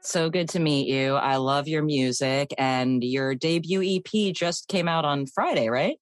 So 0.00 0.30
good 0.30 0.48
to 0.48 0.58
meet 0.58 0.88
you. 0.88 1.16
I 1.16 1.36
love 1.36 1.68
your 1.68 1.82
music, 1.82 2.54
and 2.56 3.04
your 3.04 3.34
debut 3.34 3.82
EP 3.82 4.34
just 4.34 4.68
came 4.68 4.88
out 4.88 5.04
on 5.04 5.26
Friday, 5.26 5.68
right? 5.68 5.98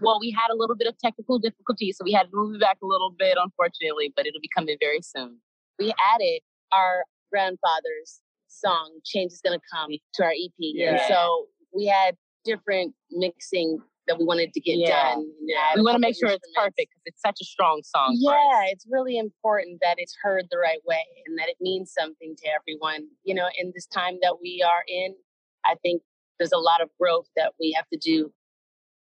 Well, 0.00 0.20
we 0.20 0.30
had 0.30 0.52
a 0.52 0.56
little 0.56 0.76
bit 0.76 0.86
of 0.86 0.96
technical 0.98 1.40
difficulty, 1.40 1.90
so 1.90 2.04
we 2.04 2.12
had 2.12 2.30
to 2.30 2.30
move 2.32 2.54
it 2.54 2.60
back 2.60 2.78
a 2.80 2.86
little 2.86 3.12
bit, 3.18 3.36
unfortunately, 3.42 4.12
but 4.14 4.24
it'll 4.24 4.40
be 4.40 4.48
coming 4.56 4.76
very 4.80 5.00
soon. 5.02 5.40
We 5.80 5.92
added 6.14 6.42
our 6.70 7.02
grandfather's 7.32 8.20
song, 8.46 9.00
Change 9.04 9.32
is 9.32 9.40
Gonna 9.44 9.58
Come, 9.74 9.90
to 10.14 10.22
our 10.22 10.30
EP. 10.30 10.52
Yeah. 10.58 10.90
And 10.90 11.00
so 11.08 11.46
we 11.74 11.86
had 11.86 12.14
different 12.44 12.94
mixing 13.10 13.80
that 14.08 14.18
we 14.18 14.24
wanted 14.24 14.52
to 14.52 14.60
get 14.60 14.78
yeah. 14.78 15.14
done. 15.14 15.26
Yeah, 15.40 15.72
we 15.74 15.82
want 15.82 15.96
to 15.96 16.00
make 16.00 16.16
sure 16.16 16.28
it's 16.28 16.48
perfect 16.54 16.76
because 16.76 17.02
it's 17.06 17.20
such 17.20 17.38
a 17.40 17.44
strong 17.44 17.82
song. 17.84 18.16
Yeah, 18.18 18.70
it's 18.70 18.86
really 18.90 19.18
important 19.18 19.78
that 19.82 19.96
it's 19.98 20.16
heard 20.22 20.46
the 20.50 20.58
right 20.58 20.80
way 20.86 21.04
and 21.26 21.38
that 21.38 21.48
it 21.48 21.56
means 21.60 21.92
something 21.96 22.36
to 22.36 22.48
everyone. 22.48 23.08
You 23.24 23.34
know, 23.34 23.48
in 23.58 23.72
this 23.74 23.86
time 23.86 24.18
that 24.22 24.36
we 24.40 24.64
are 24.66 24.84
in, 24.86 25.14
I 25.64 25.74
think 25.82 26.02
there's 26.38 26.52
a 26.52 26.58
lot 26.58 26.80
of 26.82 26.88
growth 27.00 27.26
that 27.36 27.52
we 27.58 27.72
have 27.76 27.86
to 27.92 27.98
do, 27.98 28.32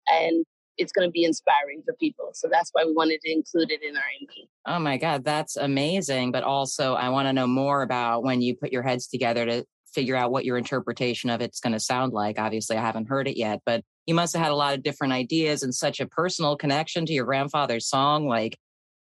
and 0.07 0.45
it's 0.77 0.91
going 0.91 1.07
to 1.07 1.11
be 1.11 1.23
inspiring 1.23 1.81
for 1.85 1.93
people. 1.99 2.31
So 2.33 2.47
that's 2.51 2.69
why 2.73 2.83
we 2.83 2.93
wanted 2.93 3.21
to 3.21 3.31
include 3.31 3.71
it 3.71 3.81
in 3.83 3.95
our 3.95 4.03
EP. 4.21 4.47
Oh 4.67 4.79
my 4.79 4.97
God, 4.97 5.23
that's 5.23 5.55
amazing. 5.55 6.31
But 6.31 6.43
also, 6.43 6.95
I 6.95 7.09
want 7.09 7.27
to 7.27 7.33
know 7.33 7.47
more 7.47 7.81
about 7.81 8.23
when 8.23 8.41
you 8.41 8.55
put 8.55 8.71
your 8.71 8.83
heads 8.83 9.07
together 9.07 9.45
to 9.45 9.65
figure 9.95 10.15
out 10.15 10.31
what 10.31 10.45
your 10.45 10.57
interpretation 10.57 11.29
of 11.29 11.41
it's 11.41 11.59
going 11.59 11.73
to 11.73 11.79
sound 11.79 12.13
like. 12.13 12.37
Obviously, 12.37 12.77
I 12.77 12.81
haven't 12.81 13.07
heard 13.07 13.27
it 13.27 13.37
yet, 13.37 13.61
but 13.65 13.81
you 14.05 14.13
must 14.13 14.35
have 14.35 14.43
had 14.43 14.51
a 14.51 14.55
lot 14.55 14.75
of 14.75 14.83
different 14.83 15.13
ideas 15.13 15.63
and 15.63 15.73
such 15.73 15.99
a 15.99 16.05
personal 16.05 16.55
connection 16.55 17.05
to 17.05 17.13
your 17.13 17.25
grandfather's 17.25 17.87
song. 17.87 18.27
Like, 18.27 18.57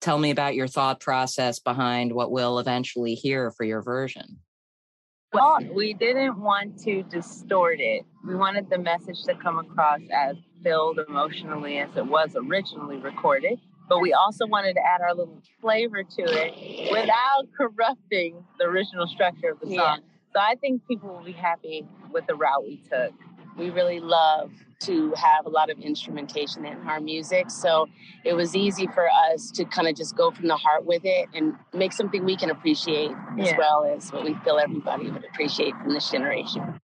tell 0.00 0.18
me 0.18 0.30
about 0.30 0.54
your 0.54 0.68
thought 0.68 1.00
process 1.00 1.58
behind 1.58 2.12
what 2.12 2.30
we'll 2.30 2.58
eventually 2.58 3.14
hear 3.14 3.50
for 3.50 3.64
your 3.64 3.82
version. 3.82 4.38
Well, 5.32 5.58
we 5.72 5.94
didn't 5.94 6.38
want 6.38 6.78
to 6.84 7.02
distort 7.04 7.80
it. 7.80 8.04
We 8.24 8.36
wanted 8.36 8.70
the 8.70 8.78
message 8.78 9.24
to 9.24 9.34
come 9.34 9.58
across 9.58 10.00
as 10.12 10.36
filled 10.62 11.00
emotionally 11.08 11.78
as 11.78 11.90
it 11.96 12.06
was 12.06 12.36
originally 12.36 12.98
recorded. 12.98 13.58
But 13.88 14.00
we 14.00 14.12
also 14.12 14.46
wanted 14.46 14.74
to 14.74 14.80
add 14.80 15.00
our 15.02 15.14
little 15.14 15.42
flavor 15.60 16.02
to 16.02 16.22
it 16.22 16.90
without 16.90 17.48
corrupting 17.56 18.42
the 18.58 18.64
original 18.64 19.06
structure 19.06 19.50
of 19.50 19.60
the 19.60 19.74
song. 19.74 19.98
Yeah. 20.02 20.13
So 20.34 20.40
I 20.40 20.56
think 20.56 20.82
people 20.88 21.10
will 21.10 21.22
be 21.22 21.32
happy 21.32 21.86
with 22.12 22.26
the 22.26 22.34
route 22.34 22.64
we 22.64 22.82
took. 22.90 23.12
We 23.56 23.70
really 23.70 24.00
love 24.00 24.50
to 24.80 25.14
have 25.14 25.46
a 25.46 25.48
lot 25.48 25.70
of 25.70 25.78
instrumentation 25.78 26.66
in 26.66 26.76
our 26.88 27.00
music. 27.00 27.50
So 27.50 27.86
it 28.24 28.32
was 28.32 28.56
easy 28.56 28.88
for 28.88 29.08
us 29.08 29.52
to 29.52 29.64
kind 29.64 29.86
of 29.86 29.94
just 29.94 30.16
go 30.16 30.32
from 30.32 30.48
the 30.48 30.56
heart 30.56 30.84
with 30.84 31.02
it 31.04 31.28
and 31.34 31.54
make 31.72 31.92
something 31.92 32.24
we 32.24 32.36
can 32.36 32.50
appreciate 32.50 33.12
yeah. 33.36 33.44
as 33.44 33.54
well 33.56 33.84
as 33.84 34.10
what 34.10 34.24
we 34.24 34.34
feel 34.44 34.58
everybody 34.58 35.08
would 35.08 35.24
appreciate 35.24 35.72
from 35.80 35.94
this 35.94 36.10
generation. 36.10 36.80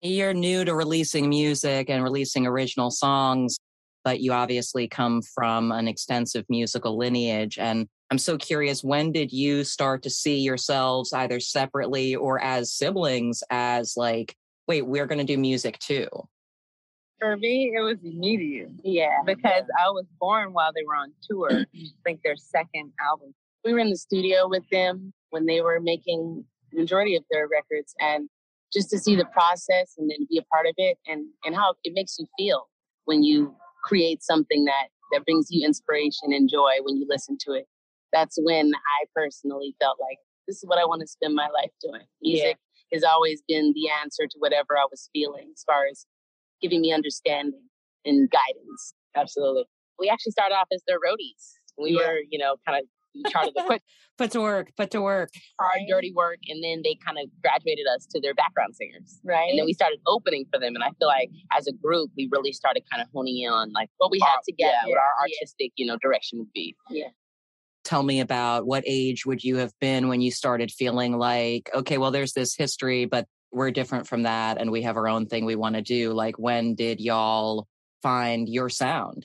You're 0.00 0.34
new 0.34 0.64
to 0.64 0.72
releasing 0.72 1.28
music 1.28 1.90
and 1.90 2.04
releasing 2.04 2.46
original 2.46 2.92
songs, 2.92 3.58
but 4.04 4.20
you 4.20 4.32
obviously 4.32 4.86
come 4.86 5.22
from 5.22 5.72
an 5.72 5.88
extensive 5.88 6.44
musical 6.48 6.96
lineage. 6.96 7.58
And 7.58 7.88
I'm 8.10 8.18
so 8.18 8.38
curious, 8.38 8.84
when 8.84 9.10
did 9.10 9.32
you 9.32 9.64
start 9.64 10.02
to 10.04 10.10
see 10.10 10.38
yourselves 10.38 11.12
either 11.12 11.40
separately 11.40 12.14
or 12.14 12.40
as 12.40 12.72
siblings 12.72 13.42
as 13.50 13.94
like, 13.96 14.36
wait, 14.68 14.82
we're 14.82 15.06
going 15.06 15.18
to 15.18 15.24
do 15.24 15.36
music 15.36 15.78
too? 15.80 16.08
For 17.18 17.36
me, 17.36 17.72
it 17.76 17.80
was 17.80 17.98
immediate. 18.04 18.70
Yeah. 18.84 19.22
Because 19.24 19.64
I 19.78 19.88
was 19.88 20.04
born 20.20 20.52
while 20.52 20.70
they 20.74 20.84
were 20.86 20.94
on 20.94 21.12
tour. 21.28 21.48
I 21.74 21.88
think 22.04 22.20
their 22.22 22.36
second 22.36 22.92
album. 23.00 23.34
We 23.64 23.72
were 23.72 23.80
in 23.80 23.90
the 23.90 23.96
studio 23.96 24.46
with 24.46 24.68
them 24.70 25.12
when 25.30 25.46
they 25.46 25.60
were 25.60 25.80
making 25.80 26.44
the 26.70 26.78
majority 26.78 27.16
of 27.16 27.24
their 27.30 27.48
records 27.48 27.94
and 27.98 28.28
just 28.72 28.90
to 28.90 28.98
see 28.98 29.16
the 29.16 29.24
process 29.24 29.94
and 29.98 30.08
then 30.10 30.26
be 30.28 30.38
a 30.38 30.42
part 30.42 30.66
of 30.66 30.74
it 30.76 30.98
and, 31.06 31.26
and 31.44 31.56
how 31.56 31.74
it 31.82 31.92
makes 31.94 32.18
you 32.18 32.26
feel 32.38 32.68
when 33.06 33.24
you 33.24 33.54
create 33.82 34.22
something 34.22 34.64
that, 34.64 34.88
that 35.12 35.24
brings 35.24 35.48
you 35.50 35.66
inspiration 35.66 36.32
and 36.32 36.48
joy 36.48 36.72
when 36.82 36.96
you 36.96 37.06
listen 37.08 37.36
to 37.40 37.52
it. 37.52 37.66
That's 38.16 38.38
when 38.40 38.72
I 38.74 39.04
personally 39.14 39.76
felt 39.78 39.98
like 40.00 40.18
this 40.48 40.56
is 40.56 40.64
what 40.66 40.78
I 40.78 40.86
want 40.86 41.02
to 41.02 41.06
spend 41.06 41.34
my 41.34 41.48
life 41.52 41.70
doing. 41.82 42.06
Music 42.22 42.56
yeah. 42.90 42.96
has 42.96 43.04
always 43.04 43.42
been 43.46 43.74
the 43.74 43.90
answer 44.02 44.24
to 44.26 44.36
whatever 44.38 44.78
I 44.78 44.86
was 44.90 45.10
feeling 45.12 45.50
as 45.52 45.62
far 45.64 45.84
as 45.90 46.06
giving 46.62 46.80
me 46.80 46.94
understanding 46.94 47.60
and 48.06 48.30
guidance. 48.30 48.94
Absolutely. 49.14 49.64
We 49.98 50.08
actually 50.08 50.32
started 50.32 50.54
off 50.54 50.68
as 50.72 50.82
their 50.88 50.96
roadies. 50.96 51.60
We 51.78 51.90
yeah. 51.92 52.06
were, 52.06 52.18
you 52.30 52.38
know, 52.38 52.56
kind 52.66 52.80
of 52.80 52.88
charted 53.30 53.52
the 53.54 53.64
put 53.64 53.82
put 54.18 54.30
to 54.30 54.40
work, 54.40 54.72
put 54.76 54.90
to 54.92 55.02
work, 55.02 55.30
hard, 55.60 55.80
dirty 55.88 56.12
work, 56.14 56.38
and 56.48 56.64
then 56.64 56.80
they 56.84 56.96
kind 57.04 57.18
of 57.18 57.28
graduated 57.42 57.86
us 57.86 58.06
to 58.06 58.20
their 58.20 58.32
background 58.34 58.74
singers, 58.76 59.20
right? 59.24 59.50
And 59.50 59.58
then 59.58 59.66
we 59.66 59.74
started 59.74 60.00
opening 60.06 60.46
for 60.50 60.58
them, 60.58 60.74
and 60.74 60.82
I 60.82 60.88
feel 60.98 61.08
like 61.08 61.30
as 61.52 61.66
a 61.66 61.72
group, 61.72 62.10
we 62.16 62.28
really 62.32 62.52
started 62.52 62.82
kind 62.90 63.02
of 63.02 63.08
honing 63.12 63.42
in 63.42 63.50
on 63.50 63.72
like 63.72 63.90
what 63.98 64.10
we 64.10 64.20
had 64.20 64.40
together, 64.48 64.72
yeah, 64.84 64.88
what 64.88 64.98
our 64.98 65.14
artistic, 65.22 65.72
you 65.76 65.86
know, 65.86 65.98
direction 66.00 66.38
would 66.38 66.52
be. 66.54 66.74
Yeah. 66.90 67.08
Tell 67.86 68.02
me 68.02 68.18
about 68.18 68.66
what 68.66 68.82
age 68.84 69.24
would 69.26 69.44
you 69.44 69.58
have 69.58 69.72
been 69.80 70.08
when 70.08 70.20
you 70.20 70.32
started 70.32 70.72
feeling 70.72 71.16
like, 71.16 71.70
okay, 71.72 71.98
well, 71.98 72.10
there's 72.10 72.32
this 72.32 72.56
history, 72.56 73.04
but 73.04 73.28
we're 73.52 73.70
different 73.70 74.08
from 74.08 74.24
that 74.24 74.58
and 74.60 74.72
we 74.72 74.82
have 74.82 74.96
our 74.96 75.06
own 75.06 75.26
thing 75.26 75.44
we 75.44 75.54
want 75.54 75.76
to 75.76 75.82
do 75.82 76.12
like 76.12 76.36
when 76.36 76.74
did 76.74 77.00
y'all 77.00 77.68
find 78.02 78.48
your 78.48 78.68
sound? 78.68 79.24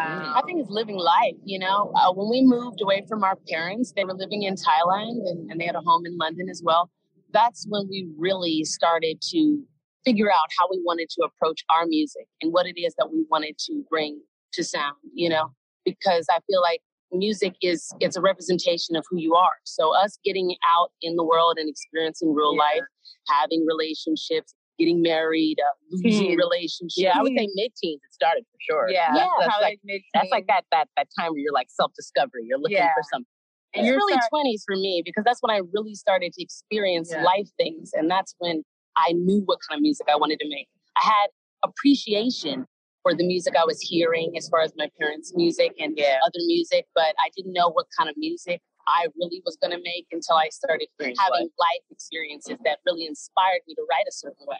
Um, 0.00 0.06
I 0.36 0.42
think 0.46 0.60
it's 0.60 0.70
living 0.70 0.96
life. 0.96 1.34
You 1.44 1.58
know, 1.58 1.92
uh, 1.96 2.12
when 2.12 2.30
we 2.30 2.42
moved 2.42 2.80
away 2.80 3.04
from 3.08 3.24
our 3.24 3.36
parents, 3.48 3.92
they 3.96 4.04
were 4.04 4.14
living 4.14 4.44
in 4.44 4.54
Thailand 4.54 5.28
and, 5.28 5.50
and 5.50 5.60
they 5.60 5.66
had 5.66 5.74
a 5.74 5.80
home 5.80 6.06
in 6.06 6.16
London 6.16 6.48
as 6.48 6.62
well. 6.64 6.88
That's 7.32 7.66
when 7.68 7.88
we 7.90 8.06
really 8.16 8.62
started 8.62 9.20
to 9.30 9.60
figure 10.04 10.30
out 10.30 10.46
how 10.56 10.68
we 10.70 10.80
wanted 10.84 11.08
to 11.10 11.26
approach 11.26 11.64
our 11.68 11.84
music 11.86 12.28
and 12.42 12.52
what 12.52 12.66
it 12.66 12.80
is 12.80 12.94
that 12.96 13.08
we 13.12 13.24
wanted 13.28 13.58
to 13.66 13.82
bring 13.90 14.20
to 14.52 14.62
sound, 14.62 14.96
you 15.12 15.28
know, 15.28 15.52
because 15.84 16.26
I 16.30 16.38
feel 16.46 16.62
like 16.62 16.80
music 17.12 17.54
is 17.62 17.92
it's 18.00 18.16
a 18.16 18.20
representation 18.20 18.96
of 18.96 19.04
who 19.10 19.18
you 19.18 19.34
are. 19.34 19.56
So 19.64 19.94
us 19.94 20.18
getting 20.24 20.54
out 20.68 20.90
in 21.02 21.16
the 21.16 21.24
world 21.24 21.56
and 21.58 21.68
experiencing 21.68 22.34
real 22.34 22.54
yeah. 22.54 22.62
life, 22.62 22.82
having 23.28 23.66
relationships, 23.66 24.54
getting 24.78 25.02
married, 25.02 25.56
uh, 25.60 25.74
losing 25.90 26.36
relationships. 26.36 26.98
Yeah, 26.98 27.18
I 27.18 27.22
would 27.22 27.32
say 27.36 27.48
mid-teens 27.54 28.00
it 28.02 28.12
started 28.12 28.44
for 28.50 28.58
sure. 28.60 28.90
Yeah, 28.90 29.12
that's, 29.14 29.30
that's 29.40 29.62
like 29.62 29.80
that's 30.14 30.30
like 30.30 30.46
that 30.48 30.64
that 30.72 30.88
that 30.96 31.08
time 31.18 31.30
where 31.32 31.40
you're 31.40 31.52
like 31.52 31.68
self-discovery. 31.70 32.44
You're 32.46 32.58
looking 32.58 32.78
yeah. 32.78 32.94
for 32.94 33.02
something. 33.12 33.26
And 33.74 33.86
it's 33.86 33.96
really 33.96 34.12
start- 34.12 34.44
20s 34.46 34.62
for 34.66 34.76
me 34.76 35.02
because 35.04 35.24
that's 35.24 35.40
when 35.40 35.50
I 35.50 35.60
really 35.72 35.94
started 35.94 36.32
to 36.34 36.42
experience 36.42 37.10
yeah. 37.10 37.22
life 37.22 37.48
things. 37.56 37.90
And 37.94 38.10
that's 38.10 38.34
when 38.38 38.64
I 38.96 39.12
knew 39.12 39.42
what 39.46 39.60
kind 39.66 39.78
of 39.78 39.82
music 39.82 40.08
I 40.12 40.16
wanted 40.16 40.38
to 40.40 40.48
make. 40.48 40.68
I 40.96 41.04
had 41.04 41.28
appreciation 41.64 42.66
for 43.02 43.14
the 43.14 43.26
music 43.26 43.54
I 43.56 43.64
was 43.64 43.80
hearing 43.80 44.34
as 44.36 44.48
far 44.48 44.60
as 44.62 44.72
my 44.76 44.88
parents' 44.98 45.32
music 45.34 45.72
and 45.78 45.94
yeah. 45.96 46.18
other 46.24 46.38
music, 46.46 46.86
but 46.94 47.14
I 47.18 47.30
didn't 47.36 47.52
know 47.52 47.70
what 47.70 47.86
kind 47.98 48.08
of 48.08 48.16
music 48.16 48.60
I 48.86 49.06
really 49.16 49.42
was 49.44 49.56
going 49.60 49.72
to 49.72 49.82
make 49.82 50.06
until 50.12 50.36
I 50.36 50.48
started 50.48 50.88
having 50.98 51.48
life 51.58 51.84
experiences 51.90 52.56
that 52.64 52.78
really 52.86 53.06
inspired 53.06 53.60
me 53.66 53.74
to 53.74 53.86
write 53.90 54.06
a 54.08 54.12
certain 54.12 54.46
way. 54.46 54.58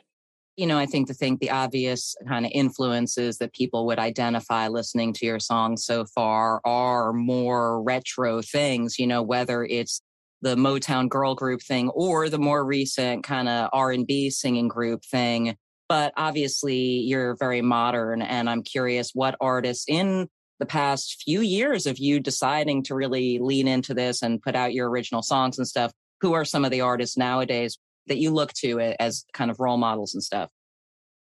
You 0.57 0.67
know, 0.67 0.79
I 0.79 0.87
think 0.87 1.09
the 1.09 1.15
thing, 1.15 1.39
the 1.41 1.51
obvious 1.51 2.15
kind 2.29 2.45
of 2.45 2.53
influences 2.55 3.39
that 3.39 3.55
people 3.55 3.87
would 3.87 3.99
identify 3.99 4.69
listening 4.69 5.15
to 5.15 5.27
your 5.27 5.41
songs 5.41 5.85
so 5.85 6.05
far 6.05 6.61
are 6.65 7.13
more 7.13 7.83
retro 7.83 8.43
things, 8.43 8.99
you 8.99 9.07
know, 9.07 9.23
whether 9.23 9.65
it's 9.65 10.03
the 10.43 10.57
Motown 10.57 11.09
girl 11.09 11.35
group 11.35 11.63
thing 11.63 11.89
or 11.91 12.29
the 12.29 12.39
more 12.39 12.67
recent 12.67 13.25
kind 13.25 13.49
of 13.49 13.71
R&B 13.73 14.29
singing 14.29 14.69
group 14.69 15.05
thing. 15.05 15.57
But 15.93 16.15
obviously 16.17 17.01
you're 17.01 17.37
very 17.37 17.61
modern 17.61 18.23
and 18.23 18.49
I'm 18.49 18.63
curious 18.63 19.11
what 19.13 19.37
artists 19.43 19.85
in 19.87 20.27
the 20.59 20.65
past 20.65 21.23
few 21.23 21.43
years 21.43 21.85
of 21.85 21.99
you 21.99 22.19
deciding 22.19 22.85
to 22.85 22.95
really 22.95 23.39
lean 23.39 23.69
into 23.69 23.93
this 23.93 24.23
and 24.23 24.41
put 24.41 24.57
out 24.57 24.73
your 24.73 24.89
original 24.89 25.21
songs 25.21 25.59
and 25.59 25.69
stuff, 25.69 25.93
who 26.23 26.33
are 26.33 26.47
some 26.47 26.65
of 26.65 26.71
the 26.71 26.81
artists 26.81 27.19
nowadays 27.19 27.77
that 28.07 28.17
you 28.17 28.31
look 28.31 28.55
to 28.55 28.81
as 28.81 29.27
kind 29.35 29.51
of 29.51 29.61
role 29.61 29.77
models 29.77 30.15
and 30.15 30.23
stuff? 30.23 30.49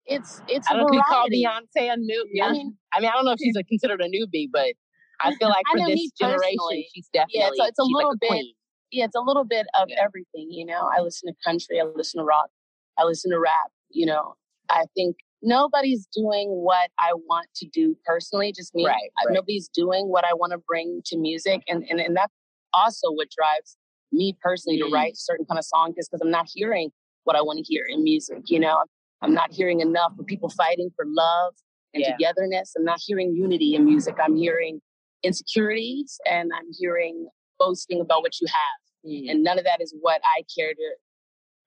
It's 0.06 0.40
it's. 0.46 0.70
I 0.70 0.74
don't 0.74 0.92
know 0.92 0.96
if 0.96 1.06
call 1.06 1.26
Beyonce 1.28 1.92
a 1.92 1.96
new. 1.96 2.24
Yeah. 2.32 2.46
I 2.46 2.52
mean, 2.52 2.76
I 2.94 3.00
mean, 3.00 3.10
I 3.10 3.14
don't 3.14 3.24
know 3.24 3.32
if 3.32 3.40
she's 3.42 3.56
a, 3.56 3.64
considered 3.64 4.00
a 4.00 4.06
newbie, 4.08 4.48
but 4.52 4.74
I 5.18 5.34
feel 5.34 5.48
like 5.48 5.64
for 5.72 5.78
this 5.88 6.08
generation, 6.20 6.84
she's 6.94 7.08
definitely 7.12 7.40
yeah. 7.40 7.48
So 7.56 7.66
it's 7.66 7.80
a 7.80 7.82
little 7.82 8.10
like 8.10 8.14
a 8.14 8.18
bit. 8.20 8.28
Queen 8.28 8.54
yeah, 8.92 9.06
it's 9.06 9.16
a 9.16 9.20
little 9.20 9.44
bit 9.44 9.66
of 9.74 9.88
yeah. 9.88 9.96
everything, 10.04 10.52
you 10.52 10.66
know. 10.66 10.88
I 10.96 11.00
listen 11.00 11.28
to 11.28 11.34
country, 11.44 11.80
I 11.80 11.84
listen 11.96 12.20
to 12.20 12.24
rock, 12.24 12.50
I 12.96 13.04
listen 13.04 13.32
to 13.32 13.40
rap, 13.40 13.72
you 13.90 14.06
know. 14.06 14.36
I 14.70 14.84
think 14.94 15.16
nobody's 15.42 16.06
doing 16.14 16.48
what 16.48 16.90
I 16.98 17.14
want 17.14 17.48
to 17.56 17.68
do 17.72 17.96
personally, 18.04 18.52
just 18.52 18.74
me. 18.74 18.86
Right, 18.86 18.94
right. 18.94 19.32
Nobody's 19.32 19.68
doing 19.68 20.08
what 20.08 20.24
I 20.24 20.34
want 20.34 20.52
to 20.52 20.58
bring 20.66 21.02
to 21.06 21.18
music. 21.18 21.62
And, 21.68 21.84
and, 21.88 22.00
and 22.00 22.16
that's 22.16 22.32
also 22.72 23.10
what 23.10 23.28
drives 23.36 23.76
me 24.12 24.36
personally 24.42 24.78
mm. 24.78 24.88
to 24.88 24.92
write 24.92 25.16
certain 25.16 25.44
kind 25.46 25.58
of 25.58 25.64
songs 25.64 25.94
because 25.96 26.20
I'm 26.22 26.30
not 26.30 26.46
hearing 26.52 26.90
what 27.24 27.36
I 27.36 27.42
want 27.42 27.58
to 27.58 27.64
hear 27.64 27.84
in 27.88 28.02
music, 28.02 28.42
you 28.46 28.60
know. 28.60 28.82
I'm 29.22 29.34
not 29.34 29.52
hearing 29.52 29.80
enough 29.80 30.12
of 30.18 30.26
people 30.26 30.48
fighting 30.48 30.90
for 30.96 31.04
love 31.06 31.54
and 31.94 32.02
yeah. 32.02 32.12
togetherness. 32.12 32.72
I'm 32.76 32.84
not 32.84 32.98
hearing 33.04 33.34
unity 33.36 33.74
in 33.74 33.84
music. 33.84 34.16
I'm 34.22 34.36
hearing 34.36 34.80
insecurities 35.22 36.18
and 36.28 36.50
I'm 36.56 36.66
hearing 36.78 37.28
boasting 37.58 38.00
about 38.00 38.22
what 38.22 38.40
you 38.40 38.48
have. 38.48 39.10
Mm. 39.10 39.30
And 39.30 39.44
none 39.44 39.58
of 39.58 39.64
that 39.64 39.80
is 39.80 39.94
what 40.00 40.20
I 40.24 40.42
care 40.56 40.74
to 40.74 40.94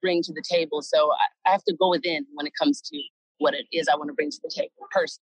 bring 0.05 0.21
to 0.21 0.33
the 0.33 0.43
table. 0.47 0.83
So 0.83 1.09
I, 1.11 1.49
I 1.49 1.51
have 1.51 1.63
to 1.63 1.75
go 1.79 1.89
within 1.89 2.27
when 2.35 2.45
it 2.45 2.53
comes 2.61 2.79
to 2.81 3.01
what 3.39 3.55
it 3.55 3.65
is 3.71 3.87
I 3.91 3.95
want 3.95 4.09
to 4.09 4.13
bring 4.13 4.29
to 4.29 4.39
the 4.43 4.51
table 4.53 4.69
personally. 4.91 5.25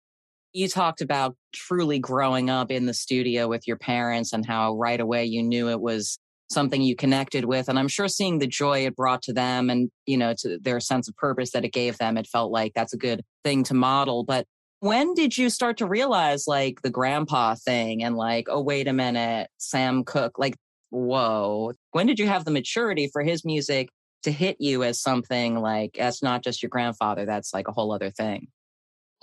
You 0.54 0.68
talked 0.68 1.02
about 1.02 1.36
truly 1.52 1.98
growing 1.98 2.52
up 2.52 2.72
in 2.72 2.86
the 2.86 2.94
studio 2.94 3.48
with 3.48 3.68
your 3.68 3.78
parents 3.78 4.34
and 4.34 4.46
how 4.46 4.76
right 4.76 5.00
away 5.00 5.26
you 5.26 5.42
knew 5.42 5.70
it 5.70 5.82
was 5.82 6.20
something 6.50 6.82
you 6.82 6.96
connected 6.96 7.46
with. 7.46 7.70
And 7.70 7.80
I'm 7.80 7.88
sure 7.88 8.08
seeing 8.08 8.38
the 8.38 8.48
joy 8.48 8.86
it 8.86 8.96
brought 8.96 9.24
to 9.24 9.34
them 9.34 9.72
and, 9.72 9.90
you 10.06 10.16
know, 10.16 10.36
to 10.42 10.60
their 10.62 10.80
sense 10.80 11.08
of 11.08 11.16
purpose 11.16 11.52
that 11.52 11.66
it 11.66 11.74
gave 11.74 11.98
them, 11.98 12.18
it 12.18 12.28
felt 12.28 12.52
like 12.52 12.74
that's 12.76 12.94
a 12.94 12.98
good 12.98 13.24
thing 13.44 13.64
to 13.64 13.74
model. 13.74 14.24
But 14.24 14.46
when 14.80 15.16
did 15.16 15.38
you 15.38 15.50
start 15.50 15.78
to 15.78 15.88
realize 15.88 16.46
like 16.48 16.84
the 16.84 16.92
grandpa 16.92 17.56
thing 17.56 18.04
and 18.04 18.16
like, 18.16 18.46
oh, 18.48 18.62
wait 18.62 18.88
a 18.88 18.94
minute, 18.94 19.50
Sam 19.58 20.04
Cooke, 20.06 20.38
like 20.38 20.56
whoa, 20.90 21.74
when 21.92 22.08
did 22.08 22.20
you 22.20 22.28
have 22.28 22.46
the 22.46 22.52
maturity 22.52 23.10
for 23.12 23.24
his 23.24 23.44
music 23.44 23.90
to 24.24 24.32
hit 24.32 24.58
you 24.60 24.84
as 24.84 25.00
something 25.02 25.60
like, 25.60 25.96
that's 25.98 26.24
not 26.24 26.44
just 26.44 26.62
your 26.62 26.70
grandfather, 26.70 27.26
that's 27.26 27.54
like 27.54 27.68
a 27.68 27.72
whole 27.72 27.92
other 27.92 28.12
thing? 28.12 28.48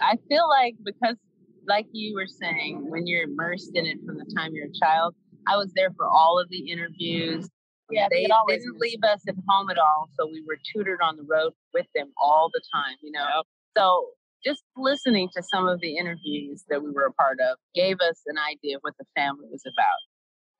I 0.01 0.17
feel 0.29 0.49
like 0.49 0.75
because, 0.85 1.17
like 1.67 1.87
you 1.93 2.15
were 2.15 2.27
saying, 2.27 2.91
when 2.91 3.07
you're 3.07 3.23
immersed 3.23 3.73
in 3.75 3.87
it 3.87 3.99
from 4.05 4.19
the 4.19 4.27
time 4.37 4.53
you're 4.55 4.67
a 4.67 4.79
child, 4.81 5.15
I 5.47 5.57
was 5.57 5.73
there 5.75 5.91
for 5.97 6.07
all 6.07 6.41
of 6.41 6.49
the 6.51 6.71
interviews. 6.71 7.49
Yeah, 7.91 8.09
they 8.11 8.23
didn't 8.23 8.81
leave 8.81 9.01
us 9.05 9.21
at 9.29 9.35
home 9.47 9.71
at 9.71 9.79
all, 9.79 10.09
so 10.19 10.27
we 10.27 10.43
were 10.47 10.59
tutored 10.73 11.01
on 11.03 11.17
the 11.17 11.23
road 11.23 11.53
with 11.75 11.87
them 11.95 12.13
all 12.21 12.51
the 12.53 12.63
time. 12.73 12.97
You 13.03 13.13
know, 13.13 13.21
yep. 13.21 13.45
so 13.77 14.09
just 14.45 14.63
listening 14.77 15.29
to 15.35 15.43
some 15.43 15.67
of 15.67 15.81
the 15.81 15.97
interviews 15.97 16.65
that 16.69 16.83
we 16.83 16.91
were 16.91 17.07
a 17.07 17.13
part 17.13 17.39
of 17.41 17.57
gave 17.75 17.97
us 18.01 18.21
an 18.27 18.37
idea 18.39 18.77
of 18.77 18.83
what 18.83 18.95
the 18.99 19.05
family 19.17 19.47
was 19.51 19.63
about. 19.67 20.01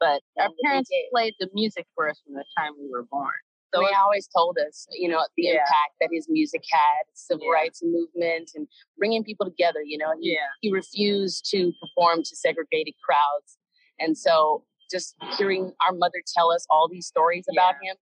But 0.01 0.43
our 0.43 0.51
parents 0.65 0.91
played 1.13 1.35
the 1.39 1.49
music 1.55 1.87
for 1.95 2.09
us 2.09 2.21
from 2.25 2.35
the 2.35 2.45
time 2.59 2.73
we 2.79 2.89
were 2.91 3.05
born. 3.11 3.33
So 3.75 3.81
he 3.87 3.95
always 3.95 4.29
told 4.35 4.57
us, 4.59 4.87
you 4.91 5.09
know, 5.09 5.25
the 5.37 5.45
yeah. 5.45 5.53
impact 5.53 5.99
that 6.01 6.11
his 6.13 6.27
music 6.29 6.63
had, 6.71 7.05
civil 7.15 7.47
yeah. 7.47 7.53
rights 7.53 7.81
movement, 7.83 8.53
and 8.55 8.69
bringing 8.99 9.25
people 9.25 9.47
together. 9.47 9.81
You 9.85 9.99
know, 9.99 10.13
he, 10.21 10.33
yeah. 10.33 10.47
he 10.61 10.73
refused 10.73 11.51
to 11.51 11.73
perform 11.81 12.23
to 12.23 12.37
segregated 12.37 12.95
crowds, 13.05 13.59
and 13.99 14.17
so 14.17 14.65
just 14.91 15.17
hearing 15.37 15.73
our 15.85 15.93
mother 15.93 16.23
tell 16.37 16.53
us 16.53 16.67
all 16.71 16.89
these 16.89 17.07
stories 17.07 17.45
about 17.51 17.75
him, 17.83 17.97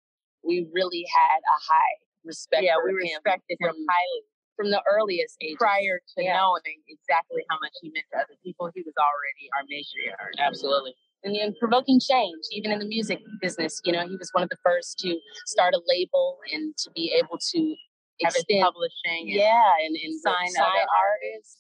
we 0.43 0.67
really 0.73 1.05
had 1.07 1.39
a 1.39 1.59
high 1.71 1.97
respect. 2.25 2.65
Yeah, 2.65 2.77
we 2.85 2.93
respected 2.93 3.57
him, 3.61 3.69
him 3.69 3.87
highly 3.89 4.23
from 4.57 4.71
the 4.71 4.83
earliest 4.91 5.37
age. 5.41 5.57
Prior 5.57 6.01
to 6.17 6.25
knowing 6.25 6.81
exactly 6.89 7.45
how 7.49 7.59
much 7.63 7.73
he 7.81 7.93
meant 7.95 8.07
to 8.13 8.19
other 8.19 8.37
people, 8.43 8.71
he 8.75 8.83
was 8.83 8.95
already 8.99 9.47
our 9.55 9.65
matriarch. 9.69 10.41
Absolutely 10.41 10.95
and, 11.25 11.37
and 11.37 11.55
provoking 11.59 12.01
change, 12.01 12.45
even 12.53 12.71
in 12.73 12.79
the 12.79 12.87
music 12.87 13.21
business. 13.41 13.81
You 13.85 13.93
know, 13.93 14.07
he 14.07 14.17
was 14.17 14.31
one 14.33 14.43
of 14.43 14.49
the 14.49 14.57
first 14.65 14.99
to 15.01 15.19
start 15.47 15.75
a 15.75 15.81
label 15.87 16.39
and 16.53 16.77
to 16.79 16.91
be 16.95 17.13
able 17.13 17.39
to 17.53 17.75
have 18.23 18.35
extend, 18.35 18.63
publishing. 18.63 19.29
yeah, 19.29 19.73
and, 19.85 19.97
and 19.97 20.21
sign, 20.21 20.51
sign 20.51 20.65
artists. 20.67 21.59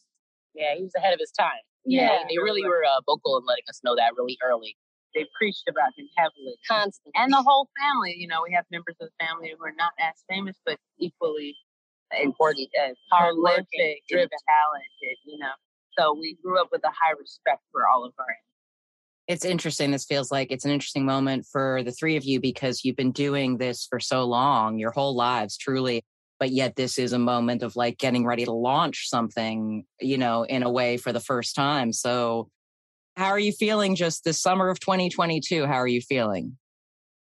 Yeah, 0.54 0.74
he 0.76 0.82
was 0.82 0.92
ahead 0.96 1.14
of 1.14 1.20
his 1.20 1.32
time. 1.32 1.62
Yeah, 1.84 2.12
yeah 2.12 2.22
they 2.28 2.38
really 2.38 2.64
were 2.64 2.84
uh, 2.84 3.00
vocal 3.06 3.38
in 3.38 3.44
letting 3.46 3.64
us 3.68 3.80
know 3.84 3.96
that 3.96 4.12
really 4.16 4.36
early. 4.42 4.76
They 5.14 5.26
preached 5.36 5.64
about 5.68 5.90
him 5.98 6.06
heavily, 6.16 6.54
constantly, 6.68 7.10
and 7.16 7.32
the 7.32 7.42
whole 7.42 7.68
family. 7.74 8.14
You 8.16 8.28
know, 8.28 8.42
we 8.46 8.54
have 8.54 8.64
members 8.70 8.94
of 9.00 9.08
the 9.10 9.24
family 9.26 9.52
who 9.56 9.64
are 9.64 9.74
not 9.76 9.90
as 9.98 10.14
famous, 10.28 10.54
but 10.64 10.78
equally 10.98 11.56
important, 12.14 12.68
uh, 12.78 12.94
prolific, 13.10 14.06
talented. 14.06 15.16
You 15.26 15.38
know, 15.38 15.50
so 15.98 16.14
we 16.14 16.38
grew 16.42 16.60
up 16.60 16.68
with 16.70 16.84
a 16.84 16.94
high 16.94 17.14
respect 17.18 17.62
for 17.72 17.88
all 17.88 18.04
of 18.04 18.12
our 18.20 18.36
it's 19.30 19.44
interesting. 19.44 19.92
This 19.92 20.06
feels 20.06 20.32
like 20.32 20.50
it's 20.50 20.64
an 20.64 20.72
interesting 20.72 21.06
moment 21.06 21.46
for 21.46 21.84
the 21.84 21.92
three 21.92 22.16
of 22.16 22.24
you 22.24 22.40
because 22.40 22.84
you've 22.84 22.96
been 22.96 23.12
doing 23.12 23.58
this 23.58 23.86
for 23.88 24.00
so 24.00 24.24
long, 24.24 24.76
your 24.76 24.90
whole 24.90 25.14
lives, 25.14 25.56
truly. 25.56 26.02
But 26.40 26.50
yet, 26.50 26.74
this 26.74 26.98
is 26.98 27.12
a 27.12 27.18
moment 27.18 27.62
of 27.62 27.76
like 27.76 27.96
getting 27.96 28.26
ready 28.26 28.44
to 28.44 28.52
launch 28.52 29.08
something, 29.08 29.84
you 30.00 30.18
know, 30.18 30.42
in 30.42 30.64
a 30.64 30.70
way 30.70 30.96
for 30.96 31.12
the 31.12 31.20
first 31.20 31.54
time. 31.54 31.92
So, 31.92 32.48
how 33.16 33.26
are 33.26 33.38
you 33.38 33.52
feeling 33.52 33.94
just 33.94 34.24
this 34.24 34.42
summer 34.42 34.68
of 34.68 34.80
2022? 34.80 35.64
How 35.64 35.74
are 35.74 35.86
you 35.86 36.00
feeling? 36.00 36.56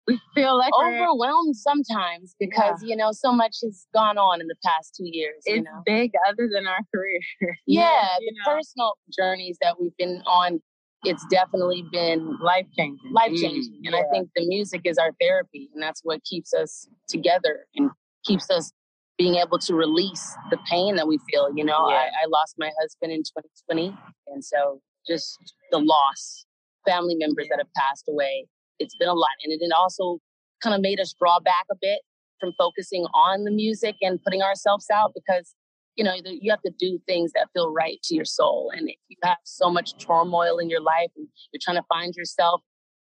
We 0.06 0.18
feel 0.34 0.56
like 0.56 0.72
overwhelmed 0.82 1.54
sometimes 1.54 2.34
because, 2.40 2.82
yeah. 2.82 2.88
you 2.88 2.96
know, 2.96 3.10
so 3.12 3.30
much 3.30 3.58
has 3.62 3.86
gone 3.92 4.16
on 4.16 4.40
in 4.40 4.46
the 4.46 4.56
past 4.64 4.94
two 4.96 5.06
years. 5.06 5.42
It's 5.44 5.56
you 5.56 5.62
know? 5.64 5.82
big 5.84 6.12
other 6.26 6.48
than 6.52 6.66
our 6.66 6.78
career. 6.94 7.20
yeah, 7.66 8.06
the 8.18 8.32
know? 8.32 8.54
personal 8.54 8.94
journeys 9.14 9.58
that 9.60 9.78
we've 9.78 9.96
been 9.98 10.22
on 10.26 10.62
it's 11.04 11.24
definitely 11.30 11.84
been 11.90 12.38
life 12.40 12.66
changing. 12.76 13.12
Life 13.12 13.32
changing. 13.34 13.72
Mm, 13.72 13.86
and 13.86 13.94
yeah. 13.94 14.00
I 14.00 14.02
think 14.12 14.28
the 14.36 14.46
music 14.46 14.82
is 14.84 14.98
our 14.98 15.12
therapy 15.20 15.70
and 15.74 15.82
that's 15.82 16.00
what 16.04 16.22
keeps 16.24 16.52
us 16.52 16.88
together 17.08 17.66
and 17.74 17.90
keeps 18.24 18.50
us 18.50 18.72
being 19.18 19.36
able 19.36 19.58
to 19.58 19.74
release 19.74 20.34
the 20.50 20.58
pain 20.70 20.96
that 20.96 21.06
we 21.06 21.18
feel. 21.30 21.48
You 21.54 21.64
know, 21.64 21.88
yeah. 21.88 21.96
I, 21.96 22.24
I 22.24 22.26
lost 22.28 22.56
my 22.58 22.70
husband 22.80 23.12
in 23.12 23.20
2020. 23.20 23.96
And 24.28 24.44
so 24.44 24.80
just 25.06 25.36
the 25.70 25.78
loss, 25.78 26.46
family 26.86 27.14
members 27.14 27.46
yeah. 27.50 27.56
that 27.56 27.64
have 27.64 27.72
passed 27.76 28.04
away, 28.08 28.46
it's 28.78 28.96
been 28.96 29.08
a 29.08 29.14
lot. 29.14 29.30
And 29.44 29.52
it 29.52 29.72
also 29.76 30.18
kind 30.62 30.74
of 30.74 30.80
made 30.80 31.00
us 31.00 31.14
draw 31.18 31.40
back 31.40 31.66
a 31.70 31.76
bit 31.80 32.00
from 32.38 32.52
focusing 32.58 33.04
on 33.14 33.44
the 33.44 33.50
music 33.50 33.96
and 34.00 34.22
putting 34.22 34.42
ourselves 34.42 34.86
out 34.92 35.12
because 35.14 35.54
you 36.00 36.04
know, 36.04 36.14
you 36.24 36.50
have 36.50 36.62
to 36.62 36.72
do 36.78 36.98
things 37.06 37.30
that 37.34 37.48
feel 37.52 37.70
right 37.70 37.98
to 38.04 38.14
your 38.14 38.24
soul. 38.24 38.72
And 38.74 38.88
if 38.88 38.96
you 39.08 39.18
have 39.22 39.36
so 39.44 39.68
much 39.68 39.98
turmoil 39.98 40.56
in 40.56 40.70
your 40.70 40.80
life 40.80 41.10
and 41.14 41.28
you're 41.52 41.60
trying 41.62 41.76
to 41.76 41.84
find 41.90 42.14
yourself, 42.16 42.62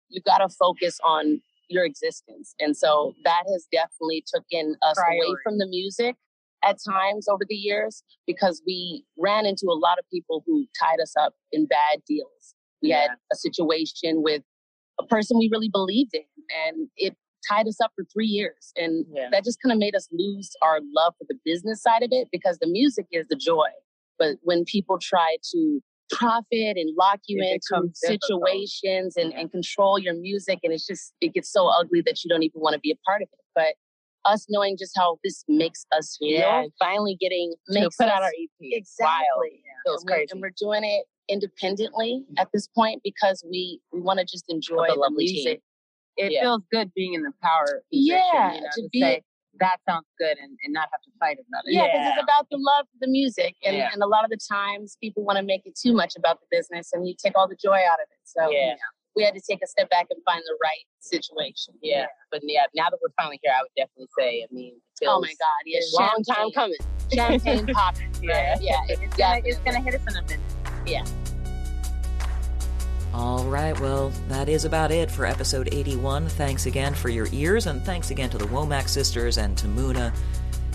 you 0.09 0.23
got 0.25 0.39
to 0.39 0.49
focus 0.49 0.99
on 1.05 1.43
your 1.69 1.85
existence. 1.85 2.55
And 2.59 2.75
so 2.75 3.13
that 3.25 3.43
has 3.53 3.67
definitely 3.71 4.25
taken 4.35 4.77
us 4.81 4.97
Priority. 4.97 5.27
away 5.27 5.37
from 5.45 5.59
the 5.59 5.67
music 5.67 6.17
at 6.65 6.79
times 6.89 7.29
over 7.29 7.45
the 7.47 7.55
years 7.55 8.03
because 8.27 8.63
we 8.67 9.05
ran 9.19 9.45
into 9.45 9.67
a 9.67 9.77
lot 9.77 9.99
of 9.99 10.07
people 10.11 10.43
who 10.47 10.65
tied 10.81 11.03
us 11.03 11.13
up 11.21 11.35
in 11.53 11.67
bad 11.67 12.01
deals. 12.09 12.55
We 12.81 12.89
yeah. 12.89 13.03
had 13.03 13.11
a 13.31 13.37
situation 13.37 14.23
with 14.23 14.41
a 14.99 15.05
person 15.05 15.37
we 15.39 15.51
really 15.53 15.69
believed 15.71 16.15
in 16.15 16.23
and 16.67 16.89
it 16.97 17.15
tied 17.49 17.69
us 17.69 17.81
up 17.81 17.93
for 17.95 18.05
three 18.13 18.27
years. 18.27 18.73
And 18.77 19.05
yeah. 19.13 19.29
that 19.31 19.45
just 19.45 19.59
kind 19.63 19.73
of 19.73 19.79
made 19.79 19.95
us 19.95 20.09
lose 20.13 20.51
our 20.63 20.81
love 20.95 21.15
for 21.19 21.27
the 21.29 21.39
business 21.45 21.83
side 21.83 22.03
of 22.03 22.11
it 22.13 22.29
because 22.33 22.59
the 22.59 22.67
music 22.67 23.07
is 23.13 23.27
the 23.29 23.37
joy. 23.37 23.69
But 24.19 24.37
when 24.43 24.65
people 24.65 24.99
try 24.99 25.37
to 25.53 25.81
profit 26.11 26.77
and 26.77 26.95
lock 26.97 27.21
you 27.27 27.43
it 27.43 27.61
into 27.71 27.91
situations 27.95 29.17
and, 29.17 29.33
and 29.33 29.51
control 29.51 29.99
your 29.99 30.15
music, 30.15 30.61
and 30.63 30.73
it's 30.73 30.87
just, 30.87 31.13
it 31.21 31.35
gets 31.35 31.53
so 31.53 31.69
ugly 31.69 32.03
that 32.07 32.25
you 32.25 32.29
don't 32.29 32.43
even 32.43 32.61
want 32.61 32.75
to 32.75 32.81
be 32.81 32.91
a 32.91 32.97
part 33.07 33.23
of 33.23 33.29
it. 33.33 33.45
But 33.55 33.75
us 34.25 34.47
knowing 34.49 34.77
just 34.77 34.93
how 34.97 35.19
this 35.23 35.45
makes 35.49 35.87
us 35.97 36.17
feel, 36.19 36.39
yeah, 36.39 36.65
finally 36.79 37.17
getting 37.21 37.55
to 37.73 37.91
put 37.99 38.07
us, 38.07 38.11
out 38.11 38.23
our 38.23 38.29
EP. 38.31 38.49
Exactly. 38.61 39.63
Yeah. 39.65 39.93
And, 39.93 40.05
we're, 40.05 40.27
and, 40.31 40.41
we're, 40.41 40.53
doing 40.59 40.85
it 40.85 41.07
independently 41.29 42.25
mm-hmm. 42.25 42.39
at 42.39 42.49
this 42.53 42.67
point 42.67 43.03
because 43.05 43.45
we, 43.49 43.81
we 43.93 44.01
want 44.01 44.19
to 44.19 44.25
just 44.25 44.45
enjoy 44.49 44.87
the 44.89 45.13
music. 45.15 45.63
Team 46.17 46.27
it 46.27 46.33
yeah. 46.33 46.43
feels 46.43 46.63
good 46.73 46.93
being 46.95 47.15
in 47.15 47.23
the 47.23 47.33
power 47.43 47.83
position, 47.93 48.17
yeah, 48.17 48.55
you 48.55 48.61
know, 48.61 48.67
to, 48.75 48.83
to 48.83 48.89
be, 48.91 49.01
say 49.01 49.23
that 49.61 49.79
sounds 49.89 50.07
good 50.19 50.37
and, 50.39 50.57
and 50.65 50.73
not 50.73 50.89
have 50.93 51.03
to 51.03 51.11
fight 51.19 51.39
about 51.41 51.63
it. 51.67 51.75
Yeah, 51.75 51.85
because 51.85 52.01
yeah. 52.01 52.09
it's 52.15 52.23
about 52.23 52.47
the 52.51 52.59
love 52.59 52.87
for 52.93 52.99
the 53.01 53.09
music. 53.09 53.55
And, 53.65 53.77
yeah. 53.77 53.91
and 53.93 54.03
a 54.03 54.07
lot 54.07 54.25
of 54.25 54.31
the 54.31 54.39
times 54.39 54.97
people 55.01 55.25
want 55.25 55.39
to 55.39 55.45
make 55.45 55.63
it 55.65 55.77
too 55.77 55.93
much 55.93 56.15
about 56.17 56.41
the 56.41 56.47
business 56.51 56.91
and 56.93 57.07
you 57.07 57.15
take 57.17 57.33
all 57.37 57.49
the 57.49 57.57
joy 57.57 57.79
out 57.79 58.01
of 58.01 58.09
it. 58.11 58.23
So 58.25 58.51
yeah. 58.51 58.75
we 59.15 59.25
had 59.25 59.35
to 59.35 59.43
take 59.49 59.61
a 59.63 59.67
step 59.67 59.91
back 59.91 60.07
and 60.11 60.21
find 60.25 60.43
the 60.45 60.57
right 60.63 60.85
situation. 61.01 61.75
Yeah. 61.83 62.01
yeah. 62.01 62.07
But 62.31 62.41
yeah, 62.45 62.67
now 62.75 62.91
that 62.91 62.99
we're 63.03 63.15
finally 63.17 63.41
here, 63.43 63.53
I 63.57 63.63
would 63.63 63.75
definitely 63.77 64.09
say, 64.19 64.45
I 64.45 64.53
mean, 64.53 64.81
oh 65.05 65.21
my 65.21 65.29
God, 65.29 65.63
yeah, 65.65 65.81
long 65.99 66.23
time 66.29 66.51
coming. 66.53 66.79
Champagne 67.13 67.67
popping. 67.73 68.11
yeah. 68.23 68.57
Yeah. 68.61 68.81
It's, 68.89 69.01
it's, 69.01 69.17
gonna, 69.17 69.41
it's 69.45 69.59
gonna 69.61 69.81
hit 69.81 69.95
us 69.95 70.03
in 70.09 70.17
a 70.17 70.23
minute. 70.23 70.41
Yeah. 70.87 71.05
All 73.17 73.45
right, 73.45 73.79
well, 73.81 74.11
that 74.29 74.47
is 74.47 74.67
about 74.67 74.91
it 74.91 75.11
for 75.11 75.25
episode 75.25 75.71
81. 75.73 76.29
Thanks 76.29 76.67
again 76.67 76.93
for 76.93 77.09
your 77.09 77.29
ears, 77.33 77.67
and 77.67 77.83
thanks 77.83 78.11
again 78.11 78.29
to 78.29 78.37
the 78.37 78.45
Womack 78.45 78.91
sisters 78.91 79.39
and 79.39 79.57
to 79.57 79.67
Muna. 79.67 80.15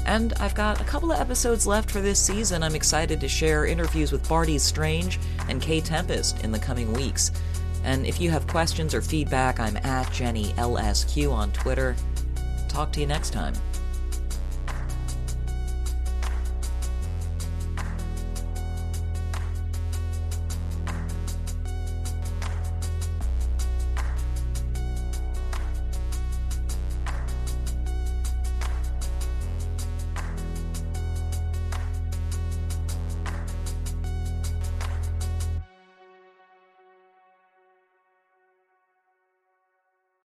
And 0.08 0.34
I've 0.40 0.56
got 0.56 0.82
a 0.82 0.84
couple 0.84 1.12
of 1.12 1.20
episodes 1.20 1.68
left 1.68 1.92
for 1.92 2.02
this 2.02 2.18
season. 2.18 2.64
I'm 2.64 2.74
excited 2.74 3.22
to 3.22 3.28
share 3.28 3.68
interviews 3.68 4.12
with 4.12 4.28
Bartees 4.28 4.62
Strange 4.62 5.20
and 5.50 5.62
Kae 5.62 5.84
Tempest 5.84 6.44
in 6.44 6.52
the 6.52 6.58
coming 6.58 6.92
weeks. 6.94 7.32
And 7.84 8.08
if 8.08 8.20
you 8.20 8.32
have 8.32 8.48
questions 8.48 8.96
or 8.96 9.04
feedback, 9.04 9.60
I'm 9.60 9.78
at 9.78 10.12
Jenny 10.12 10.54
LSQ 10.54 11.32
on 11.32 11.52
Twitter. 11.52 11.96
Talk 12.68 12.92
to 12.94 13.00
you 13.02 13.06
next 13.06 13.34
time. 13.34 13.54